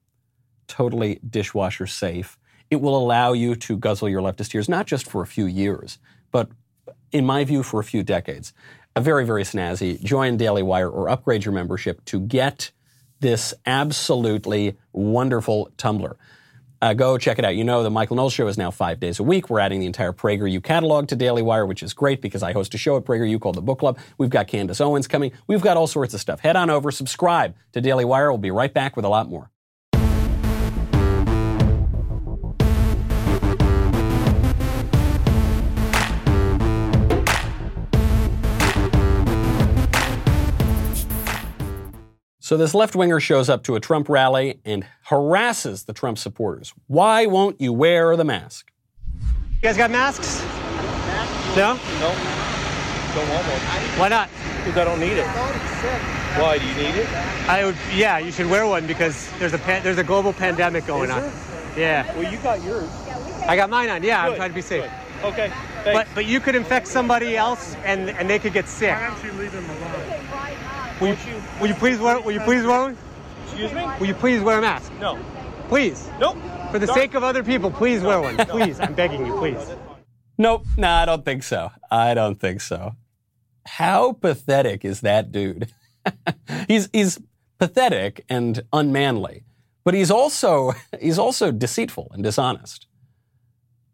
totally 0.66 1.20
dishwasher 1.28 1.86
safe. 1.86 2.38
It 2.70 2.80
will 2.80 2.96
allow 2.96 3.32
you 3.32 3.54
to 3.56 3.76
guzzle 3.76 4.08
your 4.08 4.22
leftist 4.22 4.50
tears 4.50 4.68
not 4.68 4.86
just 4.86 5.08
for 5.08 5.22
a 5.22 5.26
few 5.26 5.46
years, 5.46 5.98
but 6.30 6.48
in 7.10 7.26
my 7.26 7.44
view, 7.44 7.62
for 7.62 7.80
a 7.80 7.84
few 7.84 8.02
decades. 8.02 8.52
A 8.96 9.00
very, 9.00 9.24
very 9.24 9.42
snazzy. 9.42 10.02
Join 10.02 10.36
Daily 10.36 10.62
Wire 10.62 10.88
or 10.88 11.08
upgrade 11.08 11.44
your 11.44 11.54
membership 11.54 12.04
to 12.06 12.20
get 12.20 12.70
this 13.20 13.54
absolutely 13.66 14.76
wonderful 14.92 15.70
tumbler. 15.76 16.16
Uh, 16.82 16.92
go 16.94 17.16
check 17.16 17.38
it 17.38 17.44
out. 17.44 17.54
You 17.54 17.62
know, 17.62 17.84
the 17.84 17.90
Michael 17.90 18.16
Knowles 18.16 18.32
Show 18.32 18.48
is 18.48 18.58
now 18.58 18.72
five 18.72 18.98
days 18.98 19.20
a 19.20 19.22
week. 19.22 19.48
We're 19.48 19.60
adding 19.60 19.78
the 19.78 19.86
entire 19.86 20.12
PragerU 20.12 20.60
catalog 20.64 21.06
to 21.08 21.16
Daily 21.16 21.40
Wire, 21.40 21.64
which 21.64 21.80
is 21.80 21.94
great 21.94 22.20
because 22.20 22.42
I 22.42 22.52
host 22.52 22.74
a 22.74 22.78
show 22.78 22.96
at 22.96 23.04
PragerU 23.04 23.40
called 23.40 23.54
The 23.54 23.62
Book 23.62 23.78
Club. 23.78 23.98
We've 24.18 24.28
got 24.28 24.48
Candace 24.48 24.80
Owens 24.80 25.06
coming. 25.06 25.30
We've 25.46 25.62
got 25.62 25.76
all 25.76 25.86
sorts 25.86 26.12
of 26.12 26.20
stuff. 26.20 26.40
Head 26.40 26.56
on 26.56 26.70
over, 26.70 26.90
subscribe 26.90 27.54
to 27.70 27.80
Daily 27.80 28.04
Wire. 28.04 28.32
We'll 28.32 28.38
be 28.38 28.50
right 28.50 28.74
back 28.74 28.96
with 28.96 29.04
a 29.04 29.08
lot 29.08 29.28
more. 29.28 29.51
So 42.52 42.58
this 42.58 42.74
left 42.74 42.94
winger 42.94 43.18
shows 43.18 43.48
up 43.48 43.62
to 43.62 43.76
a 43.76 43.80
Trump 43.80 44.10
rally 44.10 44.60
and 44.66 44.86
harasses 45.04 45.84
the 45.84 45.94
Trump 45.94 46.18
supporters. 46.18 46.74
Why 46.86 47.24
won't 47.24 47.58
you 47.62 47.72
wear 47.72 48.14
the 48.14 48.26
mask? 48.26 48.70
You 49.22 49.62
guys 49.62 49.78
got 49.78 49.90
masks? 49.90 50.42
No? 51.56 51.72
No. 51.72 52.12
Don't 53.14 53.28
want 53.30 53.46
one. 53.46 53.98
Why 53.98 54.08
not? 54.10 54.28
Because 54.66 54.76
I 54.76 54.84
don't 54.84 55.00
need 55.00 55.16
it. 55.16 55.26
Why? 55.26 56.58
Do 56.58 56.66
you 56.66 56.74
need 56.74 56.94
it? 56.94 57.08
I 57.48 57.64
would. 57.64 57.76
Yeah, 57.94 58.18
you 58.18 58.30
should 58.30 58.50
wear 58.50 58.66
one 58.66 58.86
because 58.86 59.32
there's 59.38 59.54
a 59.54 59.58
pan, 59.58 59.82
there's 59.82 59.96
a 59.96 60.04
global 60.04 60.34
pandemic 60.34 60.84
going 60.84 61.10
on. 61.10 61.22
Yeah. 61.74 62.04
Well, 62.14 62.30
you 62.30 62.36
got 62.36 62.62
yours. 62.62 62.90
I 63.48 63.56
got 63.56 63.70
mine 63.70 63.88
on. 63.88 64.02
Yeah, 64.02 64.26
I'm 64.26 64.36
trying 64.36 64.50
to 64.50 64.54
be 64.54 64.60
safe. 64.60 64.82
good. 64.82 65.32
Okay. 65.32 65.50
But 65.76 65.94
Thanks. 65.94 66.10
but 66.14 66.26
you 66.26 66.38
could 66.38 66.54
infect 66.54 66.86
somebody 66.86 67.34
else 67.34 67.76
and 67.86 68.10
and 68.10 68.28
they 68.28 68.38
could 68.38 68.52
get 68.52 68.68
sick. 68.68 68.94
Will 71.00 71.08
you, 71.08 71.42
will 71.60 71.66
you 71.68 71.74
please 71.74 71.98
wear? 71.98 72.20
Will 72.20 72.32
you 72.32 72.40
please 72.40 72.64
wear 72.64 72.80
one? 72.82 72.96
Excuse 73.44 73.72
me? 73.72 73.84
Will 73.98 74.06
you 74.06 74.14
please 74.14 74.40
wear 74.40 74.58
a 74.58 74.62
mask? 74.62 74.92
No. 75.00 75.18
Please. 75.68 76.08
Nope. 76.20 76.36
For 76.70 76.78
the 76.78 76.86
No. 76.86 76.94
sake 76.94 77.14
of 77.14 77.22
other 77.24 77.42
people, 77.42 77.70
please 77.70 78.02
wear 78.02 78.20
one. 78.20 78.36
Please, 78.46 78.78
I'm 78.80 78.94
begging 78.94 79.26
you, 79.26 79.36
please. 79.38 79.58
Nope, 80.38 80.64
no, 80.76 80.88
I 80.88 81.04
don't 81.04 81.24
think 81.24 81.42
so. 81.42 81.70
I 81.90 82.14
don't 82.14 82.40
think 82.40 82.60
so. 82.60 82.94
how 83.66 84.12
pathetic 84.14 84.84
is 84.84 85.02
that 85.02 85.30
dude? 85.30 85.68
he's 86.68 86.88
he's 86.92 87.20
pathetic 87.60 88.24
and 88.28 88.62
unmanly, 88.72 89.44
but 89.84 89.94
he's 89.94 90.10
also 90.10 90.72
he's 91.00 91.18
also 91.18 91.52
deceitful 91.52 92.08
and 92.12 92.24
dishonest. 92.24 92.86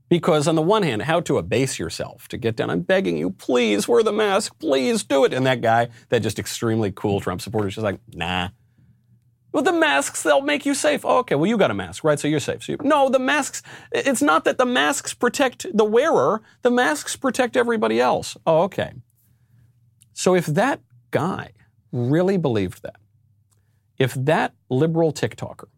Because 0.09 0.49
on 0.49 0.55
the 0.55 0.63
one 0.63 0.83
hand, 0.83 1.03
how 1.03 1.21
to 1.21 1.37
abase 1.37 1.79
yourself 1.79 2.29
to 2.29 2.39
get 2.39 2.57
down. 2.57 2.71
I'm 2.71 2.81
begging 2.81 3.19
you, 3.19 3.31
please 3.31 3.87
wear 3.87 4.03
the 4.03 4.13
mask, 4.13 4.59
please 4.59 5.05
do 5.05 5.25
it. 5.25 5.35
And 5.35 5.47
that 5.47 5.61
guy, 5.61 5.89
that 6.09 6.21
just 6.21 6.39
extremely 6.39 6.91
cool 6.93 7.21
Trump 7.21 7.41
supporter, 7.41 7.69
just 7.69 7.85
like, 7.85 8.01
nah. 8.15 8.49
Well, 9.53 9.63
the 9.63 9.73
masks, 9.73 10.23
they'll 10.23 10.43
make 10.43 10.67
you 10.67 10.75
safe. 10.75 11.05
Oh, 11.05 11.19
okay, 11.19 11.35
well, 11.35 11.47
you 11.47 11.57
got 11.57 11.71
a 11.71 11.75
mask, 11.75 12.05
right? 12.05 12.19
So 12.19 12.29
you're 12.29 12.41
safe. 12.41 12.63
So 12.63 12.73
you, 12.73 12.79
no, 12.83 13.09
the 13.09 13.19
masks, 13.19 13.63
it's 13.93 14.23
not 14.23 14.45
that 14.45 14.59
the 14.59 14.67
masks 14.67 15.15
protect 15.15 15.67
the 15.75 15.85
wearer, 15.85 16.43
the 16.63 16.71
masks 16.71 17.17
protect 17.17 17.57
everybody 17.57 18.01
else. 18.01 18.37
Oh, 18.47 18.63
okay. 18.63 18.93
So 20.13 20.35
if 20.35 20.47
that 20.47 20.81
guy 21.11 21.53
really 21.93 22.37
believed 22.37 22.83
that, 22.83 22.97
if 23.99 24.15
that 24.15 24.55
liberal 24.69 25.13
TikToker 25.13 25.69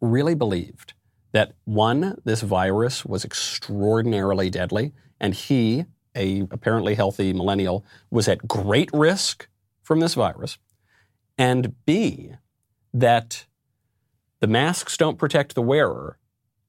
really 0.00 0.34
believed 0.34 0.94
that 1.38 1.52
one, 1.66 2.20
this 2.24 2.40
virus 2.40 3.04
was 3.04 3.24
extraordinarily 3.24 4.50
deadly, 4.50 4.92
and 5.20 5.34
he, 5.34 5.84
a 6.16 6.40
apparently 6.50 6.96
healthy 6.96 7.32
millennial, 7.32 7.84
was 8.10 8.26
at 8.26 8.48
great 8.48 8.90
risk 8.92 9.46
from 9.80 10.00
this 10.00 10.14
virus, 10.14 10.58
and 11.38 11.76
B, 11.86 12.32
that 12.92 13.46
the 14.40 14.48
masks 14.48 14.96
don't 14.96 15.16
protect 15.16 15.54
the 15.54 15.62
wearer. 15.62 16.18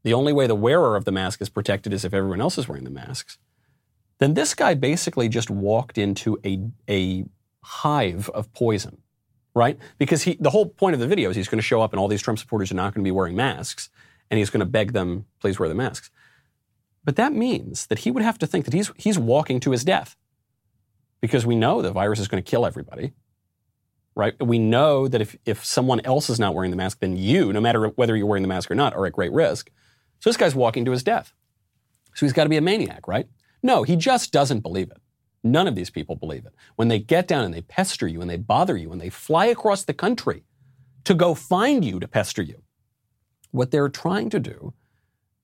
The 0.04 0.14
only 0.14 0.32
way 0.32 0.46
the 0.46 0.54
wearer 0.54 0.96
of 0.96 1.04
the 1.04 1.12
mask 1.12 1.42
is 1.42 1.50
protected 1.50 1.92
is 1.92 2.06
if 2.06 2.14
everyone 2.14 2.40
else 2.40 2.60
is 2.60 2.68
wearing 2.68 2.84
the 2.84 2.92
masks. 2.92 3.40
Then 4.20 4.36
this 4.36 4.54
guy 4.54 4.76
basically 4.76 5.30
just 5.30 5.50
walked 5.50 5.98
into 5.98 6.38
a, 6.46 6.60
a 6.88 7.26
hive 7.64 8.30
of 8.36 8.54
poison, 8.54 9.02
right? 9.56 9.80
Because 9.98 10.22
he, 10.22 10.38
the 10.40 10.52
whole 10.52 10.68
point 10.68 10.94
of 10.94 11.00
the 11.00 11.08
video 11.08 11.32
is 11.32 11.36
he's 11.36 11.50
going 11.50 11.58
to 11.58 11.64
show 11.64 11.82
up 11.82 11.92
and 11.92 12.00
all 12.00 12.08
these 12.08 12.22
Trump 12.22 12.38
supporters 12.38 12.72
are 12.72 12.76
not 12.76 12.94
going 12.94 13.04
to 13.04 13.08
be 13.08 13.12
wearing 13.12 13.36
masks 13.36 13.90
and 14.30 14.38
he's 14.38 14.50
going 14.50 14.60
to 14.60 14.66
beg 14.66 14.94
them, 14.94 15.26
please 15.40 15.60
wear 15.60 15.70
the 15.70 15.76
masks. 15.76 16.10
But 17.04 17.16
that 17.16 17.34
means 17.34 17.88
that 17.88 18.00
he 18.00 18.12
would 18.12 18.24
have 18.24 18.38
to 18.40 18.48
think 18.48 18.66
that 18.66 18.74
he's, 18.74 18.92
he's 18.98 19.18
walking 19.18 19.60
to 19.62 19.72
his 19.72 19.84
death 19.84 20.16
because 21.22 21.46
we 21.46 21.56
know 21.56 21.82
the 21.82 21.92
virus 21.92 22.20
is 22.20 22.28
going 22.28 22.44
to 22.44 22.50
kill 22.50 22.66
everybody, 22.66 23.14
right? 24.16 24.36
We 24.46 24.60
know 24.60 25.08
that 25.08 25.22
if, 25.22 25.36
if 25.46 25.66
someone 25.66 26.02
else 26.02 26.30
is 26.30 26.40
not 26.40 26.54
wearing 26.54 26.72
the 26.72 26.78
mask, 26.78 27.00
then 27.00 27.18
you, 27.18 27.52
no 27.52 27.62
matter 27.62 27.88
whether 27.88 28.16
you're 28.16 28.28
wearing 28.28 28.44
the 28.44 28.50
mask 28.50 28.70
or 28.70 28.76
not, 28.76 28.94
are 28.96 29.06
at 29.06 29.14
great 29.14 29.32
risk. 29.32 29.72
So 30.20 30.30
this 30.30 30.38
guy's 30.38 30.56
walking 30.56 30.86
to 30.86 30.92
his 30.92 31.04
death. 31.04 31.34
So 32.14 32.26
he's 32.26 32.34
got 32.34 32.44
to 32.44 32.50
be 32.50 32.58
a 32.58 32.62
maniac, 32.62 33.08
right? 33.08 33.28
No, 33.64 33.84
he 33.84 33.96
just 33.96 34.32
doesn't 34.32 34.60
believe 34.60 34.92
it. 34.92 34.98
None 35.44 35.68
of 35.68 35.76
these 35.76 35.90
people 35.90 36.16
believe 36.16 36.46
it. 36.46 36.54
When 36.76 36.90
they 36.90 37.00
get 37.00 37.28
down 37.28 37.46
and 37.46 37.54
they 37.54 37.62
pester 37.62 38.08
you 38.08 38.22
and 38.22 38.30
they 38.30 38.38
bother 38.38 38.76
you 38.76 38.92
and 38.92 39.00
they 39.00 39.10
fly 39.10 39.46
across 39.46 39.84
the 39.84 39.94
country 39.94 40.44
to 41.06 41.14
go 41.14 41.34
find 41.34 41.86
you 41.86 42.00
to 42.00 42.08
pester 42.08 42.42
you, 42.42 42.62
what 43.52 43.72
they're 43.72 43.90
trying 43.90 44.30
to 44.30 44.40
do 44.40 44.74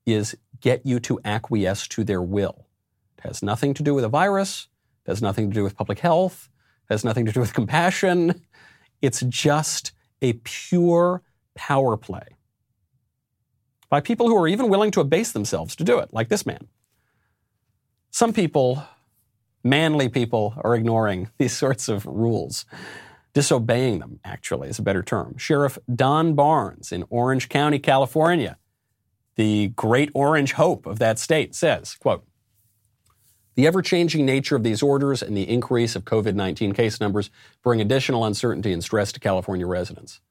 is 0.04 0.36
get 0.60 0.86
you 0.86 1.00
to 1.00 1.20
acquiesce 1.24 1.88
to 1.88 2.04
their 2.04 2.22
will. 2.22 2.66
It 3.18 3.24
has 3.24 3.42
nothing 3.42 3.74
to 3.74 3.82
do 3.82 3.94
with 3.94 4.04
a 4.04 4.08
virus, 4.08 4.68
it 5.04 5.10
has 5.10 5.22
nothing 5.22 5.50
to 5.50 5.54
do 5.54 5.64
with 5.64 5.76
public 5.76 5.98
health, 5.98 6.48
it 6.88 6.94
has 6.94 7.04
nothing 7.04 7.26
to 7.26 7.32
do 7.32 7.40
with 7.40 7.54
compassion. 7.54 8.42
It's 9.02 9.20
just 9.28 9.92
a 10.22 10.34
pure 10.44 11.22
power 11.54 11.96
play 11.96 12.36
by 13.88 14.00
people 14.00 14.28
who 14.28 14.36
are 14.36 14.48
even 14.48 14.68
willing 14.68 14.90
to 14.92 15.00
abase 15.00 15.32
themselves 15.32 15.76
to 15.76 15.84
do 15.84 15.98
it, 15.98 16.12
like 16.12 16.28
this 16.28 16.46
man. 16.46 16.68
Some 18.10 18.32
people, 18.32 18.82
manly 19.62 20.08
people, 20.08 20.54
are 20.64 20.74
ignoring 20.74 21.30
these 21.38 21.52
sorts 21.56 21.88
of 21.88 22.06
rules 22.06 22.64
disobeying 23.36 23.98
them, 23.98 24.18
actually, 24.24 24.66
is 24.70 24.78
a 24.78 24.82
better 24.82 25.02
term. 25.02 25.36
Sheriff 25.36 25.76
Don 25.94 26.32
Barnes 26.32 26.90
in 26.90 27.04
Orange 27.10 27.50
County, 27.50 27.78
California, 27.78 28.56
the 29.34 29.68
great 29.76 30.10
orange 30.14 30.54
hope 30.54 30.86
of 30.86 30.98
that 31.00 31.18
state, 31.18 31.54
says, 31.54 31.96
quote, 31.96 32.24
the 33.54 33.66
ever 33.66 33.82
changing 33.82 34.24
nature 34.24 34.56
of 34.56 34.62
these 34.62 34.82
orders 34.82 35.22
and 35.22 35.36
the 35.36 35.50
increase 35.50 35.94
of 35.94 36.06
COVID 36.06 36.34
19 36.34 36.72
case 36.72 36.98
numbers 36.98 37.28
bring 37.62 37.78
additional 37.78 38.24
uncertainty 38.24 38.72
and 38.72 38.82
stress 38.82 39.12
to 39.12 39.20
California 39.20 39.66
residents. 39.66 40.22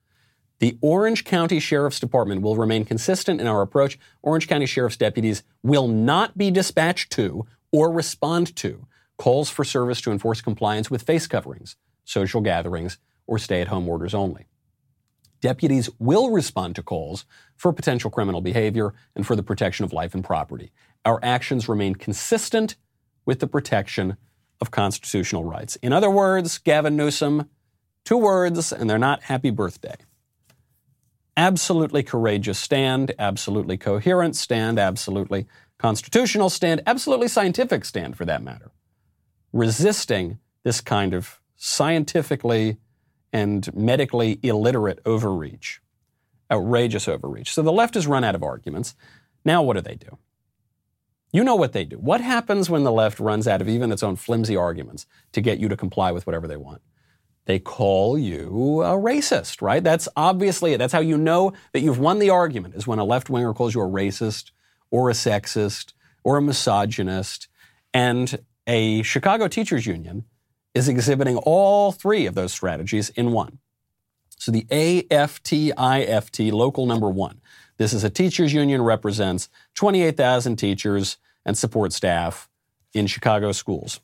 The 0.57 0.75
Orange 0.81 1.25
County 1.25 1.59
Sheriff's 1.59 1.99
Department 1.99 2.41
will 2.41 2.55
remain 2.55 2.85
consistent 2.85 3.39
in 3.39 3.45
our 3.45 3.61
approach. 3.61 3.99
Orange 4.23 4.47
County 4.47 4.65
Sheriff's 4.65 4.97
deputies 4.97 5.43
will 5.61 5.87
not 5.87 6.39
be 6.39 6.49
dispatched 6.49 7.11
to 7.11 7.45
or 7.71 7.91
respond 7.91 8.55
to 8.55 8.87
calls 9.17 9.51
for 9.51 9.63
service 9.63 10.01
to 10.01 10.11
enforce 10.11 10.41
compliance 10.41 10.89
with 10.89 11.03
face 11.03 11.27
coverings, 11.27 11.75
social 12.05 12.41
gatherings, 12.41 12.97
or 13.27 13.37
stay 13.37 13.59
at 13.59 13.67
home 13.67 13.89
orders 13.89 14.13
only. 14.13 14.45
Deputies 15.41 15.89
will 15.99 16.31
respond 16.31 16.75
to 16.75 16.83
calls 16.83 17.25
for 17.55 17.73
potential 17.73 18.09
criminal 18.09 18.41
behavior 18.41 18.93
and 19.15 19.27
for 19.27 19.35
the 19.35 19.43
protection 19.43 19.83
of 19.83 19.93
life 19.93 20.13
and 20.13 20.23
property. 20.23 20.71
Our 21.03 21.19
actions 21.21 21.67
remain 21.67 21.95
consistent 21.95 22.77
with 23.25 23.39
the 23.39 23.47
protection 23.47 24.17
of 24.61 24.71
constitutional 24.71 25.43
rights. 25.43 25.75
In 25.77 25.91
other 25.93 26.09
words, 26.09 26.57
Gavin 26.57 26.95
Newsom, 26.95 27.49
two 28.05 28.17
words, 28.17 28.71
and 28.71 28.89
they're 28.89 28.97
not 28.97 29.23
happy 29.23 29.49
birthday. 29.49 29.95
Absolutely 31.37 32.01
courageous 32.01 32.57
stand, 32.57 33.13
absolutely 33.19 33.77
coherent 33.77 34.35
stand, 34.35 34.79
absolutely 34.79 35.47
constitutional 35.77 36.49
stand, 36.49 36.81
absolutely 36.87 37.27
scientific 37.27 37.83
stand 37.83 38.15
for 38.15 38.23
that 38.25 38.41
matter. 38.41 38.71
Resisting 39.51 40.39
this 40.63 40.79
kind 40.81 41.13
of 41.13 41.41
scientifically 41.55 42.77
and 43.31 43.73
medically 43.73 44.39
illiterate 44.43 44.99
overreach, 45.05 45.81
outrageous 46.51 47.07
overreach. 47.07 47.53
So 47.53 47.61
the 47.61 47.71
left 47.71 47.95
has 47.95 48.07
run 48.07 48.23
out 48.23 48.35
of 48.35 48.43
arguments. 48.43 48.95
Now, 49.43 49.61
what 49.61 49.73
do 49.73 49.81
they 49.81 49.95
do? 49.95 50.17
You 51.31 51.43
know 51.43 51.55
what 51.55 51.73
they 51.73 51.83
do. 51.83 51.97
What 51.97 52.21
happens 52.21 52.69
when 52.69 52.83
the 52.83 52.91
left 52.91 53.19
runs 53.19 53.47
out 53.47 53.61
of 53.61 53.67
even 53.67 53.91
its 53.91 54.03
own 54.03 54.15
flimsy 54.15 54.55
arguments 54.55 55.05
to 55.33 55.41
get 55.41 55.59
you 55.59 55.67
to 55.67 55.75
comply 55.75 56.11
with 56.11 56.25
whatever 56.25 56.47
they 56.47 56.55
want? 56.55 56.81
They 57.45 57.59
call 57.59 58.17
you 58.17 58.81
a 58.81 58.93
racist, 58.93 59.61
right? 59.61 59.83
That's 59.83 60.07
obviously 60.15 60.73
it. 60.73 60.77
That's 60.77 60.93
how 60.93 61.01
you 61.01 61.17
know 61.17 61.53
that 61.73 61.81
you've 61.81 61.99
won 61.99 62.19
the 62.19 62.29
argument, 62.29 62.75
is 62.75 62.87
when 62.87 62.99
a 62.99 63.03
left 63.03 63.29
winger 63.29 63.53
calls 63.53 63.75
you 63.75 63.81
a 63.81 63.87
racist 63.87 64.51
or 64.89 65.09
a 65.09 65.13
sexist 65.13 65.93
or 66.23 66.37
a 66.37 66.41
misogynist. 66.41 67.47
And 67.93 68.39
a 68.65 69.03
Chicago 69.03 69.47
teachers 69.47 69.85
union 69.85 70.25
is 70.75 70.89
exhibiting 70.89 71.37
all 71.37 71.91
three 71.91 72.27
of 72.27 72.35
those 72.35 72.51
strategies 72.51 73.09
in 73.09 73.31
one. 73.31 73.57
So 74.37 74.51
the 74.51 74.67
AFT 74.69 75.71
IFT, 75.75 76.51
local 76.51 76.85
number 76.85 77.09
one. 77.09 77.41
This 77.77 77.93
is 77.93 78.03
a 78.03 78.09
teachers 78.09 78.53
union, 78.53 78.81
represents 78.81 79.49
28,000 79.75 80.57
teachers 80.57 81.17
and 81.45 81.57
support 81.57 81.93
staff 81.93 82.49
in 82.93 83.07
Chicago 83.07 83.51
schools. 83.51 84.01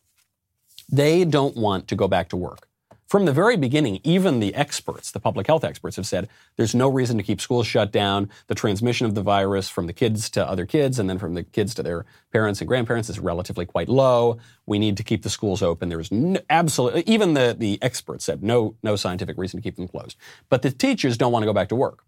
They 0.90 1.26
don't 1.26 1.56
want 1.56 1.88
to 1.90 1.96
go 1.96 2.08
back 2.08 2.30
to 2.30 2.38
work. 2.38 2.68
From 3.12 3.26
the 3.26 3.34
very 3.34 3.58
beginning, 3.58 4.00
even 4.06 4.40
the 4.40 4.56
experts, 4.56 5.12
the 5.12 5.20
public 5.20 5.46
health 5.46 5.66
experts, 5.66 5.98
have 5.98 6.08
said 6.08 6.30
there's 6.56 6.74
no 6.74 6.88
reason 6.88 7.18
to 7.18 7.24
keep 7.24 7.42
schools 7.42 7.68
shut 7.68 7.92
down. 7.92 8.30
The 8.48 8.56
transmission 8.56 9.06
of 9.06 9.16
the 9.16 9.22
virus 9.22 9.68
from 9.68 9.86
the 9.86 9.92
kids 9.92 10.30
to 10.30 10.48
other 10.48 10.66
kids 10.66 10.98
and 10.98 11.10
then 11.10 11.20
from 11.20 11.34
the 11.34 11.44
kids 11.44 11.74
to 11.74 11.84
their 11.84 12.06
parents 12.32 12.62
and 12.62 12.70
grandparents 12.70 13.10
is 13.10 13.20
relatively 13.20 13.66
quite 13.66 13.90
low. 13.90 14.38
We 14.66 14.80
need 14.80 14.96
to 14.96 15.04
keep 15.04 15.24
the 15.24 15.30
schools 15.30 15.62
open. 15.62 15.90
There's 15.90 16.10
no, 16.10 16.40
absolutely, 16.50 17.04
even 17.06 17.34
the, 17.34 17.54
the 17.60 17.80
experts 17.82 18.24
said 18.24 18.44
no, 18.44 18.78
no 18.82 18.96
scientific 18.96 19.38
reason 19.38 19.60
to 19.60 19.62
keep 19.62 19.76
them 19.76 19.90
closed. 19.90 20.16
But 20.48 20.62
the 20.62 20.72
teachers 20.72 21.18
don't 21.18 21.34
want 21.34 21.44
to 21.44 21.48
go 21.48 21.54
back 21.54 21.68
to 21.68 21.76
work. 21.76 22.06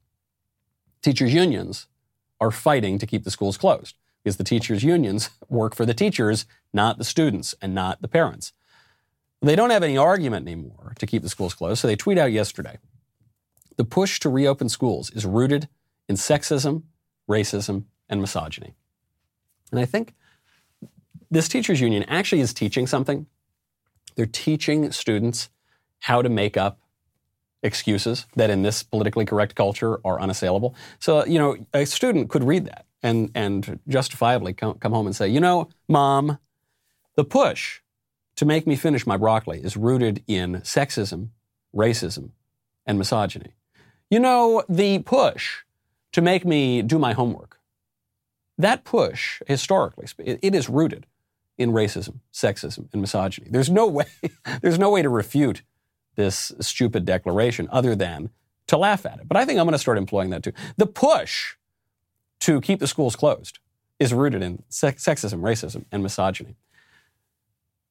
Teachers' 1.01 1.33
unions 1.33 1.87
are 2.39 2.49
fighting 2.49 2.97
to 2.99 3.05
keep 3.05 3.25
the 3.25 3.31
schools 3.31 3.57
closed 3.57 3.97
because 4.23 4.37
the 4.37 4.45
teachers' 4.45 4.85
unions 4.85 5.31
work 5.49 5.75
for 5.75 5.85
the 5.85 5.93
teachers, 5.93 6.45
not 6.71 6.97
the 6.97 7.03
students 7.03 7.53
and 7.61 7.75
not 7.75 8.01
the 8.01 8.07
parents. 8.07 8.53
They 9.43 9.55
don't 9.57 9.71
have 9.71 9.83
any 9.83 9.97
argument 9.97 10.47
anymore 10.47 10.93
to 10.99 11.05
keep 11.05 11.21
the 11.21 11.29
schools 11.29 11.53
closed, 11.53 11.81
so 11.81 11.87
they 11.87 11.97
tweet 11.97 12.17
out 12.17 12.31
yesterday 12.31 12.77
the 13.75 13.83
push 13.83 14.19
to 14.21 14.29
reopen 14.29 14.69
schools 14.69 15.09
is 15.11 15.25
rooted 15.25 15.67
in 16.07 16.15
sexism, 16.15 16.83
racism, 17.29 17.85
and 18.09 18.21
misogyny. 18.21 18.75
And 19.71 19.79
I 19.79 19.85
think 19.85 20.13
this 21.31 21.47
teachers 21.47 21.81
union 21.81 22.03
actually 22.07 22.41
is 22.41 22.53
teaching 22.53 22.87
something. 22.87 23.25
They're 24.15 24.25
teaching 24.25 24.91
students 24.91 25.49
how 25.99 26.21
to 26.21 26.29
make 26.29 26.55
up 26.55 26.79
excuses 27.63 28.27
that 28.35 28.49
in 28.49 28.61
this 28.61 28.83
politically 28.83 29.25
correct 29.25 29.55
culture 29.55 29.99
are 30.05 30.19
unassailable. 30.19 30.75
So, 30.99 31.25
you 31.25 31.39
know, 31.39 31.57
a 31.73 31.85
student 31.85 32.29
could 32.29 32.43
read 32.43 32.65
that 32.65 32.85
and, 33.01 33.31
and 33.33 33.79
justifiably 33.87 34.53
come, 34.53 34.75
come 34.75 34.91
home 34.91 35.07
and 35.07 35.15
say, 35.15 35.27
you 35.29 35.39
know, 35.39 35.69
mom, 35.87 36.37
the 37.15 37.23
push 37.23 37.79
to 38.35 38.45
make 38.45 38.65
me 38.65 38.75
finish 38.75 39.05
my 39.05 39.17
broccoli 39.17 39.59
is 39.59 39.77
rooted 39.77 40.23
in 40.27 40.61
sexism, 40.61 41.29
racism, 41.75 42.31
and 42.85 42.97
misogyny. 42.97 43.53
You 44.09 44.19
know, 44.19 44.63
the 44.69 44.99
push 44.99 45.61
to 46.11 46.21
make 46.21 46.45
me 46.45 46.81
do 46.81 46.99
my 46.99 47.13
homework, 47.13 47.59
that 48.57 48.83
push, 48.83 49.41
historically, 49.47 50.07
it 50.19 50.53
is 50.53 50.69
rooted 50.69 51.07
in 51.57 51.71
racism, 51.71 52.19
sexism, 52.31 52.87
and 52.91 53.01
misogyny. 53.01 53.47
There's 53.49 53.69
no 53.69 53.87
way, 53.87 54.05
there's 54.61 54.79
no 54.79 54.89
way 54.91 55.01
to 55.01 55.09
refute 55.09 55.63
this 56.15 56.51
stupid 56.59 57.05
declaration 57.05 57.67
other 57.71 57.95
than 57.95 58.29
to 58.67 58.77
laugh 58.77 59.05
at 59.05 59.19
it. 59.19 59.27
But 59.27 59.37
I 59.37 59.45
think 59.45 59.59
I'm 59.59 59.65
going 59.65 59.73
to 59.73 59.79
start 59.79 59.97
employing 59.97 60.29
that 60.29 60.43
too. 60.43 60.53
The 60.77 60.85
push 60.85 61.55
to 62.41 62.61
keep 62.61 62.79
the 62.79 62.87
schools 62.87 63.15
closed 63.15 63.59
is 63.99 64.13
rooted 64.13 64.41
in 64.41 64.63
sexism, 64.69 65.41
racism, 65.41 65.85
and 65.91 66.03
misogyny. 66.03 66.55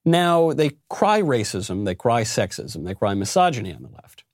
Now, 0.05 0.53
they 0.53 0.73
cry 0.89 1.23
racism, 1.23 1.85
they 1.85 1.95
cry 1.95 2.23
sexism, 2.23 2.85
they 2.85 2.95
cry 2.95 3.15
misogyny 3.15 3.73
on 3.73 3.83
the 3.83 3.89
left. 3.89 4.25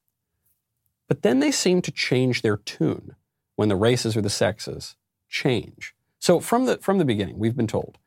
But 1.08 1.22
then 1.22 1.40
they 1.40 1.50
seem 1.50 1.82
to 1.82 1.90
change 1.90 2.42
their 2.42 2.56
tune 2.56 3.16
when 3.56 3.68
the 3.68 3.76
races 3.76 4.16
or 4.16 4.22
the 4.22 4.30
sexes 4.30 4.96
change. 5.28 5.94
So 6.18 6.40
from 6.40 6.66
the, 6.66 6.78
from 6.78 6.98
the 6.98 7.04
beginning, 7.04 7.38
we've 7.38 7.56
been 7.56 7.66
told 7.66 7.98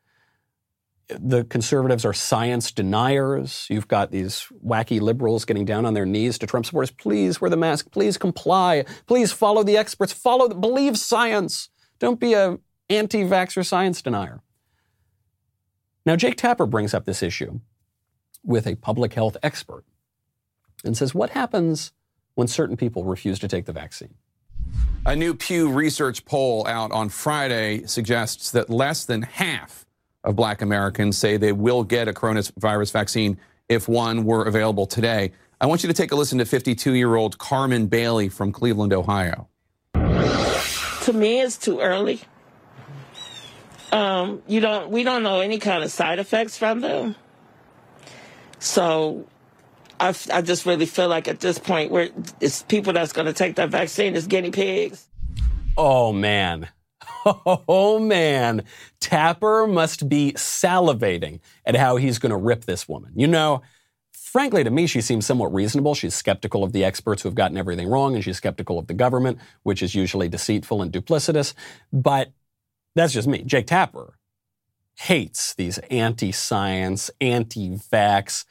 the 1.08 1.44
conservatives 1.44 2.04
are 2.04 2.12
science 2.12 2.72
deniers. 2.72 3.66
You've 3.68 3.88
got 3.88 4.10
these 4.10 4.46
wacky 4.64 5.00
liberals 5.00 5.44
getting 5.44 5.64
down 5.64 5.84
on 5.84 5.94
their 5.94 6.06
knees 6.06 6.38
to 6.38 6.46
Trump 6.46 6.66
supporters. 6.66 6.90
Please 6.90 7.40
wear 7.40 7.50
the 7.50 7.56
mask. 7.56 7.90
Please 7.90 8.16
comply. 8.16 8.84
Please 9.06 9.32
follow 9.32 9.62
the 9.62 9.76
experts. 9.76 10.12
Follow, 10.12 10.48
believe 10.48 10.96
science. 10.98 11.68
Don't 11.98 12.20
be 12.20 12.34
a 12.34 12.58
anti-vaxxer 12.88 13.64
science 13.64 14.02
denier. 14.02 14.42
Now, 16.04 16.16
Jake 16.16 16.36
Tapper 16.36 16.66
brings 16.66 16.94
up 16.94 17.04
this 17.04 17.22
issue 17.22 17.60
with 18.44 18.66
a 18.66 18.74
public 18.74 19.14
health 19.14 19.36
expert 19.42 19.84
and 20.84 20.96
says, 20.96 21.14
what 21.14 21.30
happens 21.30 21.92
when 22.34 22.48
certain 22.48 22.76
people 22.76 23.04
refuse 23.04 23.38
to 23.38 23.48
take 23.48 23.66
the 23.66 23.72
vaccine? 23.72 24.14
A 25.06 25.14
new 25.14 25.34
Pew 25.34 25.70
Research 25.70 26.24
poll 26.24 26.66
out 26.66 26.90
on 26.92 27.08
Friday 27.08 27.86
suggests 27.86 28.50
that 28.52 28.70
less 28.70 29.04
than 29.04 29.22
half 29.22 29.84
of 30.24 30.36
black 30.36 30.62
Americans 30.62 31.18
say 31.18 31.36
they 31.36 31.52
will 31.52 31.84
get 31.84 32.08
a 32.08 32.12
coronavirus 32.12 32.92
vaccine 32.92 33.38
if 33.68 33.88
one 33.88 34.24
were 34.24 34.44
available 34.44 34.86
today. 34.86 35.32
I 35.60 35.66
want 35.66 35.82
you 35.82 35.88
to 35.88 35.94
take 35.94 36.12
a 36.12 36.16
listen 36.16 36.38
to 36.38 36.44
52 36.44 36.94
year 36.94 37.14
old 37.14 37.38
Carmen 37.38 37.86
Bailey 37.86 38.28
from 38.28 38.52
Cleveland, 38.52 38.92
Ohio. 38.92 39.48
To 39.94 41.12
me, 41.12 41.40
it's 41.40 41.56
too 41.58 41.80
early. 41.80 42.20
Um, 43.92 44.42
you 44.48 44.60
don't, 44.60 44.90
we 44.90 45.04
don't 45.04 45.22
know 45.22 45.40
any 45.40 45.58
kind 45.58 45.84
of 45.84 45.92
side 45.92 46.18
effects 46.18 46.56
from 46.56 46.80
them. 46.80 47.14
So 48.58 49.26
I, 50.00 50.14
I 50.32 50.42
just 50.42 50.66
really 50.66 50.86
feel 50.86 51.08
like 51.08 51.28
at 51.28 51.40
this 51.40 51.58
point, 51.58 51.90
where 51.90 52.08
it's 52.40 52.62
people 52.62 52.92
that's 52.92 53.12
going 53.12 53.26
to 53.26 53.32
take 53.32 53.56
that 53.56 53.68
vaccine 53.68 54.14
is 54.16 54.26
guinea 54.26 54.50
pigs. 54.50 55.08
Oh, 55.76 56.12
man. 56.12 56.68
Oh 57.68 57.98
man, 57.98 58.64
Tapper 59.00 59.66
must 59.66 60.08
be 60.08 60.32
salivating 60.32 61.40
at 61.64 61.76
how 61.76 61.96
he's 61.96 62.18
going 62.18 62.30
to 62.30 62.36
rip 62.36 62.64
this 62.64 62.88
woman. 62.88 63.12
You 63.14 63.28
know, 63.28 63.62
frankly, 64.12 64.64
to 64.64 64.70
me, 64.70 64.86
she 64.86 65.00
seems 65.00 65.26
somewhat 65.26 65.52
reasonable. 65.54 65.94
She's 65.94 66.14
skeptical 66.14 66.64
of 66.64 66.72
the 66.72 66.84
experts 66.84 67.22
who 67.22 67.28
have 67.28 67.36
gotten 67.36 67.56
everything 67.56 67.88
wrong, 67.88 68.14
and 68.14 68.24
she's 68.24 68.36
skeptical 68.36 68.78
of 68.78 68.86
the 68.86 68.94
government, 68.94 69.38
which 69.62 69.82
is 69.82 69.94
usually 69.94 70.28
deceitful 70.28 70.82
and 70.82 70.92
duplicitous. 70.92 71.54
But 71.92 72.32
that's 72.94 73.12
just 73.12 73.28
me. 73.28 73.42
Jake 73.44 73.66
Tapper 73.66 74.18
hates 74.96 75.54
these 75.54 75.78
anti 75.90 76.32
science, 76.32 77.10
anti 77.20 77.76
vax, 77.76 78.44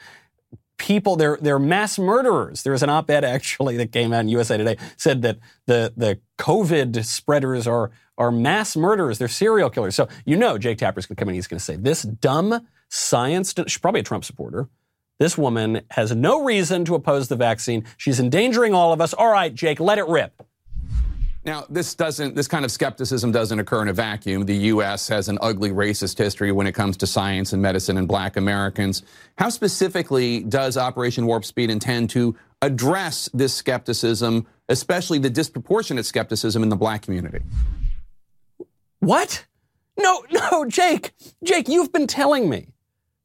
people, 0.82 1.16
they're, 1.16 1.38
they're 1.40 1.60
mass 1.60 2.00
murderers. 2.00 2.64
There 2.64 2.74
was 2.74 2.82
an 2.82 2.90
op-ed 2.90 3.24
actually 3.24 3.78
that 3.78 3.92
came 3.92 4.12
out 4.12 4.22
in 4.22 4.30
USA 4.30 4.58
Today 4.58 4.78
said 4.98 5.22
that 5.22 5.38
the, 5.68 5.94
the 5.96 6.20
COVID 6.40 7.06
spreaders 7.06 7.68
are, 7.68 7.92
are 8.18 8.32
mass 8.32 8.76
murderers. 8.76 9.20
They're 9.20 9.28
serial 9.28 9.70
killers. 9.70 9.96
So 9.96 10.08
you 10.26 10.36
know 10.36 10.58
Jake 10.58 10.80
Tapper's 10.80 11.06
going 11.06 11.16
to 11.16 11.20
come 11.20 11.30
in. 11.30 11.36
He's 11.36 11.48
going 11.48 11.60
to 11.60 11.64
say 11.64 11.76
this 11.76 12.02
dumb 12.02 12.68
science. 12.90 13.54
She's 13.68 13.78
probably 13.78 14.02
a 14.02 14.04
Trump 14.04 14.26
supporter. 14.26 14.70
This 15.20 15.38
woman 15.38 15.82
has 15.92 16.16
no 16.16 16.44
reason 16.44 16.84
to 16.86 16.96
oppose 16.96 17.28
the 17.28 17.36
vaccine. 17.36 17.86
She's 17.98 18.20
endangering 18.20 18.74
all 18.74 18.92
of 18.92 19.02
us. 19.02 19.14
All 19.14 19.32
right, 19.32 19.54
Jake, 19.54 19.80
let 19.80 20.00
it 20.00 20.08
rip. 20.08 20.42
Now, 21.44 21.66
this 21.70 21.96
doesn't, 21.96 22.36
this 22.36 22.48
kind 22.48 22.66
of 22.66 22.72
skepticism 22.72 23.32
doesn't 23.32 23.58
occur 23.58 23.82
in 23.82 23.88
a 23.88 23.94
vacuum. 23.94 24.46
The 24.46 24.56
U.S. 24.56 25.08
has 25.08 25.28
an 25.28 25.40
ugly 25.42 25.72
racist 25.72 26.20
history 26.20 26.52
when 26.52 26.68
it 26.68 26.74
comes 26.74 26.98
to 26.98 27.08
science 27.08 27.52
and 27.52 27.62
medicine 27.62 27.98
and 27.98 28.08
black 28.08 28.38
Americans. 28.38 29.02
How 29.40 29.50
specifically 29.50 30.42
does 30.42 30.78
Operation 30.78 31.26
Warp 31.26 31.44
Speed 31.44 31.72
intend 31.72 32.12
to 32.12 32.36
address 32.62 33.28
this 33.34 33.56
skepticism, 33.56 34.46
especially 34.70 35.18
the 35.18 35.32
disproportionate 35.32 36.06
skepticism 36.06 36.62
in 36.62 36.70
the 36.70 36.76
black 36.76 37.02
community? 37.02 37.40
What? 39.00 39.46
No, 39.98 40.24
no, 40.32 40.66
Jake, 40.66 41.12
Jake, 41.44 41.68
you've 41.68 41.92
been 41.92 42.08
telling 42.08 42.50
me 42.52 42.68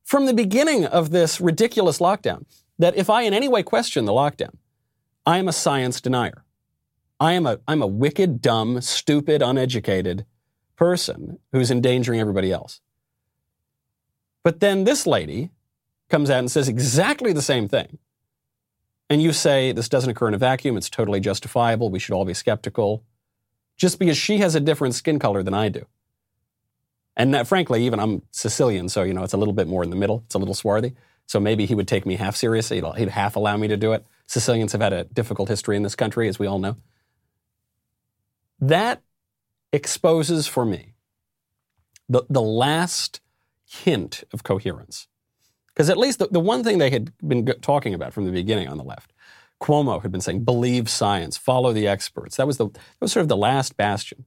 from 0.04 0.24
the 0.24 0.32
beginning 0.32 0.86
of 0.86 1.10
this 1.10 1.38
ridiculous 1.38 1.98
lockdown 1.98 2.46
that 2.78 2.96
if 2.96 3.10
I 3.10 3.22
in 3.22 3.34
any 3.34 3.48
way 3.48 3.62
question 3.62 4.06
the 4.06 4.12
lockdown, 4.12 4.56
I 5.26 5.36
am 5.36 5.48
a 5.48 5.52
science 5.52 6.00
denier. 6.00 6.45
I 7.18 7.32
am 7.32 7.46
a, 7.46 7.58
I'm 7.66 7.82
a 7.82 7.86
wicked, 7.86 8.42
dumb, 8.42 8.80
stupid, 8.80 9.42
uneducated 9.42 10.26
person 10.76 11.38
who's 11.52 11.70
endangering 11.70 12.20
everybody 12.20 12.52
else. 12.52 12.80
But 14.42 14.60
then 14.60 14.84
this 14.84 15.06
lady 15.06 15.50
comes 16.08 16.30
out 16.30 16.38
and 16.38 16.50
says 16.50 16.68
exactly 16.68 17.32
the 17.32 17.42
same 17.42 17.68
thing. 17.68 17.98
And 19.08 19.22
you 19.22 19.32
say 19.32 19.72
this 19.72 19.88
doesn't 19.88 20.10
occur 20.10 20.28
in 20.28 20.34
a 20.34 20.38
vacuum, 20.38 20.76
it's 20.76 20.90
totally 20.90 21.20
justifiable, 21.20 21.90
we 21.90 21.98
should 21.98 22.14
all 22.14 22.24
be 22.24 22.34
skeptical, 22.34 23.04
just 23.76 23.98
because 23.98 24.16
she 24.16 24.38
has 24.38 24.54
a 24.54 24.60
different 24.60 24.94
skin 24.94 25.18
color 25.18 25.42
than 25.42 25.54
I 25.54 25.68
do. 25.68 25.86
And 27.16 27.32
that, 27.34 27.46
frankly, 27.46 27.84
even 27.86 27.98
I'm 27.98 28.22
Sicilian, 28.30 28.88
so 28.88 29.02
you 29.02 29.14
know 29.14 29.22
it's 29.22 29.32
a 29.32 29.38
little 29.38 29.54
bit 29.54 29.68
more 29.68 29.82
in 29.82 29.90
the 29.90 29.96
middle. 29.96 30.22
It's 30.26 30.34
a 30.34 30.38
little 30.38 30.54
swarthy. 30.54 30.94
So 31.26 31.40
maybe 31.40 31.66
he 31.66 31.74
would 31.74 31.88
take 31.88 32.04
me 32.04 32.16
half 32.16 32.36
seriously. 32.36 32.82
He'd 32.96 33.08
half 33.08 33.36
allow 33.36 33.56
me 33.56 33.68
to 33.68 33.76
do 33.76 33.92
it. 33.92 34.04
Sicilians 34.26 34.72
have 34.72 34.82
had 34.82 34.92
a 34.92 35.04
difficult 35.04 35.48
history 35.48 35.76
in 35.76 35.82
this 35.82 35.94
country, 35.94 36.28
as 36.28 36.38
we 36.38 36.46
all 36.46 36.58
know. 36.58 36.76
That 38.60 39.02
exposes 39.72 40.46
for 40.46 40.64
me 40.64 40.94
the, 42.08 42.24
the 42.30 42.42
last 42.42 43.20
hint 43.64 44.24
of 44.32 44.42
coherence. 44.42 45.08
Because 45.68 45.90
at 45.90 45.98
least 45.98 46.18
the, 46.18 46.28
the 46.28 46.40
one 46.40 46.64
thing 46.64 46.78
they 46.78 46.90
had 46.90 47.12
been 47.26 47.44
talking 47.60 47.92
about 47.92 48.12
from 48.12 48.24
the 48.24 48.32
beginning 48.32 48.68
on 48.68 48.78
the 48.78 48.84
left, 48.84 49.12
Cuomo 49.60 50.00
had 50.00 50.12
been 50.12 50.20
saying, 50.20 50.44
believe 50.44 50.88
science, 50.88 51.36
follow 51.36 51.72
the 51.72 51.86
experts. 51.86 52.36
That 52.36 52.46
was, 52.46 52.56
the, 52.56 52.68
that 52.68 53.00
was 53.00 53.12
sort 53.12 53.22
of 53.22 53.28
the 53.28 53.36
last 53.36 53.76
bastion. 53.76 54.24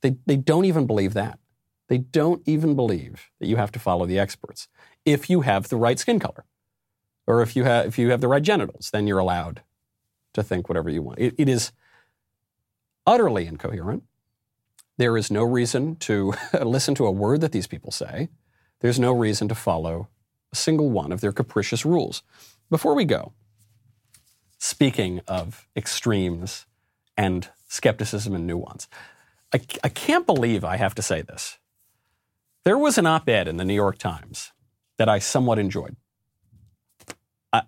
They, 0.00 0.16
they 0.26 0.36
don't 0.36 0.64
even 0.64 0.86
believe 0.86 1.14
that. 1.14 1.38
They 1.88 1.98
don't 1.98 2.42
even 2.46 2.74
believe 2.74 3.30
that 3.40 3.46
you 3.46 3.56
have 3.56 3.72
to 3.72 3.78
follow 3.78 4.06
the 4.06 4.18
experts. 4.18 4.68
If 5.04 5.30
you 5.30 5.42
have 5.42 5.68
the 5.68 5.76
right 5.76 5.98
skin 5.98 6.18
color, 6.18 6.44
or 7.26 7.42
if 7.42 7.56
you 7.56 7.64
have, 7.64 7.86
if 7.86 7.98
you 7.98 8.10
have 8.10 8.20
the 8.20 8.28
right 8.28 8.42
genitals, 8.42 8.90
then 8.90 9.06
you're 9.06 9.18
allowed 9.18 9.62
to 10.34 10.42
think 10.42 10.68
whatever 10.68 10.90
you 10.90 11.02
want. 11.02 11.18
it, 11.18 11.34
it 11.38 11.48
is 11.48 11.72
utterly 13.06 13.46
incoherent. 13.46 14.04
There 14.98 15.16
is 15.16 15.30
no 15.30 15.42
reason 15.44 15.96
to 15.96 16.34
listen 16.62 16.94
to 16.96 17.06
a 17.06 17.10
word 17.10 17.40
that 17.42 17.52
these 17.52 17.66
people 17.66 17.90
say. 17.92 18.28
There's 18.80 18.98
no 18.98 19.12
reason 19.12 19.48
to 19.48 19.54
follow 19.54 20.08
a 20.52 20.56
single 20.56 20.90
one 20.90 21.12
of 21.12 21.20
their 21.20 21.32
capricious 21.32 21.84
rules. 21.84 22.22
Before 22.70 22.94
we 22.94 23.04
go, 23.04 23.32
speaking 24.58 25.20
of 25.28 25.68
extremes 25.76 26.66
and 27.16 27.48
skepticism 27.68 28.34
and 28.34 28.46
nuance, 28.46 28.88
I, 29.52 29.60
I 29.84 29.88
can't 29.88 30.26
believe 30.26 30.64
I 30.64 30.76
have 30.76 30.94
to 30.96 31.02
say 31.02 31.22
this. 31.22 31.58
There 32.64 32.78
was 32.78 32.98
an 32.98 33.06
op 33.06 33.28
ed 33.28 33.48
in 33.48 33.58
the 33.58 33.64
New 33.64 33.74
York 33.74 33.98
Times 33.98 34.52
that 34.98 35.08
I 35.08 35.18
somewhat 35.18 35.58
enjoyed. 35.58 35.96
I, 37.52 37.62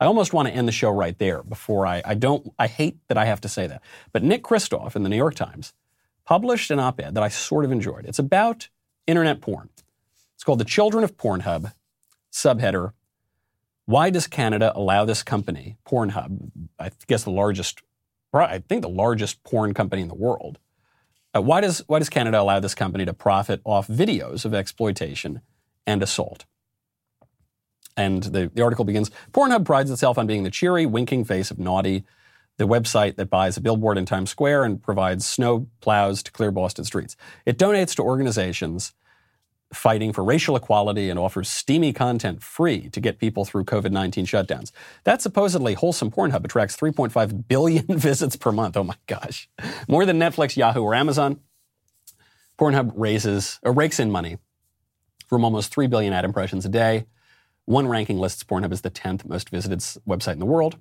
I 0.00 0.06
almost 0.06 0.32
want 0.32 0.48
to 0.48 0.54
end 0.54 0.66
the 0.66 0.72
show 0.72 0.90
right 0.90 1.16
there 1.18 1.42
before 1.42 1.86
I, 1.86 2.02
I 2.04 2.14
don't, 2.14 2.52
I 2.58 2.66
hate 2.66 2.98
that 3.08 3.16
I 3.16 3.26
have 3.26 3.40
to 3.42 3.48
say 3.48 3.66
that. 3.66 3.80
But 4.12 4.22
Nick 4.22 4.42
Kristof 4.42 4.96
in 4.96 5.02
the 5.02 5.08
New 5.08 5.16
York 5.16 5.34
Times 5.34 5.72
published 6.24 6.70
an 6.70 6.80
op 6.80 7.00
ed 7.00 7.14
that 7.14 7.22
I 7.22 7.28
sort 7.28 7.64
of 7.64 7.72
enjoyed. 7.72 8.04
It's 8.04 8.18
about 8.18 8.68
internet 9.06 9.40
porn. 9.40 9.68
It's 10.34 10.42
called 10.42 10.58
The 10.58 10.64
Children 10.64 11.04
of 11.04 11.16
Pornhub, 11.16 11.72
subheader 12.32 12.92
Why 13.86 14.10
does 14.10 14.26
Canada 14.26 14.72
allow 14.74 15.04
this 15.04 15.22
company, 15.22 15.76
Pornhub, 15.86 16.50
I 16.78 16.90
guess 17.06 17.24
the 17.24 17.30
largest, 17.30 17.82
I 18.32 18.58
think 18.58 18.82
the 18.82 18.88
largest 18.88 19.44
porn 19.44 19.74
company 19.74 20.02
in 20.02 20.08
the 20.08 20.14
world, 20.14 20.58
uh, 21.36 21.40
why, 21.40 21.60
does, 21.60 21.82
why 21.86 21.98
does 21.98 22.08
Canada 22.08 22.40
allow 22.40 22.60
this 22.60 22.74
company 22.74 23.04
to 23.04 23.12
profit 23.12 23.60
off 23.64 23.86
videos 23.88 24.44
of 24.44 24.54
exploitation 24.54 25.40
and 25.86 26.02
assault? 26.02 26.46
And 27.96 28.22
the, 28.22 28.50
the 28.52 28.62
article 28.62 28.84
begins 28.84 29.10
Pornhub 29.32 29.64
prides 29.64 29.90
itself 29.90 30.18
on 30.18 30.26
being 30.26 30.42
the 30.42 30.50
cheery, 30.50 30.86
winking 30.86 31.24
face 31.24 31.50
of 31.50 31.58
naughty, 31.58 32.04
the 32.56 32.66
website 32.66 33.16
that 33.16 33.30
buys 33.30 33.56
a 33.56 33.60
billboard 33.60 33.98
in 33.98 34.06
Times 34.06 34.30
Square 34.30 34.64
and 34.64 34.82
provides 34.82 35.26
snow 35.26 35.68
plows 35.80 36.22
to 36.22 36.32
clear 36.32 36.50
Boston 36.50 36.84
streets. 36.84 37.16
It 37.46 37.58
donates 37.58 37.94
to 37.96 38.02
organizations 38.02 38.92
fighting 39.72 40.12
for 40.12 40.22
racial 40.22 40.56
equality 40.56 41.10
and 41.10 41.18
offers 41.18 41.48
steamy 41.48 41.92
content 41.92 42.42
free 42.42 42.88
to 42.90 43.00
get 43.00 43.18
people 43.18 43.44
through 43.44 43.64
COVID 43.64 43.90
19 43.90 44.26
shutdowns. 44.26 44.70
That 45.04 45.20
supposedly 45.20 45.74
wholesome 45.74 46.10
Pornhub 46.10 46.44
attracts 46.44 46.76
3.5 46.76 47.48
billion 47.48 47.86
visits 47.88 48.36
per 48.36 48.52
month. 48.52 48.76
Oh 48.76 48.84
my 48.84 48.96
gosh. 49.06 49.48
More 49.88 50.06
than 50.06 50.18
Netflix, 50.18 50.56
Yahoo, 50.56 50.82
or 50.82 50.94
Amazon. 50.94 51.40
Pornhub 52.58 52.92
raises, 52.94 53.58
or 53.64 53.72
rakes 53.72 53.98
in 53.98 54.12
money 54.12 54.38
from 55.28 55.44
almost 55.44 55.74
3 55.74 55.88
billion 55.88 56.12
ad 56.12 56.24
impressions 56.24 56.64
a 56.64 56.68
day. 56.68 57.06
One 57.66 57.88
ranking 57.88 58.18
lists 58.18 58.44
Pornhub 58.44 58.72
as 58.72 58.82
the 58.82 58.90
10th 58.90 59.26
most 59.26 59.48
visited 59.48 59.80
website 60.06 60.34
in 60.34 60.38
the 60.38 60.46
world. 60.46 60.76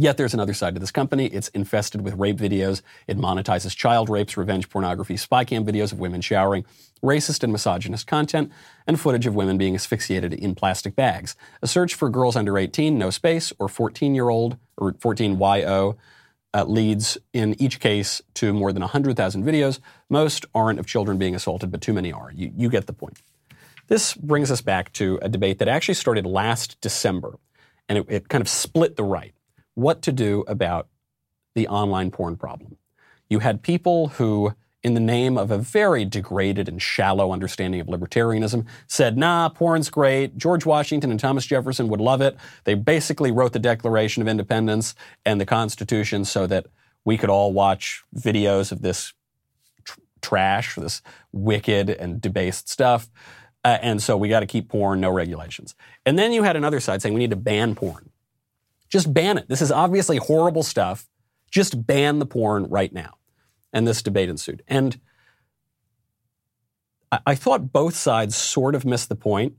Yet 0.00 0.16
there's 0.16 0.32
another 0.32 0.54
side 0.54 0.72
to 0.72 0.80
this 0.80 0.90
company. 0.90 1.26
It's 1.26 1.48
infested 1.48 2.00
with 2.00 2.14
rape 2.14 2.38
videos. 2.38 2.80
It 3.06 3.18
monetizes 3.18 3.76
child 3.76 4.08
rapes, 4.08 4.34
revenge 4.34 4.70
pornography, 4.70 5.18
spy 5.18 5.44
cam 5.44 5.62
videos 5.62 5.92
of 5.92 6.00
women 6.00 6.22
showering, 6.22 6.64
racist 7.02 7.42
and 7.42 7.52
misogynist 7.52 8.06
content, 8.06 8.50
and 8.86 8.98
footage 8.98 9.26
of 9.26 9.34
women 9.34 9.58
being 9.58 9.74
asphyxiated 9.74 10.32
in 10.32 10.54
plastic 10.54 10.96
bags. 10.96 11.36
A 11.60 11.66
search 11.66 11.94
for 11.94 12.08
girls 12.08 12.34
under 12.34 12.56
18, 12.56 12.96
no 12.96 13.10
space, 13.10 13.52
or 13.58 13.68
14 13.68 14.14
year 14.14 14.30
old, 14.30 14.56
or 14.78 14.94
14YO, 14.94 15.98
uh, 16.54 16.64
leads 16.64 17.18
in 17.34 17.54
each 17.60 17.78
case 17.78 18.22
to 18.34 18.54
more 18.54 18.72
than 18.72 18.80
100,000 18.80 19.44
videos. 19.44 19.80
Most 20.08 20.46
aren't 20.54 20.78
of 20.78 20.86
children 20.86 21.18
being 21.18 21.34
assaulted, 21.34 21.70
but 21.70 21.82
too 21.82 21.92
many 21.92 22.10
are. 22.10 22.32
You, 22.34 22.50
you 22.56 22.70
get 22.70 22.86
the 22.86 22.94
point. 22.94 23.20
This 23.90 24.14
brings 24.14 24.52
us 24.52 24.60
back 24.60 24.92
to 24.94 25.18
a 25.20 25.28
debate 25.28 25.58
that 25.58 25.66
actually 25.66 25.94
started 25.94 26.24
last 26.24 26.80
December, 26.80 27.34
and 27.88 27.98
it, 27.98 28.06
it 28.08 28.28
kind 28.28 28.40
of 28.40 28.48
split 28.48 28.94
the 28.94 29.02
right. 29.02 29.34
What 29.74 30.00
to 30.02 30.12
do 30.12 30.44
about 30.46 30.86
the 31.56 31.66
online 31.66 32.12
porn 32.12 32.36
problem. 32.36 32.76
You 33.28 33.40
had 33.40 33.64
people 33.64 34.08
who, 34.08 34.54
in 34.84 34.94
the 34.94 35.00
name 35.00 35.36
of 35.36 35.50
a 35.50 35.58
very 35.58 36.04
degraded 36.04 36.68
and 36.68 36.80
shallow 36.80 37.32
understanding 37.32 37.80
of 37.80 37.88
libertarianism, 37.88 38.64
said, 38.86 39.18
nah, 39.18 39.48
porn's 39.48 39.90
great. 39.90 40.36
George 40.36 40.64
Washington 40.64 41.10
and 41.10 41.18
Thomas 41.18 41.44
Jefferson 41.44 41.88
would 41.88 42.00
love 42.00 42.20
it. 42.20 42.36
They 42.62 42.74
basically 42.74 43.32
wrote 43.32 43.52
the 43.52 43.58
Declaration 43.58 44.22
of 44.22 44.28
Independence 44.28 44.94
and 45.26 45.40
the 45.40 45.46
Constitution 45.46 46.24
so 46.24 46.46
that 46.46 46.68
we 47.04 47.18
could 47.18 47.28
all 47.28 47.52
watch 47.52 48.04
videos 48.16 48.70
of 48.70 48.82
this 48.82 49.14
tr- 49.82 49.98
trash, 50.22 50.76
this 50.76 51.02
wicked 51.32 51.90
and 51.90 52.20
debased 52.20 52.68
stuff. 52.68 53.10
Uh, 53.64 53.78
and 53.82 54.02
so 54.02 54.16
we 54.16 54.28
got 54.28 54.40
to 54.40 54.46
keep 54.46 54.68
porn, 54.68 55.00
no 55.00 55.10
regulations. 55.10 55.74
And 56.06 56.18
then 56.18 56.32
you 56.32 56.42
had 56.42 56.56
another 56.56 56.80
side 56.80 57.02
saying 57.02 57.14
we 57.14 57.20
need 57.20 57.30
to 57.30 57.36
ban 57.36 57.74
porn. 57.74 58.10
Just 58.88 59.12
ban 59.12 59.38
it. 59.38 59.48
This 59.48 59.62
is 59.62 59.70
obviously 59.70 60.16
horrible 60.16 60.62
stuff. 60.62 61.08
Just 61.50 61.86
ban 61.86 62.18
the 62.18 62.26
porn 62.26 62.66
right 62.68 62.92
now. 62.92 63.14
And 63.72 63.86
this 63.86 64.02
debate 64.02 64.28
ensued. 64.28 64.62
And 64.66 65.00
I, 67.12 67.20
I 67.26 67.34
thought 67.34 67.72
both 67.72 67.94
sides 67.94 68.34
sort 68.34 68.74
of 68.74 68.84
missed 68.84 69.08
the 69.08 69.16
point. 69.16 69.54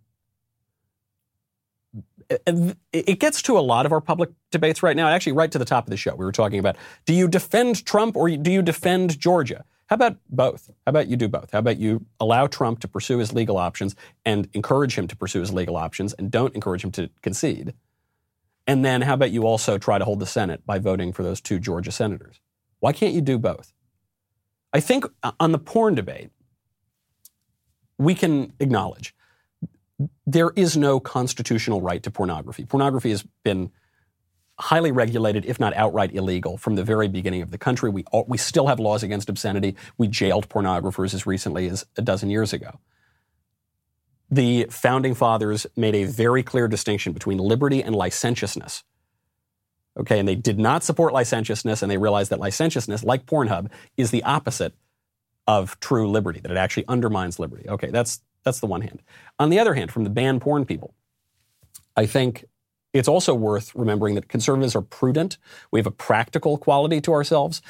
It, 2.30 2.78
it 2.94 3.20
gets 3.20 3.42
to 3.44 3.58
a 3.58 3.60
lot 3.60 3.86
of 3.86 3.92
our 3.92 4.02
public 4.02 4.30
debates 4.52 4.82
right 4.82 4.96
now. 4.96 5.10
Actually, 5.10 5.34
right 5.34 5.52
to 5.52 5.60
the 5.60 5.66
top 5.66 5.86
of 5.86 5.92
the 5.92 5.98
show, 5.98 6.16
we 6.16 6.26
were 6.26 6.32
talking 6.32 6.60
about 6.60 6.78
do 7.06 7.14
you 7.14 7.28
defend 7.28 7.86
Trump 7.86 8.16
or 8.16 8.30
do 8.30 8.52
you 8.52 8.62
defend 8.62 9.20
Georgia? 9.20 9.66
How 9.92 9.96
about 9.96 10.20
both? 10.30 10.70
How 10.86 10.92
about 10.92 11.10
you 11.10 11.18
do 11.18 11.28
both? 11.28 11.52
How 11.52 11.60
about 11.60 11.78
you 11.78 12.06
allow 12.18 12.48
Trump 12.48 12.80
to 12.80 12.88
pursue 12.88 13.18
his 13.18 13.34
legal 13.34 13.58
options 13.58 13.94
and 14.24 14.48
encourage 14.54 14.96
him 14.98 15.06
to 15.10 15.18
pursue 15.18 15.42
his 15.42 15.52
legal 15.52 15.76
options 15.76 16.14
and 16.14 16.32
don't 16.32 16.56
encourage 16.56 16.82
him 16.82 16.92
to 16.92 17.10
concede? 17.22 17.74
And 18.66 18.86
then 18.86 19.02
how 19.02 19.16
about 19.16 19.32
you 19.32 19.46
also 19.46 19.78
try 19.78 19.98
to 19.98 20.06
hold 20.06 20.20
the 20.20 20.26
Senate 20.26 20.66
by 20.66 20.80
voting 20.80 21.12
for 21.12 21.24
those 21.24 21.42
two 21.42 21.60
Georgia 21.60 21.92
senators? 21.92 22.40
Why 22.80 22.94
can't 22.94 23.14
you 23.14 23.20
do 23.20 23.38
both? 23.38 23.74
I 24.72 24.80
think 24.80 25.04
uh, 25.24 25.34
on 25.42 25.52
the 25.52 25.60
porn 25.60 25.96
debate, 25.96 26.30
we 27.98 28.16
can 28.16 28.54
acknowledge 28.62 29.14
there 30.26 30.54
is 30.56 30.78
no 30.78 31.02
constitutional 31.02 31.82
right 31.82 32.02
to 32.04 32.10
pornography. 32.10 32.64
Pornography 32.64 33.10
has 33.10 33.26
been 33.44 33.72
highly 34.62 34.92
regulated, 34.92 35.46
if 35.46 35.60
not 35.60 35.74
outright 35.74 36.14
illegal, 36.14 36.58
from 36.58 36.76
the 36.76 36.84
very 36.84 37.08
beginning 37.08 37.42
of 37.42 37.52
the 37.52 37.58
country. 37.58 37.90
We, 37.90 38.04
all, 38.12 38.26
we 38.28 38.38
still 38.38 38.68
have 38.68 38.80
laws 38.80 39.02
against 39.04 39.28
obscenity. 39.28 39.76
We 39.98 40.08
jailed 40.08 40.48
pornographers 40.50 41.14
as 41.14 41.26
recently 41.26 41.68
as 41.68 41.86
a 41.98 42.02
dozen 42.02 42.30
years 42.30 42.54
ago. 42.54 42.80
The 44.30 44.68
founding 44.70 45.16
fathers 45.16 45.68
made 45.76 45.96
a 45.96 46.06
very 46.06 46.44
clear 46.44 46.68
distinction 46.68 47.12
between 47.12 47.38
liberty 47.40 47.84
and 47.84 47.96
licentiousness. 47.96 48.84
Okay, 50.00 50.20
and 50.20 50.28
they 50.28 50.36
did 50.36 50.58
not 50.58 50.84
support 50.84 51.12
licentiousness, 51.12 51.82
and 51.82 51.92
they 51.92 51.98
realized 51.98 52.32
that 52.32 52.40
licentiousness, 52.40 53.04
like 53.04 53.26
Pornhub, 53.26 53.70
is 53.98 54.12
the 54.12 54.24
opposite 54.24 54.74
of 55.48 55.78
true 55.82 56.10
liberty, 56.10 56.40
that 56.40 56.52
it 56.52 56.58
actually 56.58 56.88
undermines 56.88 57.40
liberty. 57.40 57.68
Okay, 57.68 57.90
that's, 57.90 58.22
that's 58.44 58.62
the 58.62 58.68
one 58.68 58.82
hand. 58.82 59.02
On 59.38 59.50
the 59.50 59.60
other 59.60 59.74
hand, 59.74 59.92
from 59.92 60.06
the 60.06 60.10
banned 60.10 60.40
porn 60.40 60.66
people, 60.66 60.94
I 61.98 62.06
think 62.06 62.46
it's 62.94 63.08
also 63.08 63.34
worth 63.34 63.74
remembering 63.76 64.16
that 64.16 64.28
conservatives 64.28 64.76
are 64.76 64.82
prudent. 64.82 65.38
We 65.72 65.80
have 65.80 65.88
a 65.88 65.92
practical 65.92 66.58
quality 66.58 67.02
to 67.02 67.14
ourselves. 67.14 67.62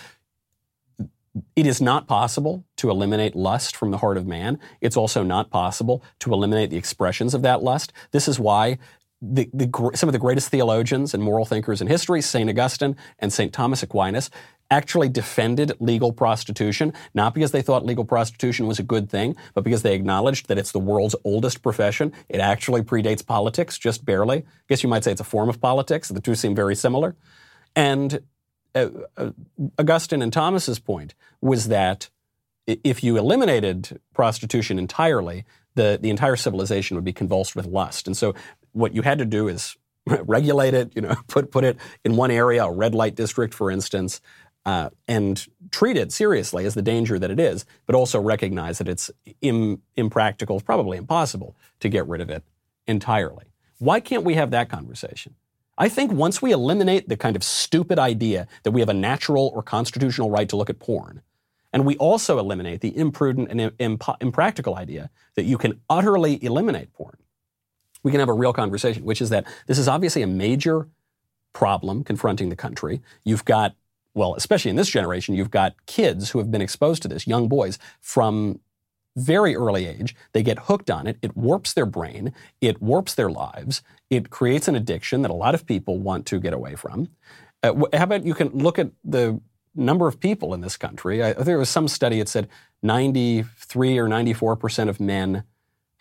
It 1.55 1.65
is 1.65 1.81
not 1.81 2.07
possible 2.07 2.65
to 2.77 2.89
eliminate 2.89 3.35
lust 3.35 3.75
from 3.75 3.91
the 3.91 3.99
heart 3.99 4.17
of 4.17 4.27
man. 4.27 4.59
It's 4.81 4.97
also 4.97 5.23
not 5.23 5.49
possible 5.49 6.03
to 6.19 6.33
eliminate 6.33 6.69
the 6.69 6.77
expressions 6.77 7.33
of 7.33 7.41
that 7.43 7.63
lust. 7.63 7.93
This 8.11 8.27
is 8.27 8.39
why 8.39 8.79
the, 9.21 9.49
the, 9.53 9.91
some 9.93 10.09
of 10.09 10.13
the 10.13 10.19
greatest 10.19 10.49
theologians 10.49 11.13
and 11.13 11.21
moral 11.21 11.45
thinkers 11.45 11.79
in 11.79 11.87
history, 11.87 12.21
St. 12.21 12.49
Augustine 12.49 12.95
and 13.19 13.31
St. 13.31 13.53
Thomas 13.53 13.83
Aquinas, 13.83 14.31
actually 14.71 15.09
defended 15.09 15.73
legal 15.79 16.13
prostitution, 16.13 16.93
not 17.13 17.33
because 17.33 17.51
they 17.51 17.61
thought 17.61 17.85
legal 17.85 18.05
prostitution 18.05 18.65
was 18.65 18.79
a 18.79 18.83
good 18.83 19.09
thing, 19.09 19.35
but 19.53 19.63
because 19.63 19.83
they 19.83 19.93
acknowledged 19.93 20.47
that 20.47 20.57
it's 20.57 20.71
the 20.71 20.79
world's 20.79 21.15
oldest 21.25 21.61
profession. 21.61 22.13
It 22.29 22.39
actually 22.39 22.81
predates 22.81 23.23
politics, 23.23 23.77
just 23.77 24.05
barely. 24.05 24.37
I 24.37 24.43
guess 24.69 24.81
you 24.81 24.89
might 24.89 25.03
say 25.03 25.11
it's 25.11 25.21
a 25.21 25.25
form 25.25 25.49
of 25.49 25.61
politics. 25.61 26.07
The 26.07 26.21
two 26.21 26.35
seem 26.35 26.55
very 26.55 26.75
similar. 26.75 27.15
And 27.75 28.21
uh, 28.73 28.87
uh, 29.17 29.31
Augustine 29.77 30.21
and 30.21 30.31
Thomas's 30.31 30.79
point 30.79 31.13
was 31.41 31.67
that 31.67 32.09
if 32.65 33.03
you 33.03 33.17
eliminated 33.17 33.99
prostitution 34.13 34.79
entirely, 34.79 35.45
the, 35.75 35.99
the 36.01 36.09
entire 36.09 36.35
civilization 36.35 36.95
would 36.95 37.03
be 37.03 37.13
convulsed 37.13 37.55
with 37.55 37.65
lust. 37.65 38.07
And 38.07 38.15
so 38.15 38.33
what 38.71 38.93
you 38.93 39.01
had 39.01 39.17
to 39.19 39.25
do 39.25 39.47
is 39.47 39.75
regulate 40.07 40.73
it, 40.73 40.93
you 40.95 41.01
know, 41.01 41.15
put, 41.27 41.51
put 41.51 41.63
it 41.63 41.77
in 42.05 42.15
one 42.15 42.31
area, 42.31 42.63
a 42.63 42.71
red 42.71 42.95
light 42.95 43.15
district, 43.15 43.53
for 43.53 43.69
instance, 43.69 44.21
uh, 44.65 44.89
and 45.07 45.47
treat 45.71 45.97
it 45.97 46.11
seriously 46.11 46.65
as 46.65 46.73
the 46.73 46.81
danger 46.81 47.17
that 47.17 47.31
it 47.31 47.39
is, 47.39 47.65
but 47.85 47.95
also 47.95 48.19
recognize 48.19 48.77
that 48.77 48.87
it's 48.87 49.09
Im- 49.41 49.81
impractical, 49.95 50.59
probably 50.59 50.97
impossible 50.97 51.55
to 51.79 51.89
get 51.89 52.07
rid 52.07 52.21
of 52.21 52.29
it 52.29 52.43
entirely. 52.87 53.45
Why 53.79 53.99
can't 53.99 54.23
we 54.23 54.35
have 54.35 54.51
that 54.51 54.69
conversation? 54.69 55.35
I 55.77 55.89
think 55.89 56.11
once 56.11 56.41
we 56.41 56.51
eliminate 56.51 57.09
the 57.09 57.17
kind 57.17 57.35
of 57.35 57.43
stupid 57.43 57.97
idea 57.97 58.47
that 58.63 58.71
we 58.71 58.81
have 58.81 58.89
a 58.89 58.93
natural 58.93 59.51
or 59.55 59.63
constitutional 59.63 60.29
right 60.29 60.47
to 60.49 60.55
look 60.55 60.69
at 60.69 60.79
porn, 60.79 61.21
and 61.73 61.85
we 61.85 61.97
also 61.97 62.37
eliminate 62.37 62.81
the 62.81 62.95
imprudent 62.95 63.47
and 63.49 63.71
imp- 63.79 64.21
impractical 64.21 64.75
idea 64.75 65.09
that 65.35 65.43
you 65.43 65.57
can 65.57 65.81
utterly 65.89 66.43
eliminate 66.43 66.93
porn, 66.93 67.17
we 68.03 68.11
can 68.11 68.19
have 68.19 68.29
a 68.29 68.33
real 68.33 68.53
conversation, 68.53 69.05
which 69.05 69.21
is 69.21 69.29
that 69.29 69.45
this 69.67 69.77
is 69.77 69.87
obviously 69.87 70.21
a 70.21 70.27
major 70.27 70.87
problem 71.53 72.03
confronting 72.03 72.49
the 72.49 72.55
country. 72.55 73.01
You've 73.23 73.45
got, 73.45 73.75
well, 74.13 74.35
especially 74.35 74.69
in 74.69 74.75
this 74.75 74.89
generation, 74.89 75.35
you've 75.35 75.51
got 75.51 75.85
kids 75.85 76.31
who 76.31 76.39
have 76.39 76.51
been 76.51 76.61
exposed 76.61 77.01
to 77.03 77.07
this, 77.07 77.27
young 77.27 77.47
boys 77.47 77.79
from 78.01 78.59
very 79.15 79.55
early 79.55 79.87
age. 79.87 80.15
They 80.33 80.43
get 80.43 80.59
hooked 80.59 80.89
on 80.89 81.07
it. 81.07 81.17
It 81.21 81.35
warps 81.35 81.73
their 81.73 81.85
brain. 81.85 82.33
It 82.61 82.81
warps 82.81 83.15
their 83.15 83.29
lives. 83.29 83.81
It 84.09 84.29
creates 84.29 84.67
an 84.67 84.75
addiction 84.75 85.21
that 85.21 85.31
a 85.31 85.35
lot 85.35 85.55
of 85.55 85.65
people 85.65 85.99
want 85.99 86.25
to 86.27 86.39
get 86.39 86.53
away 86.53 86.75
from. 86.75 87.09
Uh, 87.63 87.73
how 87.93 88.03
about 88.03 88.25
you 88.25 88.33
can 88.33 88.49
look 88.49 88.79
at 88.79 88.91
the 89.03 89.39
number 89.75 90.07
of 90.07 90.19
people 90.19 90.53
in 90.53 90.61
this 90.61 90.77
country? 90.77 91.23
I, 91.23 91.33
there 91.33 91.57
was 91.57 91.69
some 91.69 91.87
study 91.87 92.19
that 92.19 92.29
said 92.29 92.47
93 92.83 93.97
or 93.97 94.07
94 94.07 94.55
percent 94.55 94.89
of 94.89 94.99
men 94.99 95.43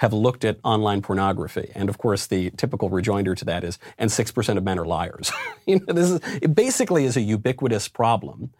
have 0.00 0.14
looked 0.14 0.46
at 0.46 0.58
online 0.64 1.02
pornography. 1.02 1.70
And 1.74 1.90
of 1.90 1.98
course, 1.98 2.26
the 2.26 2.48
typical 2.52 2.88
rejoinder 2.88 3.34
to 3.34 3.44
that 3.44 3.62
is, 3.62 3.78
and 3.98 4.08
6% 4.08 4.56
of 4.56 4.64
men 4.64 4.78
are 4.78 4.86
liars. 4.86 5.30
you 5.66 5.78
know, 5.78 5.92
this 5.92 6.10
is, 6.10 6.20
it 6.40 6.54
basically 6.54 7.04
is 7.04 7.18
a 7.18 7.20
ubiquitous 7.20 7.86
problem. 7.86 8.50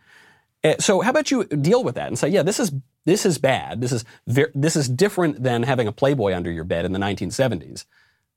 Uh, 0.63 0.75
so 0.79 1.01
how 1.01 1.09
about 1.09 1.31
you 1.31 1.45
deal 1.45 1.83
with 1.83 1.95
that 1.95 2.09
and 2.09 2.19
say, 2.19 2.29
yeah, 2.29 2.43
this 2.43 2.61
is, 2.61 2.73
this 3.07 3.25
is 3.25 3.39
bad. 3.39 3.81
This 3.81 3.91
is, 3.91 4.05
ver- 4.27 4.53
this 4.55 4.77
is 4.77 4.87
different 4.87 5.43
than 5.43 5.63
having 5.63 5.89
a 5.89 5.93
Playboy 5.93 6.35
under 6.35 6.51
your 6.51 6.65
bed 6.65 6.85
in 6.85 6.93
the 6.93 6.99
1970s. 6.99 7.87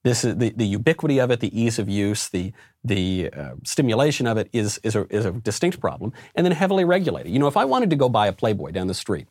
This 0.03 0.23
is 0.23 0.37
the, 0.37 0.53
the 0.55 0.65
ubiquity 0.65 1.19
of 1.19 1.29
it, 1.29 1.41
the 1.41 1.61
ease 1.61 1.79
of 1.79 1.89
use, 1.89 2.29
the, 2.29 2.53
the 2.85 3.29
uh, 3.33 3.55
stimulation 3.65 4.27
of 4.27 4.37
it 4.37 4.49
is, 4.53 4.79
is, 4.81 4.95
a, 4.95 5.13
is 5.13 5.25
a 5.25 5.33
distinct 5.33 5.81
problem. 5.81 6.13
And 6.35 6.45
then 6.45 6.53
heavily 6.53 6.85
regulated. 6.85 7.33
You 7.33 7.39
know, 7.39 7.47
if 7.47 7.57
I 7.57 7.65
wanted 7.65 7.89
to 7.89 7.97
go 7.97 8.07
buy 8.07 8.27
a 8.27 8.33
Playboy 8.33 8.71
down 8.71 8.87
the 8.87 8.93
street, 8.93 9.27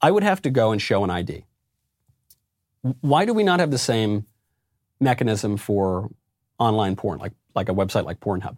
I 0.00 0.12
would 0.12 0.22
have 0.22 0.40
to 0.42 0.50
go 0.50 0.70
and 0.70 0.80
show 0.80 1.02
an 1.02 1.10
ID. 1.10 1.44
Why 2.82 3.24
do 3.24 3.34
we 3.34 3.44
not 3.44 3.60
have 3.60 3.70
the 3.70 3.78
same 3.78 4.26
mechanism 5.00 5.56
for 5.56 6.10
online 6.58 6.96
porn, 6.96 7.18
like, 7.18 7.32
like 7.54 7.68
a 7.68 7.74
website 7.74 8.04
like 8.04 8.20
Pornhub? 8.20 8.56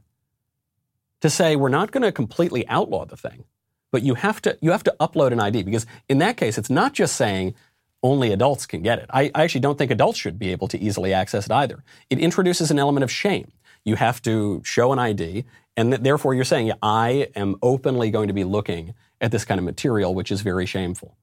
To 1.23 1.31
say 1.31 1.57
we're 1.57 1.69
not 1.69 1.93
going 1.93 2.03
to 2.03 2.13
completely 2.13 2.67
outlaw 2.69 3.05
the 3.05 3.17
thing, 3.17 3.45
but 3.93 4.03
you 4.03 4.15
have 4.15 4.43
to 4.43 4.59
you 4.61 4.73
have 4.73 4.83
to 4.85 4.95
upload 4.99 5.33
an 5.33 5.39
ID 5.39 5.63
because 5.63 5.87
in 6.09 6.19
that 6.19 6.37
case 6.37 6.59
it's 6.59 6.71
not 6.71 6.95
just 6.95 7.15
saying 7.15 7.55
only 8.03 8.33
adults 8.33 8.67
can 8.67 8.83
get 8.83 8.99
it. 8.99 9.07
I, 9.11 9.31
I 9.35 9.45
actually 9.45 9.61
don't 9.61 9.79
think 9.79 9.91
adults 9.93 10.19
should 10.19 10.39
be 10.39 10.51
able 10.51 10.67
to 10.69 10.79
easily 10.81 11.13
access 11.13 11.47
it 11.47 11.53
either. 11.53 11.85
It 12.11 12.19
introduces 12.19 12.71
an 12.71 12.79
element 12.79 13.05
of 13.05 13.11
shame. 13.11 13.53
You 13.85 13.95
have 13.97 14.21
to 14.23 14.61
show 14.65 14.93
an 14.93 14.99
ID, 14.99 15.45
and 15.77 15.93
th- 15.93 16.03
therefore 16.03 16.35
you're 16.35 16.45
saying 16.45 16.73
I 16.83 17.29
am 17.37 17.57
openly 17.63 18.11
going 18.11 18.29
to 18.29 18.35
be 18.35 18.45
looking 18.45 18.95
at 19.21 19.31
this 19.31 19.45
kind 19.45 19.59
of 19.59 19.65
material, 19.65 20.15
which 20.15 20.33
is 20.33 20.41
very 20.41 20.67
shameful. 20.67 21.17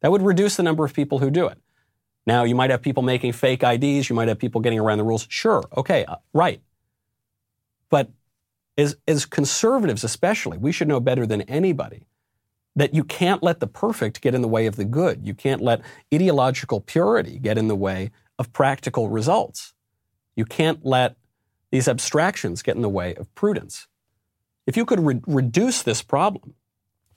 That 0.00 0.12
would 0.12 0.22
reduce 0.22 0.56
the 0.56 0.62
number 0.62 0.84
of 0.84 0.92
people 0.92 1.18
who 1.20 1.30
do 1.30 1.46
it. 1.46 1.58
Now, 2.28 2.44
you 2.44 2.54
might 2.54 2.68
have 2.68 2.82
people 2.82 3.02
making 3.02 3.32
fake 3.32 3.62
IDs, 3.62 4.10
you 4.10 4.14
might 4.14 4.28
have 4.28 4.38
people 4.38 4.60
getting 4.60 4.78
around 4.78 4.98
the 4.98 5.04
rules. 5.04 5.26
Sure, 5.30 5.64
okay, 5.74 6.04
uh, 6.04 6.16
right. 6.34 6.60
But 7.88 8.10
as, 8.76 8.98
as 9.08 9.24
conservatives, 9.24 10.04
especially, 10.04 10.58
we 10.58 10.70
should 10.70 10.88
know 10.88 11.00
better 11.00 11.24
than 11.24 11.40
anybody 11.42 12.04
that 12.76 12.92
you 12.92 13.02
can't 13.02 13.42
let 13.42 13.60
the 13.60 13.66
perfect 13.66 14.20
get 14.20 14.34
in 14.34 14.42
the 14.42 14.48
way 14.48 14.66
of 14.66 14.76
the 14.76 14.84
good. 14.84 15.26
You 15.26 15.32
can't 15.32 15.62
let 15.62 15.80
ideological 16.14 16.82
purity 16.82 17.38
get 17.38 17.56
in 17.56 17.66
the 17.66 17.74
way 17.74 18.10
of 18.38 18.52
practical 18.52 19.08
results. 19.08 19.72
You 20.36 20.44
can't 20.44 20.84
let 20.84 21.16
these 21.70 21.88
abstractions 21.88 22.60
get 22.60 22.76
in 22.76 22.82
the 22.82 22.90
way 22.90 23.14
of 23.14 23.34
prudence. 23.34 23.86
If 24.66 24.76
you 24.76 24.84
could 24.84 25.00
re- 25.00 25.22
reduce 25.26 25.82
this 25.82 26.02
problem, 26.02 26.52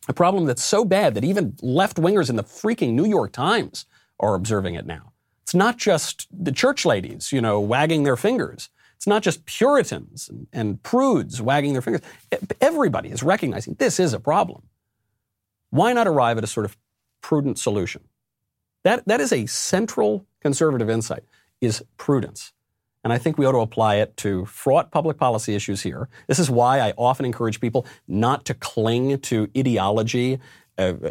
a 0.07 0.13
problem 0.13 0.45
that's 0.45 0.63
so 0.63 0.85
bad 0.85 1.15
that 1.15 1.25
even 1.25 1.57
left 1.61 1.97
wingers 1.97 2.29
in 2.29 2.37
the 2.37 2.45
freaking 2.45 2.93
New 2.93 3.05
York 3.05 3.33
Times 3.33 3.85
are 4.21 4.35
observing 4.35 4.75
it 4.75 4.85
now. 4.85 5.11
It's 5.43 5.55
not 5.55 5.77
just 5.77 6.27
the 6.31 6.51
church 6.51 6.85
ladies, 6.85 7.31
you 7.31 7.41
know, 7.41 7.59
wagging 7.59 8.03
their 8.03 8.15
fingers. 8.15 8.69
It's 8.95 9.07
not 9.07 9.23
just 9.23 9.45
Puritans 9.45 10.29
and, 10.29 10.47
and 10.53 10.83
prudes 10.83 11.41
wagging 11.41 11.73
their 11.73 11.81
fingers. 11.81 12.01
Everybody 12.61 13.09
is 13.09 13.23
recognizing 13.23 13.73
this 13.79 13.99
is 13.99 14.13
a 14.13 14.19
problem. 14.19 14.61
Why 15.71 15.91
not 15.91 16.07
arrive 16.07 16.37
at 16.37 16.43
a 16.43 16.47
sort 16.47 16.65
of 16.65 16.77
prudent 17.21 17.57
solution? 17.57 18.03
That, 18.83 19.03
that 19.07 19.19
is 19.19 19.33
a 19.33 19.45
central 19.47 20.25
conservative 20.39 20.89
insight, 20.89 21.23
is 21.61 21.83
prudence. 21.97 22.53
And 23.03 23.11
I 23.11 23.17
think 23.17 23.37
we 23.37 23.45
ought 23.45 23.53
to 23.53 23.59
apply 23.59 23.95
it 23.95 24.15
to 24.17 24.45
fraught 24.45 24.91
public 24.91 25.17
policy 25.17 25.55
issues 25.55 25.81
here. 25.81 26.07
This 26.27 26.37
is 26.37 26.51
why 26.51 26.79
I 26.79 26.93
often 26.97 27.25
encourage 27.25 27.59
people 27.59 27.85
not 28.07 28.45
to 28.45 28.53
cling 28.53 29.19
to 29.19 29.49
ideology, 29.57 30.39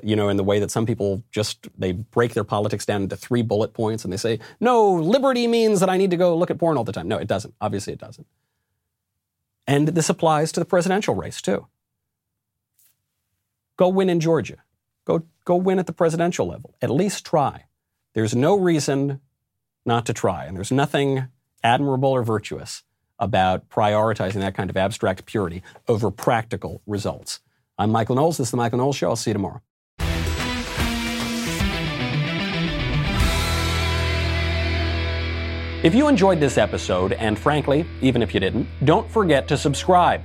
you 0.02 0.16
know, 0.16 0.28
in 0.28 0.36
the 0.36 0.44
way 0.44 0.58
that 0.58 0.70
some 0.70 0.86
people 0.86 1.22
just 1.30 1.68
they 1.78 1.92
break 1.92 2.34
their 2.34 2.44
politics 2.44 2.86
down 2.86 3.02
into 3.02 3.16
three 3.16 3.42
bullet 3.42 3.72
points 3.72 4.04
and 4.04 4.12
they 4.12 4.16
say, 4.16 4.38
"No, 4.60 4.94
liberty 4.94 5.46
means 5.46 5.80
that 5.80 5.90
I 5.90 5.96
need 5.96 6.10
to 6.10 6.16
go 6.16 6.36
look 6.36 6.50
at 6.50 6.58
porn 6.58 6.76
all 6.76 6.84
the 6.84 6.92
time." 6.92 7.08
No, 7.08 7.18
it 7.18 7.28
doesn't. 7.28 7.54
Obviously, 7.60 7.92
it 7.92 7.98
doesn't. 7.98 8.26
And 9.66 9.88
this 9.88 10.08
applies 10.08 10.52
to 10.52 10.60
the 10.60 10.66
presidential 10.66 11.14
race 11.14 11.40
too. 11.40 11.66
Go 13.76 13.88
win 13.88 14.10
in 14.10 14.20
Georgia. 14.20 14.58
Go 15.04 15.22
go 15.44 15.56
win 15.56 15.78
at 15.78 15.86
the 15.86 15.92
presidential 15.92 16.46
level. 16.46 16.74
At 16.82 16.90
least 16.90 17.24
try. 17.24 17.66
There's 18.14 18.34
no 18.34 18.58
reason 18.58 19.20
not 19.86 20.06
to 20.06 20.12
try, 20.12 20.44
and 20.44 20.56
there's 20.56 20.72
nothing 20.72 21.28
admirable 21.62 22.10
or 22.10 22.22
virtuous 22.22 22.82
about 23.18 23.68
prioritizing 23.68 24.40
that 24.40 24.54
kind 24.54 24.70
of 24.70 24.76
abstract 24.76 25.26
purity 25.26 25.62
over 25.86 26.10
practical 26.10 26.82
results. 26.86 27.40
I'm 27.80 27.90
Michael 27.90 28.14
Knowles. 28.16 28.36
This 28.36 28.48
is 28.48 28.50
The 28.50 28.58
Michael 28.58 28.76
Knowles 28.76 28.96
Show. 28.96 29.08
I'll 29.08 29.16
see 29.16 29.30
you 29.30 29.32
tomorrow. 29.32 29.62
If 35.82 35.94
you 35.94 36.08
enjoyed 36.08 36.40
this 36.40 36.58
episode, 36.58 37.14
and 37.14 37.38
frankly, 37.38 37.86
even 38.02 38.20
if 38.20 38.34
you 38.34 38.40
didn't, 38.40 38.68
don't 38.84 39.10
forget 39.10 39.48
to 39.48 39.56
subscribe. 39.56 40.20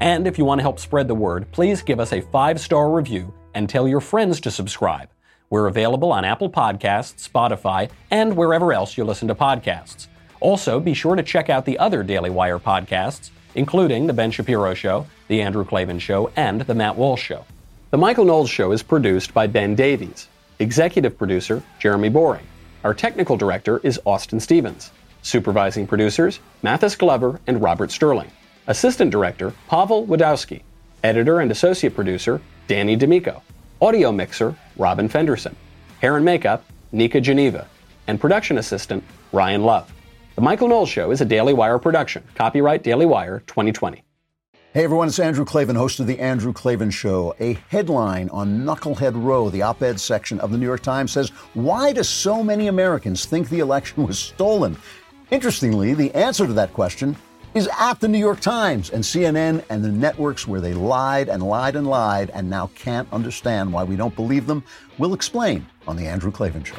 And 0.00 0.26
if 0.26 0.36
you 0.36 0.44
want 0.44 0.58
to 0.58 0.62
help 0.62 0.78
spread 0.78 1.08
the 1.08 1.14
word, 1.14 1.50
please 1.52 1.80
give 1.80 2.00
us 2.00 2.12
a 2.12 2.20
five 2.20 2.60
star 2.60 2.90
review 2.90 3.32
and 3.54 3.66
tell 3.66 3.88
your 3.88 4.02
friends 4.02 4.38
to 4.42 4.50
subscribe. 4.50 5.08
We're 5.48 5.68
available 5.68 6.12
on 6.12 6.26
Apple 6.26 6.50
Podcasts, 6.50 7.26
Spotify, 7.26 7.90
and 8.10 8.36
wherever 8.36 8.74
else 8.74 8.98
you 8.98 9.04
listen 9.04 9.28
to 9.28 9.34
podcasts. 9.34 10.08
Also, 10.40 10.78
be 10.78 10.92
sure 10.92 11.16
to 11.16 11.22
check 11.22 11.48
out 11.48 11.64
the 11.64 11.78
other 11.78 12.02
Daily 12.02 12.28
Wire 12.28 12.58
podcasts, 12.58 13.30
including 13.54 14.06
The 14.06 14.12
Ben 14.12 14.30
Shapiro 14.30 14.74
Show, 14.74 15.06
The 15.28 15.42
Andrew 15.42 15.64
Klavan 15.64 15.98
Show, 15.98 16.30
and 16.36 16.62
The 16.62 16.74
Matt 16.74 16.96
Walsh 16.96 17.22
Show. 17.22 17.44
The 17.90 17.98
Michael 17.98 18.24
Knowles 18.24 18.50
Show 18.50 18.72
is 18.72 18.82
produced 18.82 19.34
by 19.34 19.46
Ben 19.46 19.74
Davies. 19.74 20.28
Executive 20.58 21.18
producer, 21.18 21.62
Jeremy 21.78 22.08
Boring. 22.08 22.46
Our 22.84 22.94
technical 22.94 23.36
director 23.36 23.80
is 23.82 24.00
Austin 24.06 24.40
Stevens. 24.40 24.90
Supervising 25.22 25.86
producers, 25.86 26.40
Mathis 26.62 26.96
Glover 26.96 27.40
and 27.46 27.60
Robert 27.60 27.90
Sterling. 27.90 28.30
Assistant 28.66 29.10
director, 29.10 29.52
Pavel 29.68 30.06
Wadowski. 30.06 30.62
Editor 31.02 31.40
and 31.40 31.50
associate 31.50 31.94
producer, 31.94 32.40
Danny 32.68 32.94
D'Amico. 32.94 33.42
Audio 33.82 34.12
mixer, 34.12 34.54
Robin 34.76 35.08
Fenderson. 35.08 35.56
Hair 36.00 36.16
and 36.16 36.24
makeup, 36.24 36.64
Nika 36.92 37.20
Geneva. 37.20 37.66
And 38.06 38.20
production 38.20 38.58
assistant, 38.58 39.02
Ryan 39.32 39.62
Love. 39.64 39.92
The 40.40 40.44
Michael 40.44 40.68
Knowles 40.68 40.88
Show 40.88 41.10
is 41.10 41.20
a 41.20 41.26
Daily 41.26 41.52
Wire 41.52 41.78
production. 41.78 42.24
Copyright 42.34 42.82
Daily 42.82 43.04
Wire 43.04 43.40
2020. 43.40 44.02
Hey 44.72 44.84
everyone, 44.84 45.08
it's 45.08 45.18
Andrew 45.18 45.44
Klavan, 45.44 45.76
host 45.76 46.00
of 46.00 46.06
The 46.06 46.18
Andrew 46.18 46.54
Klavan 46.54 46.90
Show. 46.90 47.34
A 47.40 47.58
headline 47.68 48.30
on 48.30 48.64
Knucklehead 48.64 49.22
Row, 49.22 49.50
the 49.50 49.60
op 49.60 49.82
ed 49.82 50.00
section 50.00 50.40
of 50.40 50.50
the 50.50 50.56
New 50.56 50.64
York 50.64 50.80
Times 50.80 51.12
says, 51.12 51.28
Why 51.52 51.92
do 51.92 52.02
so 52.02 52.42
many 52.42 52.68
Americans 52.68 53.26
think 53.26 53.50
the 53.50 53.58
election 53.58 54.06
was 54.06 54.18
stolen? 54.18 54.78
Interestingly, 55.30 55.92
the 55.92 56.10
answer 56.14 56.46
to 56.46 56.54
that 56.54 56.72
question 56.72 57.18
is 57.52 57.68
at 57.78 58.00
the 58.00 58.08
New 58.08 58.16
York 58.16 58.40
Times 58.40 58.88
and 58.88 59.04
CNN 59.04 59.62
and 59.68 59.84
the 59.84 59.92
networks 59.92 60.48
where 60.48 60.62
they 60.62 60.72
lied 60.72 61.28
and 61.28 61.42
lied 61.42 61.76
and 61.76 61.86
lied 61.86 62.30
and 62.30 62.48
now 62.48 62.70
can't 62.74 63.12
understand 63.12 63.70
why 63.70 63.84
we 63.84 63.94
don't 63.94 64.16
believe 64.16 64.46
them. 64.46 64.64
We'll 64.96 65.12
explain 65.12 65.66
on 65.86 65.96
The 65.96 66.06
Andrew 66.06 66.32
Klavan 66.32 66.64
Show. 66.64 66.78